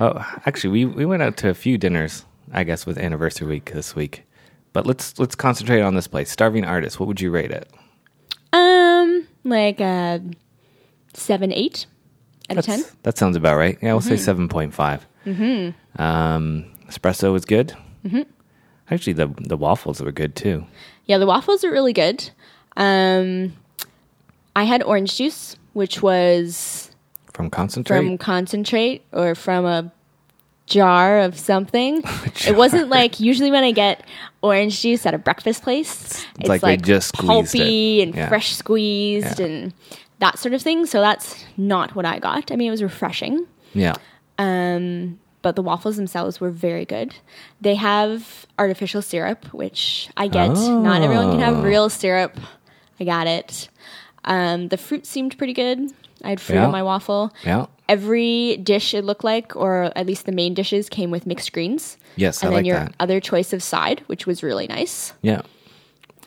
Oh, 0.00 0.14
actually, 0.46 0.70
we 0.70 0.84
we 0.86 1.04
went 1.04 1.22
out 1.22 1.36
to 1.36 1.50
a 1.50 1.54
few 1.54 1.76
dinners. 1.76 2.24
I 2.50 2.64
guess 2.64 2.86
with 2.86 2.96
anniversary 2.96 3.46
week 3.46 3.72
this 3.74 3.94
week. 3.94 4.24
But 4.72 4.86
let's 4.86 5.18
let's 5.18 5.34
concentrate 5.34 5.82
on 5.82 5.94
this 5.94 6.06
place. 6.08 6.30
Starving 6.30 6.64
Artist. 6.64 6.98
What 6.98 7.06
would 7.06 7.20
you 7.20 7.30
rate 7.30 7.50
it? 7.50 7.68
um 8.54 9.26
like 9.44 9.80
a 9.82 10.22
7 11.12 11.52
8 11.52 11.86
out 12.48 12.56
of 12.56 12.64
10. 12.64 12.84
That 13.02 13.18
sounds 13.18 13.36
about 13.36 13.58
right. 13.58 13.76
Yeah, 13.82 13.92
we'll 13.92 14.00
say 14.00 14.16
seven 14.16 14.48
point 14.48 14.72
five. 14.72 15.06
Mm-hmm. 15.26 16.00
Um, 16.02 16.72
espresso 16.88 17.30
was 17.32 17.44
good. 17.44 17.76
Mm-hmm. 18.06 18.22
Actually, 18.90 19.12
the 19.14 19.28
the 19.38 19.56
waffles 19.56 20.00
were 20.02 20.12
good 20.12 20.34
too. 20.36 20.66
Yeah, 21.06 21.18
the 21.18 21.26
waffles 21.26 21.64
are 21.64 21.70
really 21.70 21.92
good. 21.92 22.30
Um, 22.76 23.54
I 24.56 24.64
had 24.64 24.82
orange 24.82 25.16
juice, 25.16 25.56
which 25.74 26.02
was 26.02 26.90
From 27.32 27.50
concentrate. 27.50 27.96
from 27.98 28.18
concentrate 28.18 29.04
or 29.12 29.34
from 29.34 29.64
a 29.64 29.92
jar 30.66 31.20
of 31.20 31.38
something. 31.38 32.02
It 32.46 32.56
wasn't 32.56 32.88
like 32.88 33.20
usually 33.20 33.50
when 33.50 33.64
I 33.64 33.72
get 33.72 34.04
orange 34.42 34.80
juice 34.80 35.04
at 35.06 35.14
a 35.14 35.18
breakfast 35.18 35.62
place, 35.62 36.24
it's, 36.38 36.48
like 36.48 36.62
like, 36.62 36.82
just 36.82 37.12
pulpy 37.14 38.00
it. 38.00 38.02
and 38.08 38.14
Yeah. 38.14 38.28
fresh 38.28 38.54
squeezed 38.56 39.38
Yeah. 39.40 39.46
and 39.46 39.74
that 40.20 40.38
sort 40.38 40.54
of 40.54 40.62
thing. 40.62 40.86
So 40.86 41.00
that's 41.00 41.44
not 41.56 41.94
what 41.94 42.06
I 42.06 42.18
got. 42.18 42.50
I 42.52 42.56
mean, 42.56 42.68
it 42.68 42.70
was 42.72 42.82
refreshing. 42.82 43.46
yeah. 43.74 43.94
But 45.42 45.56
the 45.56 45.62
waffles 45.62 45.96
themselves 45.96 46.40
were 46.40 46.50
very 46.50 46.84
good. 46.84 47.14
They 47.60 47.74
have 47.76 48.46
artificial 48.58 49.02
syrup, 49.02 49.46
which 49.52 50.08
I 50.16 50.28
get. 50.28 50.48
Not 50.54 51.02
everyone 51.02 51.30
can 51.32 51.40
Oh. 51.42 51.54
have 51.54 51.64
real 51.64 51.88
syrup. 51.88 52.38
I 52.98 53.04
got 53.04 53.26
it. 53.26 53.68
Um, 54.24 54.68
the 54.68 54.76
fruit 54.76 55.06
seemed 55.06 55.36
pretty 55.38 55.54
good. 55.54 55.92
I 56.22 56.28
had 56.30 56.40
fruit 56.40 56.56
Yeah. 56.56 56.66
on 56.66 56.72
my 56.72 56.82
waffle. 56.82 57.32
Yeah. 57.44 57.66
Every 57.88 58.58
dish 58.58 58.92
it 58.92 59.04
looked 59.04 59.24
like, 59.24 59.56
or 59.56 59.90
at 59.96 60.06
least 60.06 60.26
the 60.26 60.32
main 60.32 60.52
dishes, 60.54 60.88
came 60.90 61.10
with 61.10 61.26
mixed 61.26 61.52
greens. 61.52 61.96
Yes, 62.16 62.42
and 62.42 62.48
I 62.48 62.50
then 62.50 62.56
like 62.58 62.66
your 62.66 62.78
that. 62.78 62.92
other 63.00 63.18
choice 63.20 63.52
of 63.54 63.62
side, 63.62 64.02
which 64.06 64.26
was 64.26 64.42
really 64.42 64.66
nice. 64.66 65.14
Yeah. 65.22 65.40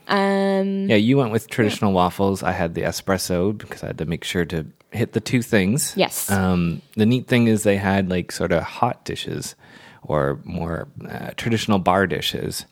Um, 0.07 0.89
Yeah, 0.89 0.97
you 0.97 1.17
went 1.17 1.31
with 1.31 1.49
traditional 1.49 1.93
waffles. 1.93 2.43
I 2.43 2.51
had 2.51 2.73
the 2.75 2.81
espresso 2.81 3.57
because 3.57 3.83
I 3.83 3.87
had 3.87 3.97
to 3.99 4.05
make 4.05 4.23
sure 4.23 4.45
to 4.45 4.65
hit 4.93 5.13
the 5.13 5.19
two 5.19 5.41
things. 5.41 5.93
Yes. 5.97 6.29
Um, 6.31 6.81
the 6.95 7.05
neat 7.05 7.27
thing 7.27 7.47
is 7.47 7.63
they 7.63 7.77
had 7.77 8.09
like 8.09 8.31
sort 8.31 8.51
of 8.51 8.63
hot 8.63 9.03
dishes 9.05 9.55
or 10.03 10.39
more 10.43 10.87
uh, 11.09 11.31
traditional 11.35 11.79
bar 11.79 12.07
dishes. 12.07 12.65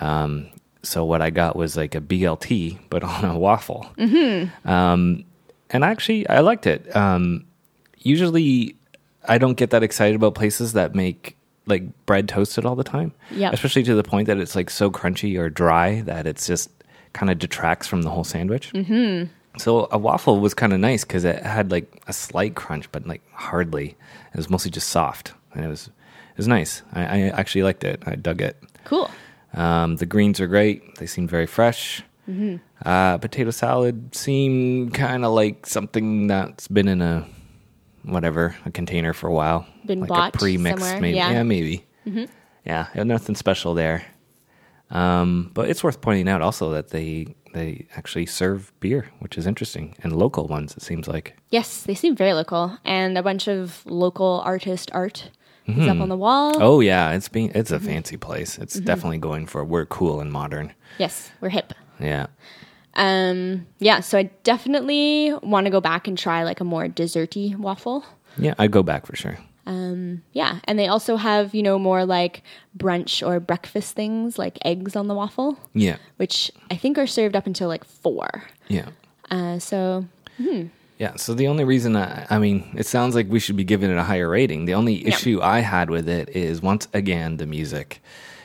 Um, 0.00 0.48
so 0.82 1.04
what 1.04 1.20
I 1.20 1.30
got 1.30 1.56
was 1.56 1.76
like 1.76 1.94
a 1.94 2.00
BLT, 2.00 2.78
but 2.90 3.02
on 3.04 3.24
a 3.24 3.38
waffle. 3.38 3.86
Mm-hmm. 3.98 4.68
Um, 4.68 5.24
and 5.70 5.84
actually, 5.84 6.28
I 6.28 6.40
liked 6.40 6.66
it. 6.66 6.94
Um, 6.94 7.44
usually, 7.98 8.76
I 9.26 9.38
don't 9.38 9.56
get 9.56 9.70
that 9.70 9.82
excited 9.82 10.14
about 10.14 10.34
places 10.34 10.74
that 10.74 10.94
make 10.94 11.36
like 11.66 12.06
bread 12.06 12.28
toasted 12.28 12.64
all 12.64 12.76
the 12.76 12.84
time. 12.84 13.12
Yep. 13.32 13.52
Especially 13.52 13.82
to 13.82 13.94
the 13.94 14.04
point 14.04 14.28
that 14.28 14.38
it's 14.38 14.54
like 14.54 14.70
so 14.70 14.90
crunchy 14.90 15.36
or 15.36 15.50
dry 15.50 16.02
that 16.02 16.26
it's 16.26 16.46
just 16.46 16.70
kind 17.12 17.30
of 17.30 17.38
detracts 17.38 17.88
from 17.88 18.02
the 18.02 18.10
whole 18.10 18.22
sandwich. 18.22 18.72
Mm-hmm. 18.72 19.32
So 19.58 19.88
a 19.90 19.98
waffle 19.98 20.40
was 20.40 20.54
kind 20.54 20.72
of 20.72 20.80
nice 20.80 21.04
because 21.04 21.24
it 21.24 21.42
had 21.42 21.70
like 21.70 22.02
a 22.06 22.12
slight 22.12 22.54
crunch, 22.54 22.90
but 22.92 23.06
like 23.06 23.22
hardly. 23.32 23.96
It 24.32 24.36
was 24.36 24.50
mostly 24.50 24.70
just 24.70 24.88
soft, 24.90 25.32
and 25.54 25.64
it 25.64 25.68
was 25.68 25.88
it 25.88 26.36
was 26.36 26.48
nice. 26.48 26.82
I, 26.92 27.02
I 27.04 27.18
actually 27.30 27.62
liked 27.62 27.84
it. 27.84 28.02
I 28.06 28.16
dug 28.16 28.42
it. 28.42 28.62
Cool. 28.84 29.10
Um, 29.54 29.96
the 29.96 30.06
greens 30.06 30.40
are 30.40 30.46
great. 30.46 30.96
They 30.96 31.06
seem 31.06 31.26
very 31.26 31.46
fresh. 31.46 32.02
Mm-hmm. 32.28 32.56
Uh, 32.84 33.18
potato 33.18 33.50
salad 33.50 34.14
seemed 34.14 34.92
kind 34.92 35.24
of 35.24 35.32
like 35.32 35.64
something 35.66 36.26
that's 36.26 36.68
been 36.68 36.88
in 36.88 37.00
a 37.00 37.26
whatever 38.02 38.54
a 38.66 38.70
container 38.70 39.12
for 39.12 39.28
a 39.28 39.32
while, 39.32 39.66
Been 39.84 40.00
like 40.00 40.08
bought 40.08 40.34
a 40.34 40.38
pre-mix, 40.38 40.80
somewhere, 40.80 41.00
maybe. 41.00 41.16
yeah. 41.16 41.32
Mm-hmm. 41.42 41.48
maybe. 41.48 41.84
Yeah, 42.64 42.86
nothing 42.96 43.34
special 43.36 43.74
there. 43.74 44.04
Um, 44.90 45.50
but 45.54 45.68
it's 45.68 45.82
worth 45.82 46.00
pointing 46.00 46.28
out 46.28 46.42
also 46.42 46.72
that 46.72 46.90
they 46.90 47.34
they 47.56 47.86
actually 47.96 48.26
serve 48.26 48.72
beer, 48.80 49.08
which 49.20 49.36
is 49.38 49.46
interesting, 49.46 49.94
and 50.02 50.14
local 50.14 50.46
ones. 50.46 50.76
It 50.76 50.82
seems 50.82 51.08
like. 51.08 51.36
Yes, 51.50 51.82
they 51.82 51.94
seem 51.94 52.14
very 52.14 52.32
local, 52.34 52.78
and 52.84 53.16
a 53.18 53.22
bunch 53.22 53.48
of 53.48 53.82
local 53.86 54.42
artist 54.44 54.90
art 54.92 55.30
is 55.66 55.88
up 55.88 56.00
on 56.00 56.08
the 56.08 56.16
wall. 56.16 56.62
Oh 56.62 56.78
yeah, 56.80 57.10
it's 57.12 57.28
being 57.28 57.50
it's 57.54 57.70
Mm-hmm. 57.72 57.84
a 57.88 57.92
fancy 57.92 58.16
place. 58.16 58.56
It's 58.58 58.78
definitely 58.78 59.18
going 59.18 59.46
for 59.46 59.64
we're 59.64 59.86
cool 59.86 60.20
and 60.20 60.30
modern. 60.30 60.72
Yes, 60.98 61.30
we're 61.40 61.48
hip. 61.48 61.72
Yeah. 61.98 62.26
Um, 62.94 63.66
yeah, 63.78 64.00
so 64.00 64.16
I 64.18 64.30
definitely 64.42 65.34
want 65.42 65.66
to 65.66 65.70
go 65.70 65.80
back 65.80 66.08
and 66.08 66.16
try 66.16 66.44
like 66.44 66.60
a 66.60 66.64
more 66.64 66.86
desserty 66.88 67.54
waffle. 67.56 68.04
Yeah, 68.38 68.54
I'd 68.58 68.70
go 68.70 68.82
back 68.82 69.06
for 69.06 69.16
sure. 69.16 69.38
Um, 69.66 70.22
yeah, 70.32 70.60
and 70.64 70.78
they 70.78 70.86
also 70.86 71.16
have 71.16 71.54
you 71.54 71.62
know 71.62 71.78
more 71.78 72.04
like 72.04 72.42
brunch 72.78 73.26
or 73.26 73.40
breakfast 73.40 73.94
things 73.96 74.38
like 74.38 74.58
eggs 74.64 74.94
on 74.94 75.08
the 75.08 75.14
waffle, 75.14 75.58
Yeah. 75.74 75.96
which 76.18 76.50
I 76.70 76.76
think 76.76 76.98
are 76.98 77.06
served 77.06 77.34
up 77.34 77.46
until 77.46 77.68
like 77.68 77.84
four. 77.84 78.44
Yeah. 78.68 78.88
Uh, 79.30 79.58
so 79.58 80.06
Yeah, 80.98 81.16
so 81.16 81.34
the 81.34 81.48
only 81.48 81.64
reason 81.64 81.96
I, 81.96 82.26
I 82.30 82.38
mean, 82.38 82.72
it 82.76 82.86
sounds 82.86 83.14
like 83.14 83.26
we 83.28 83.40
should 83.40 83.56
be 83.56 83.64
giving 83.64 83.90
it 83.90 83.96
a 83.98 84.02
higher 84.04 84.28
rating. 84.28 84.64
The 84.66 84.74
only 84.74 85.06
issue 85.06 85.40
I 85.42 85.60
had 85.60 85.90
with 85.90 86.08
it 86.08 86.28
is 86.30 86.62
once 86.62 86.88
again 86.94 87.36
the 87.38 87.46
music. 87.46 88.00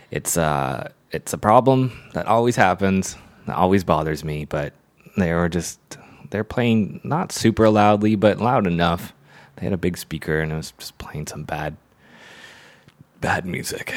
It's 0.10 0.38
uh 0.38 0.90
it's 1.12 1.34
a 1.34 1.38
problem 1.38 1.92
that 2.14 2.26
always 2.28 2.56
happens, 2.56 3.16
that 3.46 3.56
always 3.58 3.84
bothers 3.84 4.24
me, 4.24 4.46
but 4.46 4.74
they 5.18 5.34
were 5.34 5.50
just 5.50 5.80
they're 6.32 6.44
playing 6.44 7.00
not 7.04 7.32
super 7.32 7.70
loudly, 7.70 8.16
but 8.16 8.40
loud 8.40 8.66
enough. 8.68 9.14
They 9.62 9.68
had 9.68 9.74
a 9.74 9.78
big 9.78 9.96
speaker 9.98 10.40
and 10.42 10.52
it 10.52 10.56
was 10.56 10.74
just 10.80 10.98
playing 10.98 11.28
some 11.28 11.44
bad 11.44 11.78
bad 13.22 13.46
music. 13.46 13.94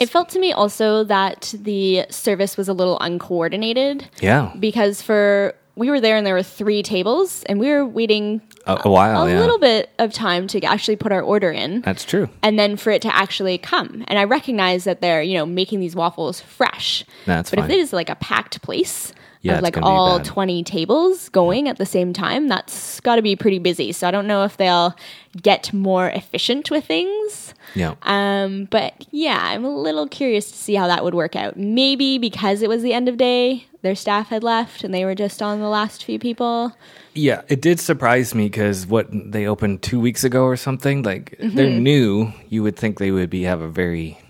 it 0.00 0.10
felt 0.10 0.28
to 0.30 0.40
me 0.40 0.52
also 0.52 1.04
that 1.04 1.54
the 1.56 2.06
service 2.10 2.56
was 2.56 2.68
a 2.68 2.72
little 2.72 2.98
uncoordinated 2.98 4.08
Yeah. 4.20 4.52
because 4.58 5.00
for 5.00 5.54
we 5.76 5.88
were 5.88 6.00
there 6.00 6.16
and 6.16 6.26
there 6.26 6.34
were 6.34 6.42
three 6.42 6.82
tables 6.82 7.44
and 7.44 7.60
we 7.60 7.68
were 7.70 7.86
waiting 7.86 8.42
A, 8.66 8.80
a 8.84 8.90
while, 8.90 9.22
a 9.22 9.30
yeah. 9.30 9.38
little 9.38 9.58
bit 9.60 9.90
of 10.00 10.12
time 10.12 10.48
to 10.48 10.60
actually 10.64 10.96
put 10.96 11.12
our 11.12 11.22
order 11.22 11.52
in. 11.52 11.82
That's 11.82 12.04
true. 12.04 12.28
and 12.42 12.58
then 12.58 12.76
for 12.76 12.90
it 12.90 13.00
to 13.02 13.14
actually 13.14 13.56
come. 13.58 14.04
And 14.08 14.18
I 14.18 14.24
recognize 14.24 14.82
that 14.84 15.00
they're, 15.00 15.22
you 15.22 15.34
know, 15.38 15.46
making 15.46 15.78
these 15.78 15.94
waffles 15.94 16.40
fresh. 16.40 17.04
That's 17.26 17.50
but 17.50 17.60
fine. 17.60 17.70
if 17.70 17.76
it 17.76 17.78
is 17.80 17.92
like 17.92 18.10
a 18.10 18.16
packed 18.16 18.60
place 18.62 19.12
Yeah, 19.42 19.56
of 19.56 19.62
like 19.62 19.78
all 19.78 20.20
20 20.20 20.62
tables 20.64 21.30
going 21.30 21.66
at 21.68 21.78
the 21.78 21.86
same 21.86 22.12
time, 22.12 22.46
that's 22.48 23.00
got 23.00 23.16
to 23.16 23.22
be 23.22 23.36
pretty 23.36 23.58
busy. 23.58 23.90
So 23.92 24.06
I 24.06 24.10
don't 24.10 24.26
know 24.26 24.44
if 24.44 24.58
they'll 24.58 24.94
get 25.40 25.72
more 25.72 26.08
efficient 26.10 26.70
with 26.70 26.84
things. 26.84 27.54
Yeah. 27.74 27.94
Um, 28.02 28.66
but 28.70 29.06
yeah, 29.12 29.40
I'm 29.42 29.64
a 29.64 29.74
little 29.74 30.06
curious 30.08 30.50
to 30.50 30.56
see 30.58 30.74
how 30.74 30.88
that 30.88 31.04
would 31.04 31.14
work 31.14 31.36
out. 31.36 31.56
Maybe 31.56 32.18
because 32.18 32.60
it 32.60 32.68
was 32.68 32.82
the 32.82 32.92
end 32.92 33.08
of 33.08 33.16
day, 33.16 33.64
their 33.80 33.94
staff 33.94 34.28
had 34.28 34.42
left 34.44 34.84
and 34.84 34.92
they 34.92 35.06
were 35.06 35.14
just 35.14 35.40
on 35.40 35.60
the 35.60 35.68
last 35.68 36.04
few 36.04 36.18
people. 36.18 36.76
Yeah, 37.14 37.40
it 37.48 37.62
did 37.62 37.80
surprise 37.80 38.34
me 38.34 38.44
because 38.44 38.86
what 38.86 39.08
they 39.10 39.46
opened 39.46 39.80
two 39.82 39.98
weeks 40.00 40.22
ago 40.22 40.44
or 40.44 40.56
something. 40.56 41.02
Like 41.02 41.36
Mm-hmm. 41.40 41.56
they're 41.56 41.70
new. 41.70 42.32
You 42.50 42.62
would 42.62 42.76
think 42.76 42.98
they 42.98 43.10
would 43.10 43.30
be 43.30 43.44
have 43.44 43.62
a 43.62 43.68
very 43.68 44.20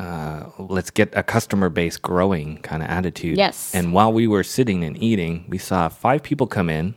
uh, 0.00 0.50
let's 0.58 0.90
get 0.90 1.12
a 1.14 1.22
customer 1.22 1.68
base 1.68 1.96
growing 1.98 2.56
kind 2.62 2.82
of 2.82 2.88
attitude. 2.88 3.36
Yes. 3.36 3.74
And 3.74 3.92
while 3.92 4.12
we 4.12 4.26
were 4.26 4.42
sitting 4.42 4.82
and 4.84 4.96
eating, 5.02 5.44
we 5.48 5.58
saw 5.58 5.88
five 5.88 6.22
people 6.22 6.46
come 6.46 6.70
in 6.70 6.94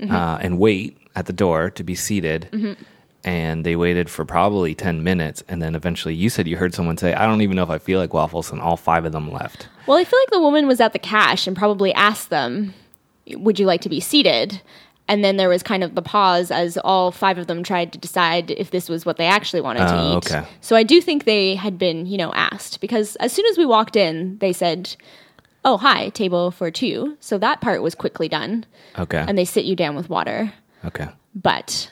Mm-hmm. 0.00 0.14
uh, 0.14 0.38
and 0.40 0.58
wait 0.58 0.96
at 1.14 1.26
the 1.26 1.32
door 1.34 1.68
to 1.68 1.84
be 1.84 1.94
seated. 1.94 2.48
And 3.22 3.66
they 3.66 3.76
waited 3.76 4.08
for 4.08 4.24
probably 4.24 4.74
10 4.74 5.04
minutes. 5.04 5.44
And 5.46 5.60
then 5.60 5.74
eventually 5.74 6.14
you 6.14 6.30
said 6.30 6.48
you 6.48 6.56
heard 6.56 6.72
someone 6.72 6.96
say, 6.96 7.12
I 7.12 7.26
don't 7.26 7.42
even 7.42 7.54
know 7.56 7.62
if 7.64 7.68
I 7.68 7.76
feel 7.76 7.98
like 8.00 8.14
waffles. 8.14 8.50
And 8.50 8.62
all 8.62 8.78
five 8.78 9.04
of 9.04 9.12
them 9.12 9.30
left. 9.30 9.68
Well, 9.86 9.98
I 9.98 10.04
feel 10.04 10.18
like 10.18 10.30
the 10.30 10.40
woman 10.40 10.66
was 10.66 10.80
at 10.80 10.94
the 10.94 10.98
cash 10.98 11.46
and 11.46 11.54
probably 11.54 11.92
asked 11.92 12.30
them, 12.30 12.72
Would 13.28 13.60
you 13.60 13.66
like 13.66 13.82
to 13.82 13.90
be 13.90 14.00
seated? 14.00 14.62
And 15.10 15.24
then 15.24 15.36
there 15.36 15.48
was 15.48 15.62
kind 15.62 15.82
of 15.84 15.94
the 15.96 16.02
pause 16.02 16.50
as 16.50 16.78
all 16.78 17.10
five 17.10 17.36
of 17.36 17.46
them 17.48 17.62
tried 17.64 17.92
to 17.92 17.98
decide 17.98 18.50
if 18.52 18.70
this 18.70 18.88
was 18.88 19.04
what 19.04 19.16
they 19.16 19.26
actually 19.26 19.60
wanted 19.60 19.80
to 19.88 19.94
Oh, 19.94 20.12
eat. 20.12 20.16
okay. 20.32 20.46
So 20.60 20.76
I 20.76 20.84
do 20.84 21.00
think 21.02 21.24
they 21.24 21.56
had 21.56 21.76
been, 21.78 22.06
you 22.06 22.16
know, 22.16 22.32
asked 22.32 22.80
because 22.80 23.16
as 23.16 23.32
soon 23.32 23.44
as 23.46 23.58
we 23.58 23.66
walked 23.66 23.96
in, 23.96 24.38
they 24.38 24.52
said, 24.52 24.94
Oh, 25.64 25.76
hi, 25.76 26.08
table 26.10 26.50
for 26.52 26.70
two. 26.70 27.16
So 27.20 27.36
that 27.38 27.60
part 27.60 27.82
was 27.82 27.94
quickly 27.94 28.28
done. 28.28 28.64
Okay. 28.98 29.22
And 29.26 29.36
they 29.36 29.44
sit 29.44 29.64
you 29.66 29.76
down 29.76 29.96
with 29.96 30.08
water. 30.08 30.52
okay. 30.84 31.08
But 31.34 31.90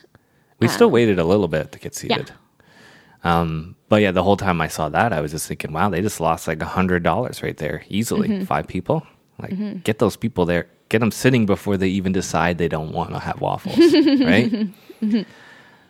We 0.60 0.68
still 0.68 0.90
waited 0.90 1.18
a 1.18 1.24
little 1.24 1.48
bit 1.48 1.72
to 1.72 1.78
get 1.78 1.94
seated. 1.94 2.30
Yeah. 2.30 3.40
Um, 3.40 3.74
but 3.88 4.00
yeah, 4.00 4.12
the 4.12 4.22
whole 4.22 4.36
time 4.36 4.60
I 4.60 4.68
saw 4.68 4.88
that, 4.90 5.12
I 5.12 5.20
was 5.20 5.32
just 5.32 5.48
thinking, 5.48 5.72
wow, 5.72 5.88
they 5.90 6.00
just 6.02 6.20
lost 6.20 6.46
like 6.46 6.62
a 6.62 6.66
hundred 6.66 7.02
dollars 7.02 7.42
right 7.42 7.56
there, 7.56 7.82
easily. 7.88 8.28
Mm-hmm. 8.28 8.44
Five 8.44 8.68
people, 8.68 9.04
like 9.40 9.82
get 9.82 9.98
those 9.98 10.16
people 10.16 10.44
there, 10.46 10.66
get 10.88 10.98
them 11.00 11.10
sitting 11.10 11.46
before 11.46 11.76
they 11.76 11.88
even 11.88 12.12
decide 12.12 12.58
they 12.58 12.68
don't 12.68 12.92
want 12.92 13.10
to 13.10 13.18
have 13.18 13.40
waffles, 13.40 13.76
right? 14.20 14.68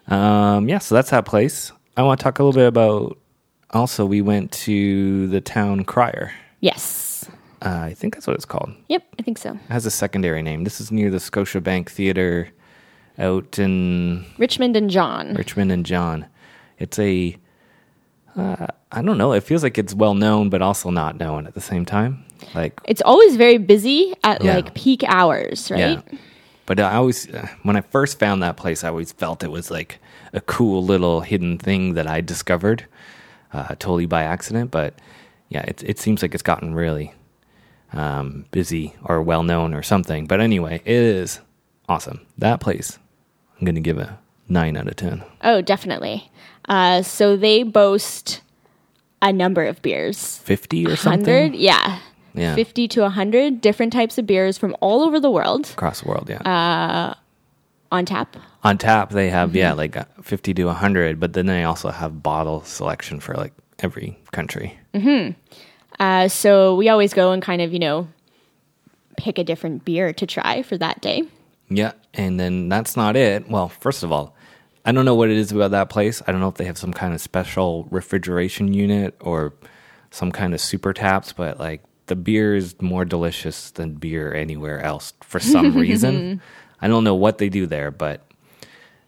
Um, 0.08 0.68
yeah, 0.68 0.78
so 0.78 0.94
that's 0.94 1.10
that 1.10 1.26
place. 1.26 1.72
I 1.96 2.02
want 2.02 2.20
to 2.20 2.24
talk 2.24 2.38
a 2.38 2.44
little 2.44 2.58
bit 2.58 2.66
about. 2.66 3.18
Also, 3.70 4.06
we 4.06 4.22
went 4.22 4.50
to 4.52 5.26
the 5.28 5.40
town 5.40 5.84
crier. 5.84 6.32
yes. 6.60 7.28
Uh, 7.60 7.80
I 7.90 7.92
think 7.94 8.14
that's 8.14 8.24
what 8.26 8.36
it's 8.36 8.44
called. 8.44 8.70
Yep, 8.88 9.02
I 9.18 9.22
think 9.24 9.36
so. 9.36 9.50
It 9.50 9.58
has 9.72 9.84
a 9.84 9.90
secondary 9.90 10.42
name. 10.42 10.62
This 10.62 10.80
is 10.80 10.92
near 10.92 11.10
the 11.10 11.16
Scotiabank 11.18 11.88
Theater 11.90 12.50
out 13.18 13.58
in 13.58 14.24
Richmond 14.38 14.76
and 14.76 14.88
John. 14.88 15.34
Richmond 15.34 15.72
and 15.72 15.84
John. 15.84 16.26
It's 16.78 17.00
a, 17.00 17.36
uh, 18.36 18.68
I 18.92 19.02
don't 19.02 19.18
know. 19.18 19.32
It 19.32 19.42
feels 19.42 19.64
like 19.64 19.76
it's 19.76 19.92
well 19.92 20.14
known, 20.14 20.50
but 20.50 20.62
also 20.62 20.90
not 20.90 21.18
known 21.18 21.48
at 21.48 21.54
the 21.54 21.60
same 21.60 21.84
time. 21.84 22.24
Like, 22.54 22.80
It's 22.84 23.02
always 23.02 23.36
very 23.36 23.58
busy 23.58 24.14
at 24.24 24.42
Yeah. 24.42 24.54
like 24.56 24.74
peak 24.74 25.02
hours, 25.06 25.70
right? 25.70 25.78
yeah. 26.10 26.18
But 26.66 26.80
I 26.80 26.94
always, 26.96 27.28
uh, 27.32 27.48
when 27.62 27.76
I 27.76 27.80
first 27.80 28.18
found 28.18 28.42
that 28.42 28.56
place, 28.56 28.84
I 28.84 28.88
always 28.88 29.12
felt 29.12 29.42
it 29.42 29.50
was 29.50 29.70
like 29.70 29.98
a 30.34 30.40
cool 30.42 30.84
little 30.84 31.22
hidden 31.22 31.56
thing 31.58 31.94
that 31.94 32.06
I 32.06 32.20
discovered, 32.20 32.84
uh, 33.52 33.68
totally 33.78 34.04
by 34.06 34.22
accident. 34.24 34.70
But 34.70 34.94
yeah, 35.48 35.62
it 35.62 35.82
it 35.82 35.98
seems 35.98 36.20
like 36.20 36.34
it's 36.34 36.42
gotten 36.42 36.74
really 36.74 37.14
um, 37.94 38.44
busy 38.50 38.94
or 39.02 39.22
well 39.22 39.42
known 39.42 39.72
or 39.74 39.82
something. 39.82 40.26
But 40.26 40.40
anyway, 40.40 40.82
it 40.84 40.94
is 40.94 41.40
awesome. 41.88 42.20
That 42.36 42.60
place, 42.60 42.98
I'm 43.58 43.64
gonna 43.64 43.80
give 43.80 43.96
a 43.98 44.18
nine 44.48 44.76
out 44.76 44.88
of 44.88 44.96
ten. 44.96 45.22
Oh, 45.42 45.62
definitely. 45.62 46.30
Uh, 46.68 47.00
so 47.00 47.34
they 47.36 47.62
boast 47.62 48.42
a 49.22 49.32
number 49.32 49.64
of 49.64 49.80
beers. 49.80 50.36
Fifty 50.44 50.86
or 50.86 50.96
something. 50.96 51.54
Yeah. 51.54 51.98
Yeah. 52.38 52.54
50 52.54 52.88
to 52.88 53.00
100 53.02 53.60
different 53.60 53.92
types 53.92 54.18
of 54.18 54.26
beers 54.26 54.56
from 54.58 54.76
all 54.80 55.02
over 55.02 55.18
the 55.20 55.30
world 55.30 55.68
across 55.72 56.00
the 56.02 56.08
world. 56.08 56.28
Yeah. 56.30 56.42
Uh, 56.42 57.14
on 57.90 58.04
tap. 58.04 58.36
On 58.64 58.76
tap, 58.76 59.10
they 59.10 59.30
have 59.30 59.54
yeah, 59.56 59.70
Mm-hmm. 59.70 59.78
like 59.78 59.96
uh, 59.96 60.04
fifty 60.22 60.52
to 60.54 60.68
hundred, 60.72 61.18
but 61.18 61.32
then 61.32 61.46
they 61.46 61.64
also 61.64 61.90
have 61.90 62.22
bottle 62.22 62.62
selection 62.64 63.18
for 63.20 63.34
like 63.34 63.52
every 63.78 64.18
country. 64.32 64.78
Uh, 65.98 66.28
so 66.28 66.74
we 66.76 66.88
always 66.88 67.12
go 67.14 67.32
and 67.32 67.42
kind 67.42 67.60
of, 67.62 67.72
you 67.72 67.78
know, 67.78 68.06
pick 69.16 69.38
a 69.38 69.44
different 69.44 69.84
beer 69.84 70.12
to 70.12 70.26
try 70.26 70.62
for 70.62 70.76
that 70.78 71.00
day. 71.00 71.22
Yeah, 71.70 71.92
and 72.14 72.38
then 72.38 72.68
that's 72.68 72.96
not 72.96 73.16
it. 73.16 73.48
Well, 73.48 73.68
first 73.68 74.02
of 74.02 74.12
all, 74.12 74.34
I 74.84 74.92
don't 74.92 75.04
know 75.04 75.14
what 75.14 75.28
it 75.30 75.36
is 75.36 75.50
about 75.52 75.72
that 75.72 75.90
place. 75.90 76.22
I 76.26 76.32
don't 76.32 76.40
know 76.40 76.48
if 76.48 76.54
they 76.54 76.64
have 76.64 76.78
some 76.78 76.92
kind 76.92 77.12
of 77.14 77.20
special 77.20 77.88
refrigeration 77.90 78.72
unit 78.72 79.16
or 79.20 79.54
some 80.10 80.30
kind 80.32 80.54
of 80.54 80.60
super 80.60 80.92
taps, 80.92 81.32
but 81.32 81.58
like 81.58 81.82
the 82.08 82.16
beer 82.16 82.54
is 82.54 82.74
more 82.80 83.04
delicious 83.04 83.70
than 83.70 83.94
beer 83.94 84.34
anywhere 84.34 84.80
else 84.80 85.14
for 85.20 85.38
some 85.38 85.76
reason. 85.76 86.40
I 86.80 86.88
don't 86.88 87.04
know 87.04 87.14
what 87.14 87.38
they 87.38 87.48
do 87.48 87.66
there, 87.66 87.90
but 87.90 88.26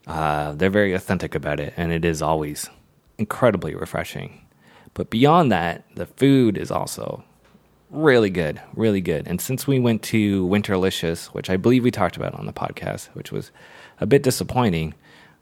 uh, 0.06 0.52
they're 0.52 0.70
very 0.70 0.92
authentic 0.92 1.34
about 1.34 1.60
it, 1.60 1.74
and 1.76 1.92
it 1.92 2.04
is 2.04 2.22
always 2.22 2.68
incredibly 3.18 3.74
refreshing. 3.74 4.44
But 4.94 5.10
beyond 5.10 5.52
that, 5.52 5.84
the 5.94 6.06
food 6.06 6.58
is 6.58 6.70
also 6.70 7.24
really 7.90 8.30
good, 8.30 8.60
really 8.74 9.00
good. 9.00 9.26
And 9.26 9.40
since 9.40 9.66
we 9.66 9.78
went 9.78 10.02
to 10.04 10.46
Winterlicious, 10.46 11.26
which 11.26 11.50
I 11.50 11.56
believe 11.56 11.84
we 11.84 11.90
talked 11.90 12.16
about 12.16 12.34
on 12.34 12.46
the 12.46 12.52
podcast, 12.52 13.08
which 13.14 13.30
was 13.32 13.50
a 14.00 14.06
bit 14.06 14.22
disappointing, 14.22 14.94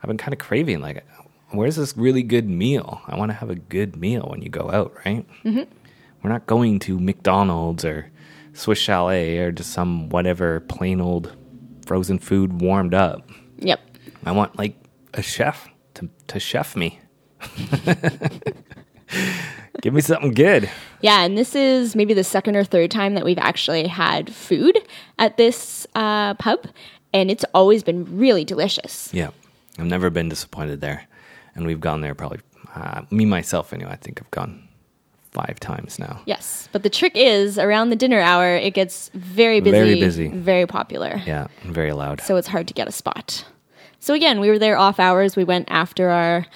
I've 0.02 0.08
been 0.08 0.18
kind 0.18 0.32
of 0.32 0.38
craving 0.38 0.80
like, 0.80 1.04
where's 1.50 1.76
this 1.76 1.96
really 1.96 2.22
good 2.22 2.48
meal? 2.48 3.00
I 3.06 3.16
want 3.16 3.30
to 3.30 3.34
have 3.34 3.50
a 3.50 3.54
good 3.54 3.96
meal 3.96 4.26
when 4.30 4.42
you 4.42 4.48
go 4.48 4.70
out, 4.70 4.94
right? 5.04 5.26
Mm-hmm. 5.44 5.62
We're 6.22 6.30
not 6.30 6.46
going 6.46 6.78
to 6.80 6.98
McDonald's 6.98 7.84
or 7.84 8.10
Swiss 8.52 8.78
Chalet 8.78 9.38
or 9.38 9.52
just 9.52 9.70
some 9.70 10.08
whatever 10.08 10.60
plain 10.60 11.00
old 11.00 11.36
frozen 11.86 12.18
food 12.18 12.60
warmed 12.60 12.94
up. 12.94 13.30
Yep. 13.58 13.80
I 14.24 14.32
want 14.32 14.58
like 14.58 14.76
a 15.14 15.22
chef 15.22 15.68
to, 15.94 16.08
to 16.28 16.40
chef 16.40 16.76
me. 16.76 17.00
Give 19.80 19.94
me 19.94 20.00
something 20.00 20.32
good. 20.32 20.68
Yeah, 21.02 21.22
and 21.22 21.38
this 21.38 21.54
is 21.54 21.94
maybe 21.94 22.12
the 22.12 22.24
second 22.24 22.56
or 22.56 22.64
third 22.64 22.90
time 22.90 23.14
that 23.14 23.24
we've 23.24 23.38
actually 23.38 23.86
had 23.86 24.34
food 24.34 24.76
at 25.20 25.36
this 25.36 25.86
uh, 25.94 26.34
pub, 26.34 26.66
and 27.12 27.30
it's 27.30 27.44
always 27.54 27.84
been 27.84 28.18
really 28.18 28.44
delicious. 28.44 29.08
Yeah. 29.14 29.30
I've 29.78 29.86
never 29.86 30.10
been 30.10 30.28
disappointed 30.28 30.80
there. 30.80 31.06
And 31.54 31.66
we've 31.66 31.80
gone 31.80 32.00
there 32.00 32.14
probably, 32.14 32.40
uh, 32.74 33.02
me 33.10 33.24
myself 33.24 33.72
anyway, 33.72 33.92
I 33.92 33.96
think 33.96 34.20
I've 34.20 34.30
gone 34.30 34.67
five 35.46 35.58
times 35.60 35.98
now. 35.98 36.20
Yes, 36.26 36.68
but 36.72 36.82
the 36.82 36.90
trick 36.90 37.12
is 37.14 37.58
around 37.58 37.90
the 37.90 37.96
dinner 37.96 38.20
hour, 38.20 38.56
it 38.56 38.74
gets 38.74 39.10
very 39.14 39.60
busy, 39.60 39.76
Very 39.78 40.00
busy. 40.00 40.28
very 40.28 40.66
popular. 40.66 41.20
Yeah, 41.26 41.46
very 41.64 41.92
loud. 41.92 42.20
So 42.20 42.36
it's 42.36 42.48
hard 42.48 42.66
to 42.68 42.74
get 42.74 42.88
a 42.88 42.92
spot. 42.92 43.44
So 44.00 44.14
again, 44.14 44.40
we 44.40 44.48
were 44.48 44.58
there 44.58 44.76
off 44.78 44.98
hours. 45.00 45.36
We 45.36 45.44
went 45.44 45.66
after 45.70 46.08
our 46.10 46.46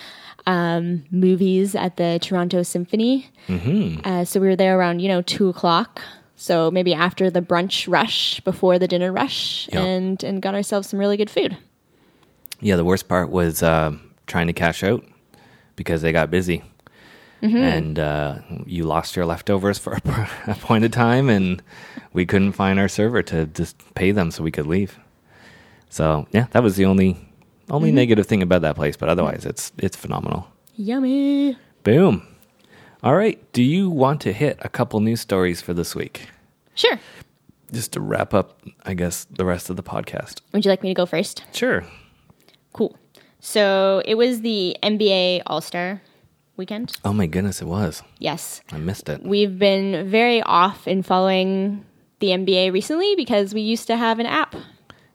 um, 0.47 1.05
movies 1.11 1.75
at 1.75 1.97
the 1.97 2.19
Toronto 2.21 2.63
Symphony. 2.63 3.29
Mm-hmm. 3.49 4.01
Uh, 4.05 4.25
so 4.25 4.41
we 4.41 4.47
were 4.49 4.57
there 4.57 4.79
around 4.79 5.01
you 5.01 5.09
know 5.09 5.23
two 5.23 5.49
o'clock. 5.49 6.03
So 6.37 6.71
maybe 6.73 6.93
after 6.95 7.31
the 7.31 7.41
brunch 7.43 7.87
rush, 7.91 8.41
before 8.41 8.79
the 8.79 8.89
dinner 8.89 9.13
rush, 9.13 9.69
Yeah. 9.73 9.83
and 9.83 10.23
and 10.25 10.43
got 10.43 10.55
ourselves 10.55 10.89
some 10.89 10.99
really 10.99 11.17
good 11.17 11.31
food. 11.31 11.57
Yeah, 12.61 12.77
the 12.77 12.85
worst 12.85 13.07
part 13.09 13.29
was 13.31 13.63
uh, 13.63 13.93
trying 14.27 14.47
to 14.49 14.53
cash 14.53 14.83
out 14.83 15.05
because 15.77 16.03
they 16.03 16.13
got 16.13 16.31
busy. 16.31 16.63
And 17.43 17.99
uh, 17.99 18.39
you 18.67 18.85
lost 18.85 19.17
your 19.17 19.27
leftovers 19.27 19.79
for 19.79 19.95
a, 19.95 20.31
a 20.47 20.55
point 20.55 20.85
of 20.85 20.93
time, 20.93 21.29
and 21.29 21.63
we 22.13 22.25
couldn't 22.25 22.53
find 22.53 22.79
our 22.79 22.89
server 22.89 23.23
to 23.25 23.47
just 23.47 23.77
pay 23.95 24.13
them 24.13 24.31
so 24.31 24.43
we 24.43 24.53
could 24.53 24.67
leave. 24.67 24.99
So 25.91 26.27
yeah, 26.31 26.47
that 26.53 26.63
was 26.63 26.77
the 26.77 26.85
only 26.85 27.19
only 27.69 27.91
negative 27.93 28.27
thing 28.27 28.43
about 28.43 28.63
that 28.63 28.77
place. 28.77 28.97
But 28.97 29.09
otherwise, 29.09 29.45
it's 29.45 29.73
it's 29.79 29.97
phenomenal. 29.97 30.47
Yummy. 30.77 31.57
Boom. 31.83 32.27
All 33.03 33.17
right. 33.17 33.41
Do 33.53 33.63
you 33.63 33.91
want 33.91 34.21
to 34.23 34.33
hit 34.33 34.59
a 34.61 34.69
couple 34.69 35.01
news 35.01 35.21
stories 35.21 35.61
for 35.61 35.75
this 35.75 35.95
week? 35.95 36.29
Sure. 36.75 36.99
Just 37.73 37.93
to 37.95 38.01
wrap 38.01 38.33
up, 38.33 38.63
I 38.85 38.95
guess, 38.95 39.25
the 39.25 39.45
rest 39.45 39.69
of 39.71 39.77
the 39.77 39.83
podcast. 39.83 40.41
Would 40.53 40.65
you 40.65 40.71
like 40.71 40.83
me 40.83 40.91
to 40.91 40.95
go 40.95 41.07
first? 41.07 41.43
Sure. 41.53 41.85
Cool. 42.73 42.97
So 43.41 44.03
it 44.05 44.15
was 44.15 44.43
the 44.43 44.77
NBA 44.83 45.43
All 45.47 45.61
Star 45.61 46.01
weekend. 46.57 46.97
Oh 47.05 47.13
my 47.13 47.27
goodness, 47.27 47.61
it 47.63 47.67
was. 47.67 48.03
Yes. 48.19 48.61
I 48.73 48.79
missed 48.79 49.09
it. 49.09 49.23
We've 49.23 49.59
been 49.59 50.09
very 50.11 50.43
off 50.43 50.87
in 50.87 51.03
following 51.03 51.85
the 52.21 52.29
NBA 52.29 52.73
recently 52.73 53.15
because 53.17 53.53
we 53.55 53.61
used 53.63 53.87
to 53.89 53.97
have 53.97 54.19
an 54.19 54.27
app 54.27 54.55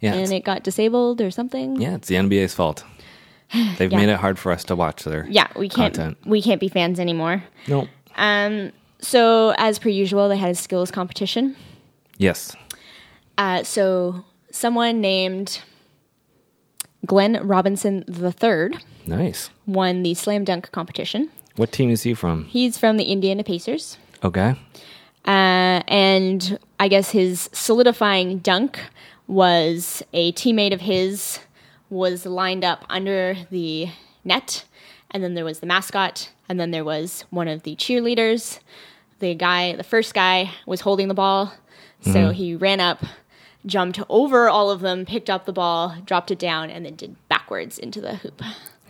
Yeah. 0.02 0.14
and 0.14 0.32
it 0.34 0.44
got 0.44 0.64
disabled 0.64 1.22
or 1.22 1.32
something. 1.32 1.80
Yeah, 1.82 1.96
it's 1.96 2.08
the 2.08 2.16
NBA's 2.16 2.54
fault. 2.54 2.84
They've 3.78 3.92
Yeah. 3.92 3.98
made 3.98 4.10
it 4.10 4.18
hard 4.20 4.38
for 4.38 4.52
us 4.52 4.64
to 4.66 4.76
watch 4.76 5.04
their 5.04 5.26
Yeah, 5.30 5.48
we 5.56 5.70
can't 5.70 5.94
content. 5.94 6.18
we 6.26 6.42
can't 6.42 6.60
be 6.60 6.68
fans 6.70 7.00
anymore. 7.00 7.44
No. 7.68 7.88
Um 8.16 8.72
so 9.00 9.54
as 9.58 9.78
per 9.80 9.90
usual 9.90 10.28
they 10.28 10.38
had 10.38 10.50
a 10.52 10.56
skills 10.56 10.92
competition. 10.92 11.56
Yes. 12.18 12.56
Uh 13.38 13.64
so 13.64 14.26
someone 14.52 15.00
named 15.02 15.62
Glenn 17.06 17.40
Robinson 17.48 18.04
III 18.10 18.78
Nice. 19.08 19.50
won 19.66 20.04
the 20.04 20.14
slam 20.14 20.44
dunk 20.44 20.72
competition. 20.72 21.30
What 21.56 21.72
team 21.72 21.90
is 21.90 22.04
he 22.04 22.14
from? 22.14 22.46
He's 22.46 22.78
from 22.78 22.98
the 22.98 23.06
Indiana 23.06 23.44
Pacers. 23.44 23.98
Okay. 24.24 24.56
Uh, 25.26 25.82
and 25.88 26.60
I 26.80 26.88
guess 26.88 27.12
his 27.12 27.50
solidifying 27.52 28.40
dunk 28.40 28.80
was 29.28 30.04
a 30.14 30.32
teammate 30.34 30.74
of 30.74 30.82
his 30.82 31.40
was 31.90 32.26
lined 32.26 32.64
up 32.64 32.86
under 32.90 33.36
the 33.50 33.88
net, 34.24 34.66
and 35.12 35.24
then 35.24 35.34
there 35.34 35.46
was 35.46 35.60
the 35.60 35.66
mascot, 35.66 36.30
and 36.50 36.60
then 36.60 36.72
there 36.72 36.84
was 36.84 37.24
one 37.30 37.48
of 37.48 37.64
the 37.64 37.76
cheerleaders. 37.76 38.60
The 39.20 39.34
guy, 39.34 39.76
the 39.76 39.84
first 39.84 40.14
guy, 40.14 40.52
was 40.66 40.82
holding 40.82 41.08
the 41.08 41.14
ball, 41.14 41.54
so 42.02 42.30
he 42.30 42.56
ran 42.56 42.80
up, 42.80 43.04
jumped 43.66 44.00
over 44.10 44.48
all 44.50 44.70
of 44.70 44.82
them, 44.82 45.06
picked 45.06 45.30
up 45.30 45.46
the 45.46 45.54
ball, 45.54 45.96
dropped 46.06 46.30
it 46.30 46.40
down, 46.40 46.70
and 46.70 46.86
then 46.86 46.96
did 46.96 47.16
backwards 47.28 47.78
into 47.80 48.00
the 48.00 48.18
hoop. 48.18 48.42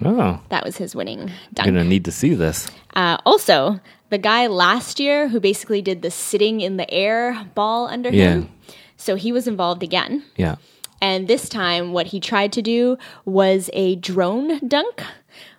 Oh, 0.05 0.39
That 0.49 0.63
was 0.63 0.77
his 0.77 0.95
winning 0.95 1.31
I'm 1.57 1.65
gonna 1.65 1.83
need 1.83 2.05
to 2.05 2.11
see 2.11 2.33
this. 2.35 2.69
Uh, 2.95 3.17
also, 3.25 3.79
the 4.09 4.17
guy 4.17 4.47
last 4.47 4.99
year 4.99 5.27
who 5.27 5.39
basically 5.39 5.81
did 5.81 6.01
the 6.01 6.11
sitting 6.11 6.61
in 6.61 6.77
the 6.77 6.89
air 6.91 7.45
ball 7.55 7.87
under 7.87 8.09
Yeah. 8.11 8.29
him. 8.33 8.49
So 8.95 9.15
he 9.15 9.31
was 9.31 9.47
involved 9.47 9.83
again. 9.83 10.23
Yeah. 10.35 10.55
And 11.01 11.27
this 11.27 11.47
time, 11.49 11.93
what 11.93 12.07
he 12.07 12.19
tried 12.19 12.51
to 12.53 12.61
do 12.61 12.97
was 13.25 13.69
a 13.73 13.95
drone 13.97 14.59
dunk, 14.67 15.03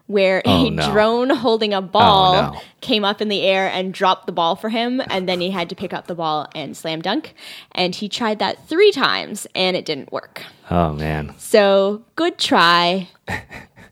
where 0.07 0.43
Oh, 0.45 0.67
a 0.67 0.71
no. 0.71 0.91
drone 0.91 1.31
holding 1.31 1.73
a 1.73 1.81
ball 1.83 2.33
no. 2.55 2.61
came 2.81 3.05
up 3.05 3.21
in 3.21 3.29
the 3.29 3.43
air 3.43 3.69
and 3.69 3.93
dropped 3.95 4.27
the 4.27 4.33
ball 4.33 4.57
for 4.57 4.69
him. 4.71 5.01
And 5.11 5.29
then 5.29 5.41
he 5.41 5.51
had 5.51 5.69
to 5.69 5.77
pick 5.77 5.93
up 5.93 6.07
the 6.09 6.15
ball 6.17 6.49
and 6.57 6.77
slam 6.77 7.01
dunk. 7.03 7.35
And 7.73 7.95
he 7.95 8.09
tried 8.09 8.39
that 8.41 8.67
three 8.69 8.91
times 8.91 9.47
and 9.55 9.77
it 9.77 9.85
didn't 9.85 10.11
work. 10.13 10.43
Oh 10.71 10.93
man. 10.93 11.35
So 11.39 12.03
good 12.17 12.39
try. 12.39 13.09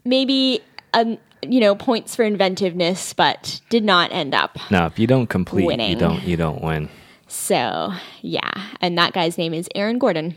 Maybe, 0.07 0.61
um, 0.95 1.19
you 1.42 1.61
know, 1.61 1.75
points 1.75 2.16
for 2.16 2.23
inventiveness, 2.25 3.12
but 3.12 3.61
did 3.69 3.85
not 3.85 4.12
end 4.12 4.35
up. 4.35 4.57
No, 4.71 4.87
if 4.87 4.99
you 4.99 5.07
don't 5.07 5.27
complete, 5.27 5.64
you 5.81 5.97
don't 5.97 6.23
you 6.23 6.37
don't 6.37 6.62
win. 6.62 6.88
So, 7.29 7.92
yeah. 8.23 8.51
And 8.81 8.97
that 8.99 9.12
guy's 9.12 9.37
name 9.37 9.53
is 9.53 9.69
Aaron 9.75 9.99
Gordon. 9.99 10.37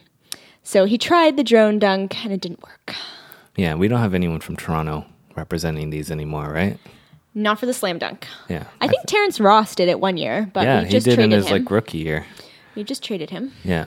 So 0.63 0.85
he 0.85 0.97
tried 0.97 1.37
the 1.37 1.43
drone 1.43 1.79
dunk 1.79 2.23
and 2.23 2.33
it 2.33 2.41
didn't 2.41 2.61
work. 2.63 2.95
Yeah, 3.55 3.75
we 3.75 3.87
don't 3.87 3.99
have 3.99 4.13
anyone 4.13 4.39
from 4.39 4.55
Toronto 4.55 5.05
representing 5.35 5.89
these 5.89 6.11
anymore, 6.11 6.51
right? 6.51 6.77
Not 7.35 7.59
for 7.59 7.65
the 7.65 7.73
slam 7.73 7.99
dunk. 7.99 8.27
Yeah. 8.49 8.65
I 8.81 8.87
think 8.87 9.05
Terrence 9.05 9.39
Ross 9.39 9.75
did 9.75 9.87
it 9.87 9.99
one 9.99 10.17
year, 10.17 10.49
but 10.53 10.63
yeah, 10.63 10.79
we 10.79 10.85
he 10.85 10.91
just 10.91 11.05
did 11.05 11.11
in 11.13 11.29
traded 11.29 11.37
his 11.37 11.47
him. 11.47 11.51
like 11.63 11.71
rookie 11.71 11.99
year. 11.99 12.25
we 12.75 12.83
just 12.83 13.03
traded 13.03 13.29
him 13.29 13.51
Yeah. 13.63 13.85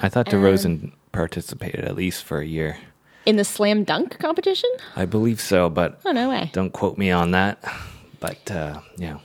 I 0.00 0.08
thought 0.08 0.26
DeRozan 0.26 0.92
participated 1.12 1.84
at 1.84 1.96
least 1.96 2.22
for 2.22 2.40
a 2.40 2.46
year. 2.46 2.78
In 3.28 3.36
the 3.36 3.44
slam 3.44 3.84
dunk 3.84 4.18
competition. 4.18 4.70
I 4.96 5.04
believe 5.04 5.40
so, 5.40 5.68
but 5.68 6.00
Oh 6.04 6.12
no 6.12 6.28
way. 6.30 6.50
don't 6.52 6.72
quote 6.72 6.96
me 6.98 7.10
on 7.10 7.30
that. 7.32 7.56
But 8.20 8.50
uh, 8.50 8.80
yeah, 8.96 9.18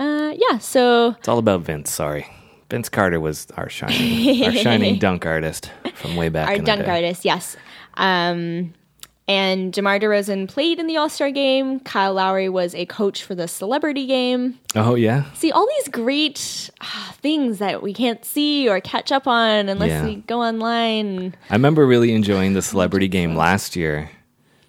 Uh, 0.00 0.32
yeah. 0.36 0.58
So 0.58 1.14
it's 1.18 1.28
all 1.28 1.38
about 1.38 1.60
Vince. 1.60 1.90
Sorry, 1.92 2.26
Vince 2.70 2.88
Carter 2.88 3.20
was 3.20 3.46
our 3.56 3.68
shining, 3.68 4.42
our 4.44 4.52
shining 4.52 4.98
dunk 5.04 5.26
artist 5.26 5.70
from 5.94 6.16
way 6.16 6.28
back. 6.30 6.48
our 6.48 6.54
in 6.54 6.64
the 6.64 6.66
dunk 6.66 6.88
artist, 6.88 7.24
yes. 7.24 7.56
Um, 7.94 8.74
and 9.26 9.72
DeMar 9.72 9.98
DeRozan 10.00 10.48
played 10.48 10.78
in 10.78 10.86
the 10.86 10.96
All 10.96 11.08
Star 11.08 11.30
game. 11.30 11.80
Kyle 11.80 12.14
Lowry 12.14 12.48
was 12.48 12.74
a 12.74 12.84
coach 12.86 13.22
for 13.22 13.34
the 13.34 13.48
celebrity 13.48 14.06
game. 14.06 14.58
Oh 14.74 14.94
yeah, 14.94 15.32
See, 15.32 15.50
all 15.50 15.66
these 15.78 15.88
great 15.88 16.70
ah, 16.80 17.14
things 17.22 17.58
that 17.58 17.82
we 17.82 17.94
can't 17.94 18.24
see 18.24 18.68
or 18.68 18.80
catch 18.80 19.10
up 19.12 19.26
on 19.26 19.68
unless 19.68 19.90
Yeah. 19.90 20.04
we 20.04 20.16
go 20.16 20.42
online. 20.42 21.34
I 21.48 21.54
remember 21.54 21.86
really 21.86 22.12
enjoying 22.12 22.52
the 22.54 22.62
celebrity 22.62 23.08
game 23.08 23.34
last 23.34 23.76
year. 23.76 24.10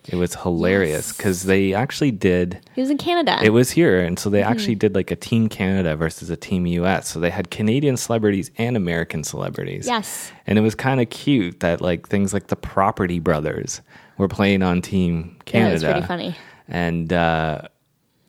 It 0.08 0.18
was 0.18 0.36
hilarious 0.36 1.12
because 1.18 1.44
they 1.46 1.74
actually 1.74 2.12
did. 2.12 2.60
He 2.76 2.82
was 2.82 2.92
in 2.92 2.98
Canada. 3.00 3.40
It 3.44 3.50
was 3.50 3.72
here, 3.72 4.00
and 4.02 4.20
so 4.20 4.30
they 4.30 4.42
Mm-hmm. 4.42 4.52
actually 4.52 4.76
did 4.76 4.94
like 4.94 5.10
a 5.10 5.16
Team 5.16 5.50
Canada 5.50 5.96
versus 5.96 6.30
a 6.30 6.38
Team 6.38 6.68
US. 6.68 7.08
So 7.10 7.20
they 7.20 7.32
had 7.32 7.50
Canadian 7.50 7.98
celebrities 7.98 8.52
and 8.60 8.78
American 8.78 9.24
celebrities. 9.24 9.88
yes. 9.88 10.32
And 10.46 10.60
it 10.60 10.62
was 10.62 10.76
kind 10.76 11.02
of 11.02 11.10
cute 11.10 11.60
that 11.62 11.82
like 11.82 12.08
things 12.08 12.34
like 12.36 12.48
the 12.48 12.56
Property 12.56 13.18
Brothers 13.18 13.82
were 14.18 14.28
playing 14.28 14.62
on 14.64 14.82
Team 14.82 15.36
Yeah, 15.38 15.44
Canada. 15.46 15.74
was 15.74 15.84
pretty 15.84 16.02
funny. 16.08 16.36
And 16.68 17.12
uh, 17.14 17.62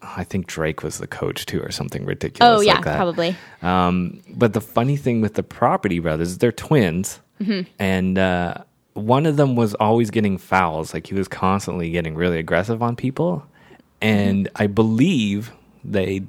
I 0.02 0.24
think 0.24 0.46
Drake 0.46 0.82
was 0.82 0.98
the 0.98 1.06
coach 1.06 1.46
too, 1.46 1.60
or 1.60 1.70
something 1.70 2.04
ridiculous 2.04 2.58
Oh, 2.58 2.60
yeah, 2.60 2.74
like 2.74 2.82
probably. 2.82 3.36
Um, 3.62 4.20
but 4.34 4.52
the 4.52 4.60
funny 4.60 4.96
thing 4.96 5.20
with 5.20 5.34
the 5.34 5.42
Property 5.42 5.98
Brothers, 5.98 6.38
they're 6.38 6.52
twins, 6.52 7.20
Mm-hmm. 7.40 7.68
and 7.78 8.16
uh, 8.18 8.54
one 8.94 9.26
of 9.26 9.36
them 9.36 9.56
was 9.56 9.74
always 9.74 10.10
getting 10.10 10.38
fouls. 10.38 10.94
Like 10.94 11.06
he 11.06 11.14
was 11.14 11.28
constantly 11.28 11.90
getting 11.90 12.14
really 12.14 12.38
aggressive 12.38 12.82
on 12.82 12.96
people, 12.96 13.44
and 14.00 14.46
Mm-hmm. 14.46 14.62
I 14.62 14.66
believe 14.68 15.52
they 15.84 16.22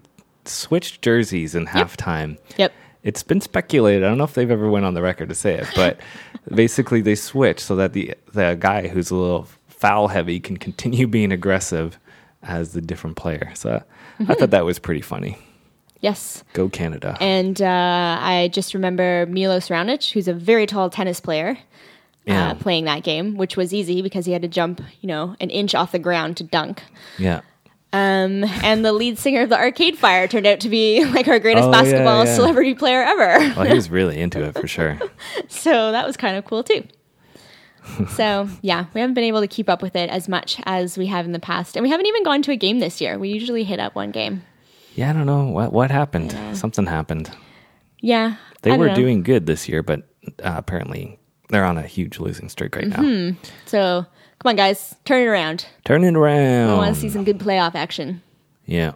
switched 0.45 1.01
jerseys 1.01 1.55
in 1.55 1.65
halftime. 1.65 2.37
Yep. 2.57 2.73
It's 3.07 3.23
been 3.23 3.39
speculated. 3.41 4.03
I 4.03 4.09
don't 4.09 4.17
know 4.17 4.25
if 4.25 4.33
they've 4.33 4.51
ever 4.51 4.69
went 4.69 4.85
on 4.85 4.93
the 4.93 5.01
record 5.01 5.29
to 5.29 5.35
say 5.35 5.53
it, 5.55 5.67
but 5.75 5.99
basically 6.53 6.99
they 7.01 7.15
switch 7.15 7.59
so 7.61 7.75
that 7.77 7.93
the 7.93 8.13
the 8.33 8.57
guy 8.59 8.87
who's 8.89 9.09
a 9.11 9.15
little 9.15 9.47
foul 9.67 10.09
heavy 10.09 10.39
can 10.39 10.57
continue 10.57 11.07
being 11.17 11.31
aggressive 11.31 11.97
as 12.43 12.73
the 12.73 12.81
different 12.81 13.15
player. 13.15 13.51
So 13.55 13.81
I 14.27 14.33
thought 14.33 14.49
that 14.51 14.65
was 14.65 14.77
pretty 14.79 15.01
funny. 15.01 15.37
Yes. 16.01 16.43
Go 16.53 16.69
Canada. 16.69 17.17
And 17.19 17.61
uh, 17.61 18.17
I 18.21 18.49
just 18.53 18.73
remember 18.73 19.25
Milos 19.27 19.69
Raonic, 19.69 20.11
who's 20.11 20.27
a 20.27 20.33
very 20.33 20.65
tall 20.67 20.89
tennis 20.91 21.19
player, 21.19 21.57
Yeah. 22.25 22.51
uh, 22.51 22.53
playing 22.55 22.85
that 22.85 23.03
game, 23.03 23.35
which 23.35 23.57
was 23.57 23.73
easy 23.73 24.01
because 24.03 24.25
he 24.25 24.31
had 24.33 24.41
to 24.43 24.47
jump, 24.47 24.81
you 25.01 25.07
know, 25.07 25.35
an 25.41 25.49
inch 25.49 25.73
off 25.73 25.91
the 25.91 25.99
ground 25.99 26.37
to 26.37 26.43
dunk. 26.43 26.83
yeah. 27.17 27.41
Um, 27.93 28.43
and 28.63 28.83
the 28.83 28.91
lead 28.91 29.17
singer 29.17 29.41
of 29.43 29.49
the 29.49 29.57
Arcade 29.57 29.97
Fire 29.97 30.27
turned 30.27 30.45
out 30.45 30.59
to 30.61 30.69
be 30.69 31.05
like 31.05 31.27
our 31.27 31.39
greatest 31.39 31.67
Oh, 31.67 31.71
basketball 31.71 32.25
yeah. 32.25 32.35
celebrity 32.35 32.73
player 32.73 33.01
ever. 33.01 33.37
Well, 33.55 33.65
he 33.65 33.73
was 33.73 33.89
really 33.89 34.19
into 34.19 34.43
it 34.43 34.53
for 34.59 34.67
sure. 34.67 34.99
so 35.47 35.91
that 35.93 36.05
was 36.05 36.17
kind 36.17 36.35
of 36.37 36.45
cool 36.45 36.63
too. 36.63 36.83
so 38.09 38.49
yeah, 38.61 38.85
we 38.93 38.99
haven't 39.01 39.13
been 39.13 39.23
able 39.23 39.39
to 39.41 39.47
keep 39.47 39.69
up 39.69 39.81
with 39.81 39.95
it 39.95 40.09
as 40.09 40.27
much 40.27 40.59
as 40.65 40.97
we 40.97 41.05
have 41.07 41.25
in 41.25 41.31
the 41.31 41.39
past, 41.39 41.75
and 41.75 41.83
we 41.83 41.89
haven't 41.89 42.05
even 42.07 42.23
gone 42.23 42.41
to 42.43 42.51
a 42.51 42.57
game 42.57 42.79
this 42.79 42.99
year. 42.99 43.17
We 43.17 43.29
usually 43.29 43.63
hit 43.63 43.79
up 43.79 43.95
one 43.95 44.11
game. 44.11 44.43
Yeah, 44.95 45.09
I 45.11 45.13
don't 45.13 45.25
know 45.25 45.45
what 45.45 45.71
what 45.71 45.89
happened. 45.91 46.35
Something 46.57 46.85
happened. 46.87 47.31
Yeah, 48.01 48.35
They 48.61 48.75
were 48.77 48.87
know. 48.89 48.95
doing 48.95 49.23
good 49.23 49.45
this 49.45 49.67
year, 49.69 49.81
but 49.81 50.01
uh, 50.43 50.53
apparently 50.55 51.17
they're 51.49 51.65
on 51.65 51.77
a 51.77 51.83
huge 51.87 52.19
losing 52.19 52.49
streak 52.49 52.75
right 52.75 52.85
Mm-hmm. 52.89 53.29
now. 53.29 53.35
So 53.65 54.05
come 54.39 54.49
on, 54.49 54.55
guys, 54.55 54.95
turn 55.05 55.23
it 55.23 55.25
around. 55.25 55.65
Turn 55.85 56.03
it 56.03 56.15
around. 56.15 56.69
I 56.69 56.73
want 56.75 56.95
to 56.95 57.01
see 57.01 57.09
some 57.09 57.23
good 57.23 57.39
playoff 57.39 57.75
action. 57.75 58.21
Yeah. 58.65 58.93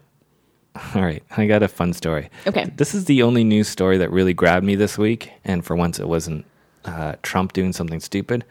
All 0.95 1.01
right. 1.01 1.23
I 1.35 1.47
got 1.47 1.63
a 1.63 1.67
fun 1.67 1.93
story. 1.93 2.29
Okay. 2.47 2.71
This 2.75 2.93
is 2.93 3.05
the 3.05 3.23
only 3.23 3.43
news 3.43 3.67
story 3.67 3.97
that 3.97 4.11
really 4.11 4.33
grabbed 4.33 4.65
me 4.65 4.75
this 4.75 4.97
week. 4.97 5.31
And 5.43 5.65
for 5.65 5.75
once, 5.75 5.99
it 5.99 6.07
wasn't 6.07 6.45
uh, 6.85 7.15
Trump 7.23 7.53
doing 7.53 7.73
something 7.73 7.99
stupid. 7.99 8.45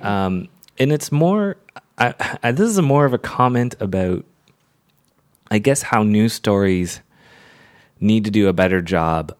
Um, 0.00 0.48
and 0.78 0.92
it's 0.92 1.12
more, 1.12 1.56
I, 1.98 2.14
I, 2.42 2.52
this 2.52 2.68
is 2.68 2.78
a 2.78 2.82
more 2.82 3.04
of 3.04 3.12
a 3.12 3.18
comment 3.18 3.76
about, 3.80 4.24
I 5.50 5.58
guess, 5.58 5.82
how 5.82 6.02
news 6.02 6.32
stories 6.32 7.00
need 8.00 8.24
to 8.24 8.30
do 8.30 8.48
a 8.48 8.52
better 8.52 8.82
job 8.82 9.34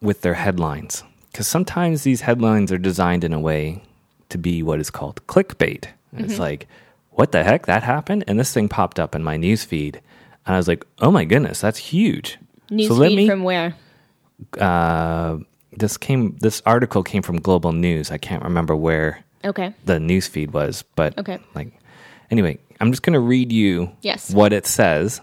with 0.00 0.20
their 0.22 0.34
headlines. 0.34 1.04
Because 1.32 1.48
sometimes 1.48 2.02
these 2.02 2.22
headlines 2.22 2.70
are 2.72 2.78
designed 2.78 3.24
in 3.24 3.32
a 3.32 3.40
way 3.40 3.82
to 4.28 4.38
be 4.38 4.62
what 4.62 4.80
is 4.80 4.90
called 4.90 5.26
clickbait. 5.26 5.86
And 6.12 6.24
It's 6.24 6.38
like, 6.38 6.66
what 7.10 7.32
the 7.32 7.44
heck? 7.44 7.66
That 7.66 7.82
happened? 7.82 8.24
And 8.26 8.38
this 8.38 8.52
thing 8.52 8.68
popped 8.68 8.98
up 9.00 9.14
in 9.14 9.22
my 9.24 9.36
news 9.36 9.64
feed. 9.64 10.00
And 10.46 10.54
I 10.54 10.56
was 10.58 10.68
like, 10.68 10.84
oh 11.00 11.10
my 11.10 11.24
goodness, 11.24 11.60
that's 11.60 11.78
huge. 11.78 12.38
News 12.70 12.88
so 12.88 13.00
feed 13.00 13.16
me, 13.16 13.26
from 13.28 13.42
where? 13.44 13.74
uh, 14.60 15.38
this 15.76 15.96
came, 15.96 16.36
this 16.40 16.62
article 16.66 17.02
came 17.02 17.22
from 17.22 17.40
Global 17.40 17.72
News. 17.72 18.10
I 18.10 18.18
can't 18.18 18.42
remember 18.42 18.74
where 18.76 19.24
Okay. 19.44 19.72
the 19.84 20.00
news 20.00 20.26
feed 20.26 20.52
was, 20.52 20.82
but 20.94 21.16
Okay. 21.18 21.38
like, 21.54 21.72
anyway, 22.30 22.58
I'm 22.80 22.90
just 22.92 23.02
going 23.02 23.14
to 23.14 23.20
read 23.20 23.52
you 23.52 23.90
Yes. 24.02 24.32
what 24.32 24.52
it 24.52 24.66
says. 24.66 25.20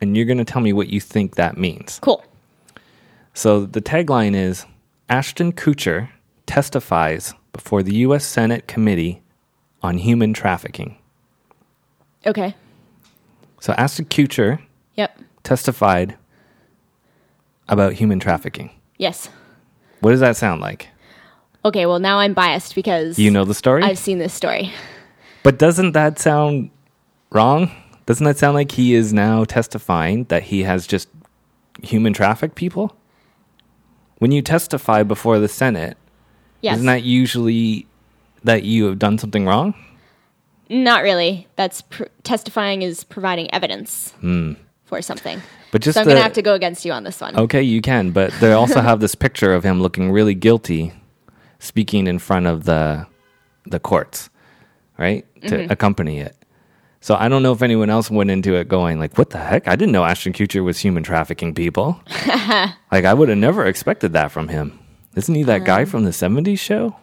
And 0.00 0.16
you're 0.16 0.26
going 0.26 0.38
to 0.38 0.44
tell 0.44 0.62
me 0.62 0.72
what 0.72 0.88
you 0.88 1.00
think 1.00 1.34
that 1.36 1.56
means. 1.56 1.98
Cool. 2.02 2.22
So 3.34 3.64
the 3.66 3.80
tagline 3.80 4.34
is 4.34 4.66
Ashton 5.08 5.52
Kutcher 5.52 6.08
testifies 6.46 7.34
before 7.52 7.82
the 7.82 7.94
U.S. 7.96 8.24
Senate 8.24 8.66
Committee 8.68 9.22
on 9.82 9.98
Human 9.98 10.32
Trafficking. 10.32 10.96
Okay. 12.26 12.54
So 13.60 13.72
Ashton 13.74 14.04
Kutcher 14.06 14.60
Yep. 14.96 15.18
testified 15.44 16.16
about 17.68 17.94
human 17.94 18.18
trafficking. 18.20 18.70
Yes. 18.98 19.28
What 20.00 20.10
does 20.12 20.20
that 20.20 20.36
sound 20.36 20.60
like? 20.60 20.88
Okay. 21.64 21.86
Well, 21.86 21.98
now 21.98 22.18
I'm 22.18 22.34
biased 22.34 22.74
because 22.74 23.18
You 23.18 23.30
know 23.30 23.44
the 23.44 23.54
story? 23.54 23.82
I've 23.82 23.98
seen 23.98 24.18
this 24.18 24.32
story. 24.34 24.72
but 25.42 25.58
doesn't 25.58 25.92
that 25.92 26.18
sound 26.18 26.70
wrong? 27.30 27.70
Doesn't 28.06 28.24
that 28.24 28.38
sound 28.38 28.54
like 28.54 28.72
he 28.72 28.94
is 28.94 29.12
now 29.12 29.44
testifying 29.44 30.24
that 30.24 30.44
he 30.44 30.62
has 30.62 30.86
just 30.86 31.08
human 31.82 32.12
trafficked 32.12 32.54
people? 32.54 32.96
When 34.18 34.32
you 34.32 34.40
testify 34.42 35.02
before 35.02 35.38
the 35.38 35.48
Senate, 35.48 35.96
Yes. 36.60 36.74
isn't 36.76 36.86
that 36.86 37.02
usually 37.04 37.86
that 38.44 38.62
you 38.64 38.84
have 38.86 38.98
done 38.98 39.18
something 39.18 39.46
wrong? 39.46 39.74
Not 40.70 41.02
really. 41.02 41.46
That's 41.56 41.82
pr- 41.82 42.04
testifying 42.24 42.82
is 42.82 43.04
providing 43.04 43.52
evidence 43.54 44.12
for 44.84 45.00
something. 45.02 45.40
But 45.72 45.82
just 45.82 45.94
so 45.96 46.00
I'm 46.02 46.06
going 46.06 46.16
to 46.16 46.22
have 46.22 46.32
to 46.34 46.42
go 46.42 46.54
against 46.54 46.84
you 46.84 46.92
on 46.92 47.04
this 47.04 47.20
one. 47.20 47.36
Okay, 47.36 47.62
you 47.62 47.80
can, 47.82 48.10
but 48.10 48.32
they 48.40 48.52
also 48.52 48.80
have 48.80 49.00
this 49.00 49.14
picture 49.14 49.54
of 49.54 49.64
him 49.64 49.80
looking 49.82 50.10
really 50.10 50.34
guilty, 50.34 50.92
speaking 51.58 52.06
in 52.06 52.18
front 52.18 52.46
of 52.46 52.64
the 52.64 53.06
the 53.66 53.78
courts, 53.80 54.30
right? 54.98 55.24
To 55.42 55.48
Mm-hmm. 55.58 55.70
accompany 55.70 56.20
it. 56.20 56.34
So 57.00 57.14
I 57.14 57.28
don't 57.28 57.42
know 57.42 57.52
if 57.52 57.62
anyone 57.62 57.90
else 57.90 58.10
went 58.10 58.30
into 58.30 58.54
it 58.56 58.66
going 58.68 58.98
like, 58.98 59.16
"What 59.18 59.30
the 59.30 59.38
heck? 59.38 59.68
I 59.68 59.76
didn't 59.76 59.92
know 59.92 60.04
Ashton 60.04 60.32
Kutcher 60.32 60.64
was 60.64 60.78
human 60.78 61.02
trafficking 61.02 61.54
people." 61.54 62.00
like 62.90 63.04
I 63.04 63.14
would 63.14 63.28
have 63.28 63.38
never 63.38 63.64
expected 63.66 64.12
that 64.14 64.32
from 64.32 64.48
him. 64.48 64.78
Isn't 65.14 65.34
he 65.34 65.42
that 65.44 65.60
Um, 65.60 65.66
guy 65.66 65.84
from 65.84 66.04
the 66.04 66.10
'70s 66.10 66.58
show? 66.58 66.96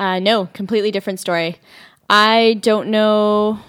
Uh, 0.00 0.18
no, 0.18 0.46
completely 0.54 0.90
different 0.90 1.20
story. 1.20 1.58
I 2.08 2.58
don't 2.62 2.88
know 2.88 3.60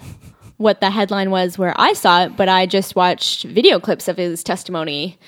what 0.56 0.80
the 0.80 0.90
headline 0.90 1.30
was 1.30 1.58
where 1.58 1.74
I 1.76 1.92
saw 1.92 2.24
it, 2.24 2.36
but 2.36 2.48
I 2.48 2.66
just 2.66 2.96
watched 2.96 3.44
video 3.44 3.78
clips 3.78 4.08
of 4.08 4.16
his 4.16 4.42
testimony. 4.42 5.18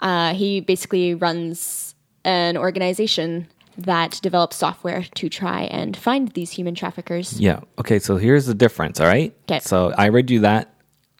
Uh, 0.00 0.32
he 0.34 0.60
basically 0.60 1.14
runs 1.14 1.94
an 2.24 2.56
organization 2.56 3.48
that 3.76 4.20
develops 4.22 4.56
software 4.56 5.04
to 5.16 5.28
try 5.28 5.62
and 5.62 5.96
find 5.96 6.28
these 6.32 6.50
human 6.52 6.74
traffickers. 6.74 7.40
Yeah. 7.40 7.60
Okay, 7.78 7.98
so 7.98 8.16
here's 8.16 8.46
the 8.46 8.54
difference, 8.54 9.00
all 9.00 9.06
right? 9.06 9.34
'Kay. 9.48 9.60
So 9.60 9.92
I 9.98 10.08
read 10.08 10.30
you 10.30 10.40
that 10.40 10.68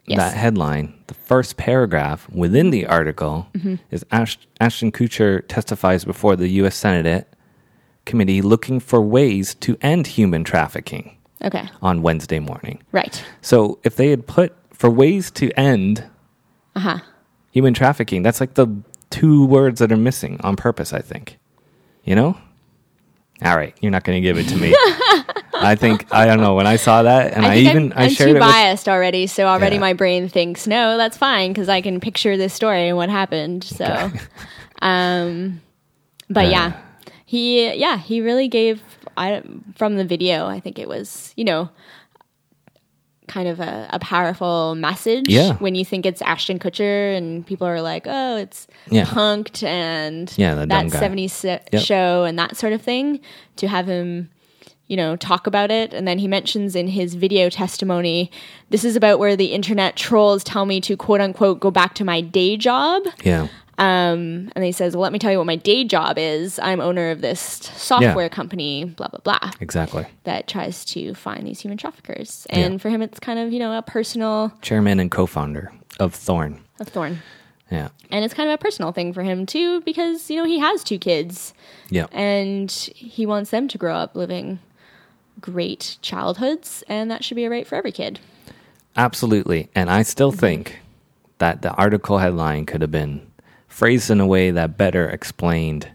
Yes. 0.07 0.19
that 0.19 0.37
headline. 0.37 0.95
The 1.07 1.15
first 1.15 1.57
paragraph 1.57 2.29
within 2.31 2.71
the 2.71 2.87
article 2.87 3.47
Mm-hmm. 3.55 3.75
is 3.91 4.05
Ash- 4.11 4.39
Ashton 4.61 4.91
Kutcher 4.93 5.47
testifies 5.49 6.05
before 6.05 6.35
the 6.37 6.49
U.S. 6.61 6.75
Senate 6.77 7.27
committee 8.05 8.43
looking 8.43 8.81
for 8.81 9.01
ways 9.01 9.55
to 9.57 9.77
end 9.81 10.07
human 10.07 10.45
trafficking 10.45 11.17
Okay, 11.45 11.69
on 11.81 12.03
Wednesday 12.03 12.39
morning. 12.39 12.83
right. 12.93 13.23
So 13.41 13.79
if 13.85 13.97
they 13.97 14.11
had 14.11 14.27
put 14.27 14.55
for 14.73 14.91
ways 14.91 15.31
to 15.33 15.51
end 15.59 16.05
Uh 16.77 16.81
huh. 16.81 16.99
human 17.53 17.75
trafficking, 17.75 18.23
that's 18.23 18.41
like 18.41 18.55
the 18.55 18.69
two 19.11 19.45
words 19.47 19.79
that 19.81 19.91
are 19.93 19.97
missing 19.97 20.41
on 20.43 20.57
purpose, 20.57 20.93
I 20.93 21.01
think. 21.01 21.39
You 22.05 22.15
know? 22.17 22.37
All 23.45 23.57
right, 23.57 23.77
you're 23.81 23.91
not 23.91 24.05
going 24.05 24.17
to 24.17 24.21
give 24.21 24.39
it 24.39 24.49
to 24.49 24.57
me. 24.57 24.73
I 25.55 25.75
think 25.77 26.07
I 26.13 26.27
don't 26.27 26.41
know 26.41 26.55
when 26.55 26.67
I 26.67 26.77
saw 26.77 27.03
that 27.03 27.33
and 27.35 27.45
I, 27.45 27.55
I 27.55 27.57
even 27.59 27.93
I'm, 27.93 27.99
I 27.99 28.03
I'm 28.05 28.11
shared 28.11 28.29
too 28.31 28.37
it 28.37 28.41
with 28.41 28.41
biased 28.43 28.89
already, 28.89 29.27
so 29.27 29.47
already 29.47 29.77
Yeah. 29.77 29.81
my 29.81 29.93
brain 29.95 30.29
thinks 30.29 30.67
no, 30.67 30.97
that's 30.97 31.17
fine 31.17 31.53
because 31.53 31.69
I 31.69 31.81
can 31.81 31.99
picture 32.01 32.37
this 32.37 32.53
story 32.55 32.89
and 32.89 32.97
what 32.97 33.11
happened. 33.11 33.63
So, 33.65 34.11
um, 34.81 35.61
but 36.31 36.49
yeah, 36.49 36.81
he 37.33 37.73
yeah 37.75 37.97
he 37.97 38.21
really 38.21 38.47
gave 38.49 38.83
I 39.17 39.43
from 39.77 39.97
the 39.97 40.05
video. 40.05 40.47
I 40.47 40.61
think 40.61 40.79
it 40.79 40.87
was 40.87 41.33
you 41.35 41.45
know 41.45 41.71
kind 43.29 43.49
of 43.49 43.61
a, 43.61 43.89
a 43.91 43.99
powerful 43.99 44.75
message. 44.75 45.29
Yeah. 45.29 45.55
when 45.55 45.75
you 45.75 45.85
think 45.85 46.05
it's 46.05 46.21
Ashton 46.21 46.59
Kutcher 46.59 47.17
and 47.17 47.47
people 47.47 47.67
are 47.67 47.81
like, 47.81 48.05
oh, 48.07 48.37
it's 48.37 48.67
Yeah. 48.91 49.07
Punk'd 49.07 49.65
and 49.65 50.31
Yeah, 50.37 50.55
that 50.57 50.69
guy. 50.69 50.85
70s 50.89 51.31
se- 51.31 51.61
Yep. 51.73 51.83
show 51.83 52.25
and 52.25 52.39
that 52.39 52.57
sort 52.57 52.75
of 52.75 52.83
thing 52.83 53.21
to 53.57 53.69
have 53.69 53.87
him 53.89 54.29
you 54.89 54.97
know 54.97 55.17
talk 55.17 55.47
about 55.47 55.71
it 55.71 55.95
and 55.95 56.07
then 56.07 56.19
he 56.19 56.29
mentions 56.29 56.77
in 56.77 56.89
his 56.89 57.15
video 57.15 57.49
testimony 57.49 58.31
this 58.69 58.85
is 58.85 58.95
about 58.97 59.19
where 59.19 59.37
the 59.37 59.47
internet 59.55 59.97
trolls 59.97 60.45
tell 60.45 60.67
me 60.67 60.81
to 60.83 60.97
quote 60.99 61.21
unquote 61.21 61.61
go 61.61 61.71
back 61.71 61.95
to 61.95 62.05
my 62.05 62.21
day 62.21 62.57
job 62.59 63.03
Yeah. 63.25 63.47
Um, 63.79 64.51
and 64.55 64.65
he 64.65 64.73
says 64.73 64.95
well 64.95 65.03
let 65.03 65.13
me 65.13 65.19
tell 65.19 65.31
you 65.33 65.39
what 65.39 65.47
my 65.47 65.57
day 65.57 65.85
job 65.85 66.19
is 66.19 66.59
i'm 66.61 66.81
owner 66.81 67.11
of 67.11 67.21
this 67.21 67.41
software 67.41 68.29
company 68.29 68.85
blah 68.85 69.09
blah 69.09 69.21
blah 69.21 69.51
Exactly. 69.61 70.07
that 70.25 70.47
tries 70.49 70.85
to 70.85 71.15
find 71.15 71.47
these 71.47 71.61
human 71.61 71.79
traffickers 71.79 72.47
and 72.51 72.75
Yeah. 72.75 72.79
for 72.79 72.91
him 72.91 73.03
it's 73.03 73.19
kind 73.19 73.39
of 73.39 73.53
you 73.53 73.59
know 73.59 73.77
a 73.77 73.83
personal 73.83 74.53
Chairman 74.63 75.01
and 75.01 75.11
co-founder 75.11 75.73
of 76.01 76.15
Thorn. 76.15 76.61
Of 76.81 76.89
thorn 76.89 77.21
Yeah. 77.71 77.89
and 78.11 78.25
it's 78.25 78.35
kind 78.35 78.49
of 78.51 78.55
a 78.55 78.59
personal 78.59 78.93
thing 78.93 79.13
for 79.13 79.23
him 79.23 79.47
too 79.47 79.81
because 79.83 80.31
you 80.31 80.37
know 80.37 80.45
he 80.45 80.59
has 80.59 80.85
two 80.85 80.99
kids 80.99 81.55
Yeah. 81.91 82.07
and 82.13 82.71
he 82.71 83.25
wants 83.27 83.51
them 83.51 83.69
to 83.69 83.79
grow 83.79 83.95
up 83.97 84.15
living 84.15 84.59
great 85.41 85.97
childhoods 86.03 86.85
and 86.89 87.11
that 87.11 87.25
should 87.25 87.35
be 87.37 87.45
a 87.45 87.51
right 87.51 87.67
for 87.67 87.77
every 87.77 87.93
kid 87.93 88.21
Absolutely. 88.95 89.71
And 89.75 89.89
I 89.91 90.03
still 90.03 90.33
think 90.33 90.81
that 91.39 91.63
the 91.63 91.71
article 91.73 92.19
headline 92.19 92.67
could 92.67 92.83
have 92.83 92.91
been 92.91 93.27
phrased 93.83 94.11
in 94.11 94.21
a 94.21 94.27
way 94.27 94.53
that 94.53 94.79
better 94.79 95.09
explained 95.09 95.89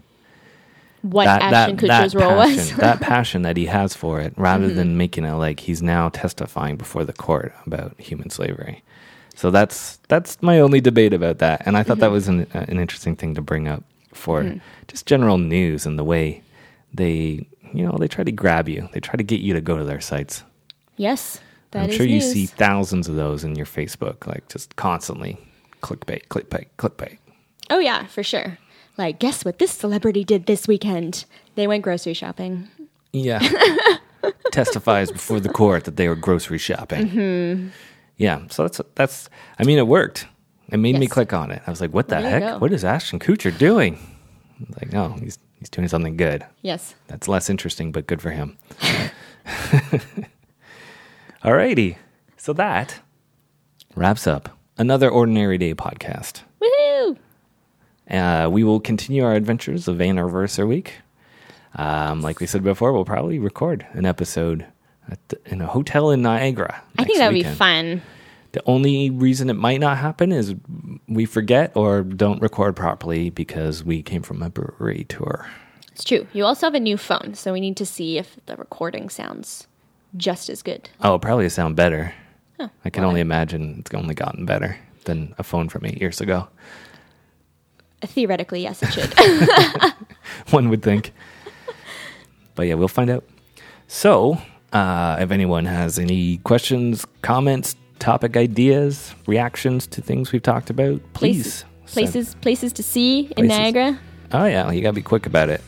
what 1.00 1.24
that 1.24 1.40
ashton 1.40 1.76
that, 1.76 2.02
kutcher's 2.02 2.12
that 2.12 2.20
role 2.20 2.42
passion, 2.42 2.56
was 2.56 2.76
that 2.76 3.00
passion 3.12 3.42
that 3.42 3.56
he 3.56 3.64
has 3.64 3.94
for 3.94 4.20
it, 4.20 4.34
rather 4.36 4.66
mm-hmm. 4.66 4.76
than 4.76 4.98
making 4.98 5.24
it 5.24 5.32
like 5.32 5.60
he's 5.60 5.80
now 5.80 6.10
testifying 6.10 6.76
before 6.76 7.04
the 7.04 7.14
court 7.14 7.54
about 7.66 7.98
human 7.98 8.28
slavery. 8.28 8.82
So 9.34 9.50
that's 9.50 9.96
that's 10.08 10.42
my 10.42 10.60
only 10.60 10.82
debate 10.82 11.14
about 11.14 11.38
that, 11.38 11.62
and 11.64 11.78
I 11.78 11.82
thought 11.82 11.98
that 12.00 12.06
mm-hmm. 12.06 12.12
was 12.12 12.28
an, 12.28 12.46
uh, 12.52 12.66
an 12.68 12.78
interesting 12.78 13.16
thing 13.16 13.34
to 13.36 13.40
bring 13.40 13.68
up 13.68 13.84
for 14.12 14.42
mm-hmm. 14.42 14.58
just 14.86 15.06
general 15.06 15.38
news 15.38 15.86
and 15.86 15.98
the 15.98 16.04
way 16.04 16.42
they 16.92 17.46
you 17.72 17.86
know 17.86 17.96
they 17.98 18.08
try 18.08 18.22
to 18.22 18.32
grab 18.32 18.68
you, 18.68 18.86
they 18.92 19.00
try 19.00 19.16
to 19.16 19.22
get 19.22 19.40
you 19.40 19.54
to 19.54 19.62
go 19.62 19.78
to 19.78 19.84
their 19.84 20.00
sites. 20.00 20.42
yes 20.96 21.40
that 21.70 21.84
I'm 21.84 21.90
is 21.90 21.96
sure 21.96 22.06
you 22.06 22.20
news. 22.20 22.32
see 22.32 22.44
thousands 22.44 23.08
of 23.08 23.16
those 23.16 23.44
in 23.44 23.54
your 23.54 23.66
Facebook, 23.66 24.26
like 24.26 24.46
just 24.48 24.76
constantly 24.76 25.38
clickbait, 25.80 26.26
clickbait, 26.28 26.66
clickbait. 26.76 27.18
Oh 27.70 27.78
yeah 27.78 28.06
for 28.06 28.22
sure 28.22 28.58
like 28.96 29.18
guess 29.18 29.44
what 29.44 29.58
this 29.58 29.70
celebrity 29.70 30.24
did 30.24 30.46
this 30.46 30.66
weekend 30.68 31.24
they 31.54 31.66
went 31.66 31.82
grocery 31.82 32.14
shopping 32.14 32.68
Yeah. 33.12 33.40
Testifies 34.52 35.10
before 35.12 35.40
the 35.40 35.48
court 35.48 35.84
that 35.84 35.96
they 35.96 36.08
were 36.08 36.16
grocery 36.16 36.58
shopping. 36.58 37.08
Mm-hmm. 37.08 37.68
Yeah, 38.16 38.46
so 38.50 38.62
that's 38.64 38.80
that's. 38.96 39.30
I 39.58 39.64
mean, 39.64 39.78
it 39.78 39.86
worked. 39.86 40.26
It 40.72 40.78
made 40.78 40.98
me 40.98 41.06
click 41.06 41.32
on 41.32 41.50
it. 41.52 41.62
I 41.66 41.70
was 41.70 41.80
like, 41.80 41.92
"What 41.92 42.08
the 42.08 42.16
There 42.16 42.40
heck? 42.40 42.60
What 42.60 42.72
is 42.72 42.84
Ashton 42.84 43.20
Kutcher 43.20 43.56
doing?" 43.56 43.94
I 44.60 44.64
was 44.68 44.76
like, 44.82 44.92
"No, 44.92 45.10
he's 45.20 45.38
he's 45.60 45.68
doing 45.70 45.86
something 45.88 46.16
good. 46.16 46.44
Yes. 46.62 46.94
That's 47.06 47.28
less 47.28 47.48
interesting, 47.48 47.92
but 47.92 48.06
good 48.08 48.20
for 48.20 48.30
him." 48.30 48.58
Alrighty, 51.44 51.96
so 52.36 52.52
that 52.54 53.00
wraps 53.94 54.26
up 54.26 54.58
another 54.76 55.08
ordinary 55.08 55.58
day 55.58 55.74
podcast. 55.74 56.42
Woohoo! 56.60 57.16
Uh, 58.10 58.48
we 58.50 58.64
will 58.64 58.80
continue 58.80 59.24
our 59.24 59.34
adventures 59.34 59.88
of 59.88 60.00
Anniversary 60.00 60.64
Week. 60.64 60.94
Um, 61.74 62.22
like 62.22 62.40
we 62.40 62.46
said 62.46 62.64
before, 62.64 62.92
we'll 62.92 63.04
probably 63.04 63.38
record 63.38 63.86
an 63.92 64.06
episode 64.06 64.66
at 65.10 65.18
the, 65.28 65.38
in 65.46 65.60
a 65.60 65.66
hotel 65.66 66.10
in 66.10 66.22
Niagara. 66.22 66.82
I 66.98 67.04
think 67.04 67.18
that 67.18 67.32
would 67.32 67.42
be 67.42 67.44
fun. 67.44 68.02
The 68.52 68.62
only 68.64 69.10
reason 69.10 69.50
it 69.50 69.54
might 69.54 69.80
not 69.80 69.98
happen 69.98 70.32
is 70.32 70.54
we 71.06 71.26
forget 71.26 71.72
or 71.76 72.02
don't 72.02 72.40
record 72.40 72.76
properly 72.76 73.28
because 73.28 73.84
we 73.84 74.02
came 74.02 74.22
from 74.22 74.42
a 74.42 74.48
brewery 74.48 75.04
tour. 75.08 75.46
It's 75.92 76.04
true. 76.04 76.26
You 76.32 76.44
also 76.44 76.66
have 76.66 76.74
a 76.74 76.80
new 76.80 76.96
phone, 76.96 77.34
so 77.34 77.52
we 77.52 77.60
need 77.60 77.76
to 77.76 77.86
see 77.86 78.16
if 78.16 78.38
the 78.46 78.56
recording 78.56 79.10
sounds 79.10 79.66
just 80.16 80.48
as 80.48 80.62
good. 80.62 80.88
Oh, 81.02 81.08
it'll 81.08 81.18
probably 81.18 81.48
sound 81.50 81.76
better. 81.76 82.14
Oh, 82.58 82.70
I 82.84 82.90
can 82.90 83.02
well, 83.02 83.10
only 83.10 83.20
imagine 83.20 83.76
it's 83.80 83.94
only 83.94 84.14
gotten 84.14 84.46
better 84.46 84.78
than 85.04 85.34
a 85.38 85.42
phone 85.42 85.68
from 85.68 85.84
eight 85.84 86.00
years 86.00 86.20
ago. 86.20 86.48
Theoretically, 88.02 88.62
yes, 88.62 88.82
it 88.82 88.92
should. 88.92 89.92
One 90.52 90.68
would 90.68 90.82
think. 90.82 91.12
but 92.54 92.66
yeah, 92.66 92.74
we'll 92.74 92.88
find 92.88 93.10
out. 93.10 93.24
So, 93.88 94.38
uh, 94.72 95.16
if 95.20 95.30
anyone 95.30 95.64
has 95.64 95.98
any 95.98 96.38
questions, 96.38 97.04
comments, 97.22 97.74
topic 97.98 98.36
ideas, 98.36 99.14
reactions 99.26 99.86
to 99.88 100.00
things 100.02 100.30
we've 100.32 100.42
talked 100.42 100.70
about, 100.70 101.00
please. 101.14 101.42
places, 101.42 101.64
send- 101.86 101.92
places, 102.12 102.34
places 102.36 102.72
to 102.74 102.82
see 102.82 103.32
in 103.36 103.46
Niagara. 103.48 103.98
Oh 104.32 104.44
yeah, 104.44 104.70
you 104.70 104.82
gotta 104.82 104.92
be 104.92 105.02
quick 105.02 105.26
about 105.26 105.48
it. 105.48 105.62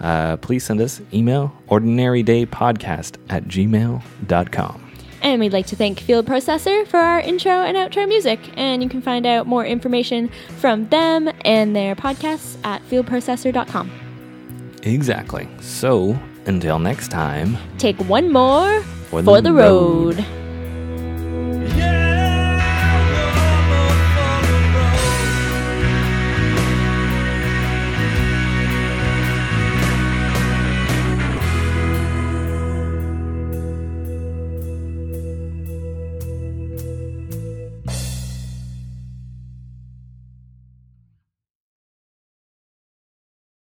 Uh, 0.00 0.36
please 0.38 0.64
send 0.64 0.80
us 0.80 1.00
email 1.14 1.52
ordinarydaypodcast 1.68 3.16
at 3.30 3.44
gmail.com. 3.44 4.91
And 5.22 5.40
we'd 5.40 5.52
like 5.52 5.66
to 5.68 5.76
thank 5.76 6.00
Field 6.00 6.26
Processor 6.26 6.86
for 6.86 6.98
our 6.98 7.20
intro 7.20 7.52
and 7.52 7.76
outro 7.76 8.06
music. 8.08 8.40
And 8.56 8.82
you 8.82 8.88
can 8.88 9.00
find 9.00 9.24
out 9.24 9.46
more 9.46 9.64
information 9.64 10.30
from 10.58 10.88
them 10.88 11.30
and 11.44 11.74
their 11.74 11.94
podcasts 11.94 12.56
at 12.64 12.82
fieldprocessor.com. 12.88 13.90
Exactly. 14.82 15.48
So 15.60 16.18
until 16.46 16.78
next 16.78 17.08
time. 17.08 17.56
Take 17.78 17.96
one 18.00 18.32
more 18.32 18.82
For 19.10 19.22
for, 19.22 19.40
the 19.40 19.50
the 19.50 19.52
road. 19.52 20.16
road. 20.16 20.41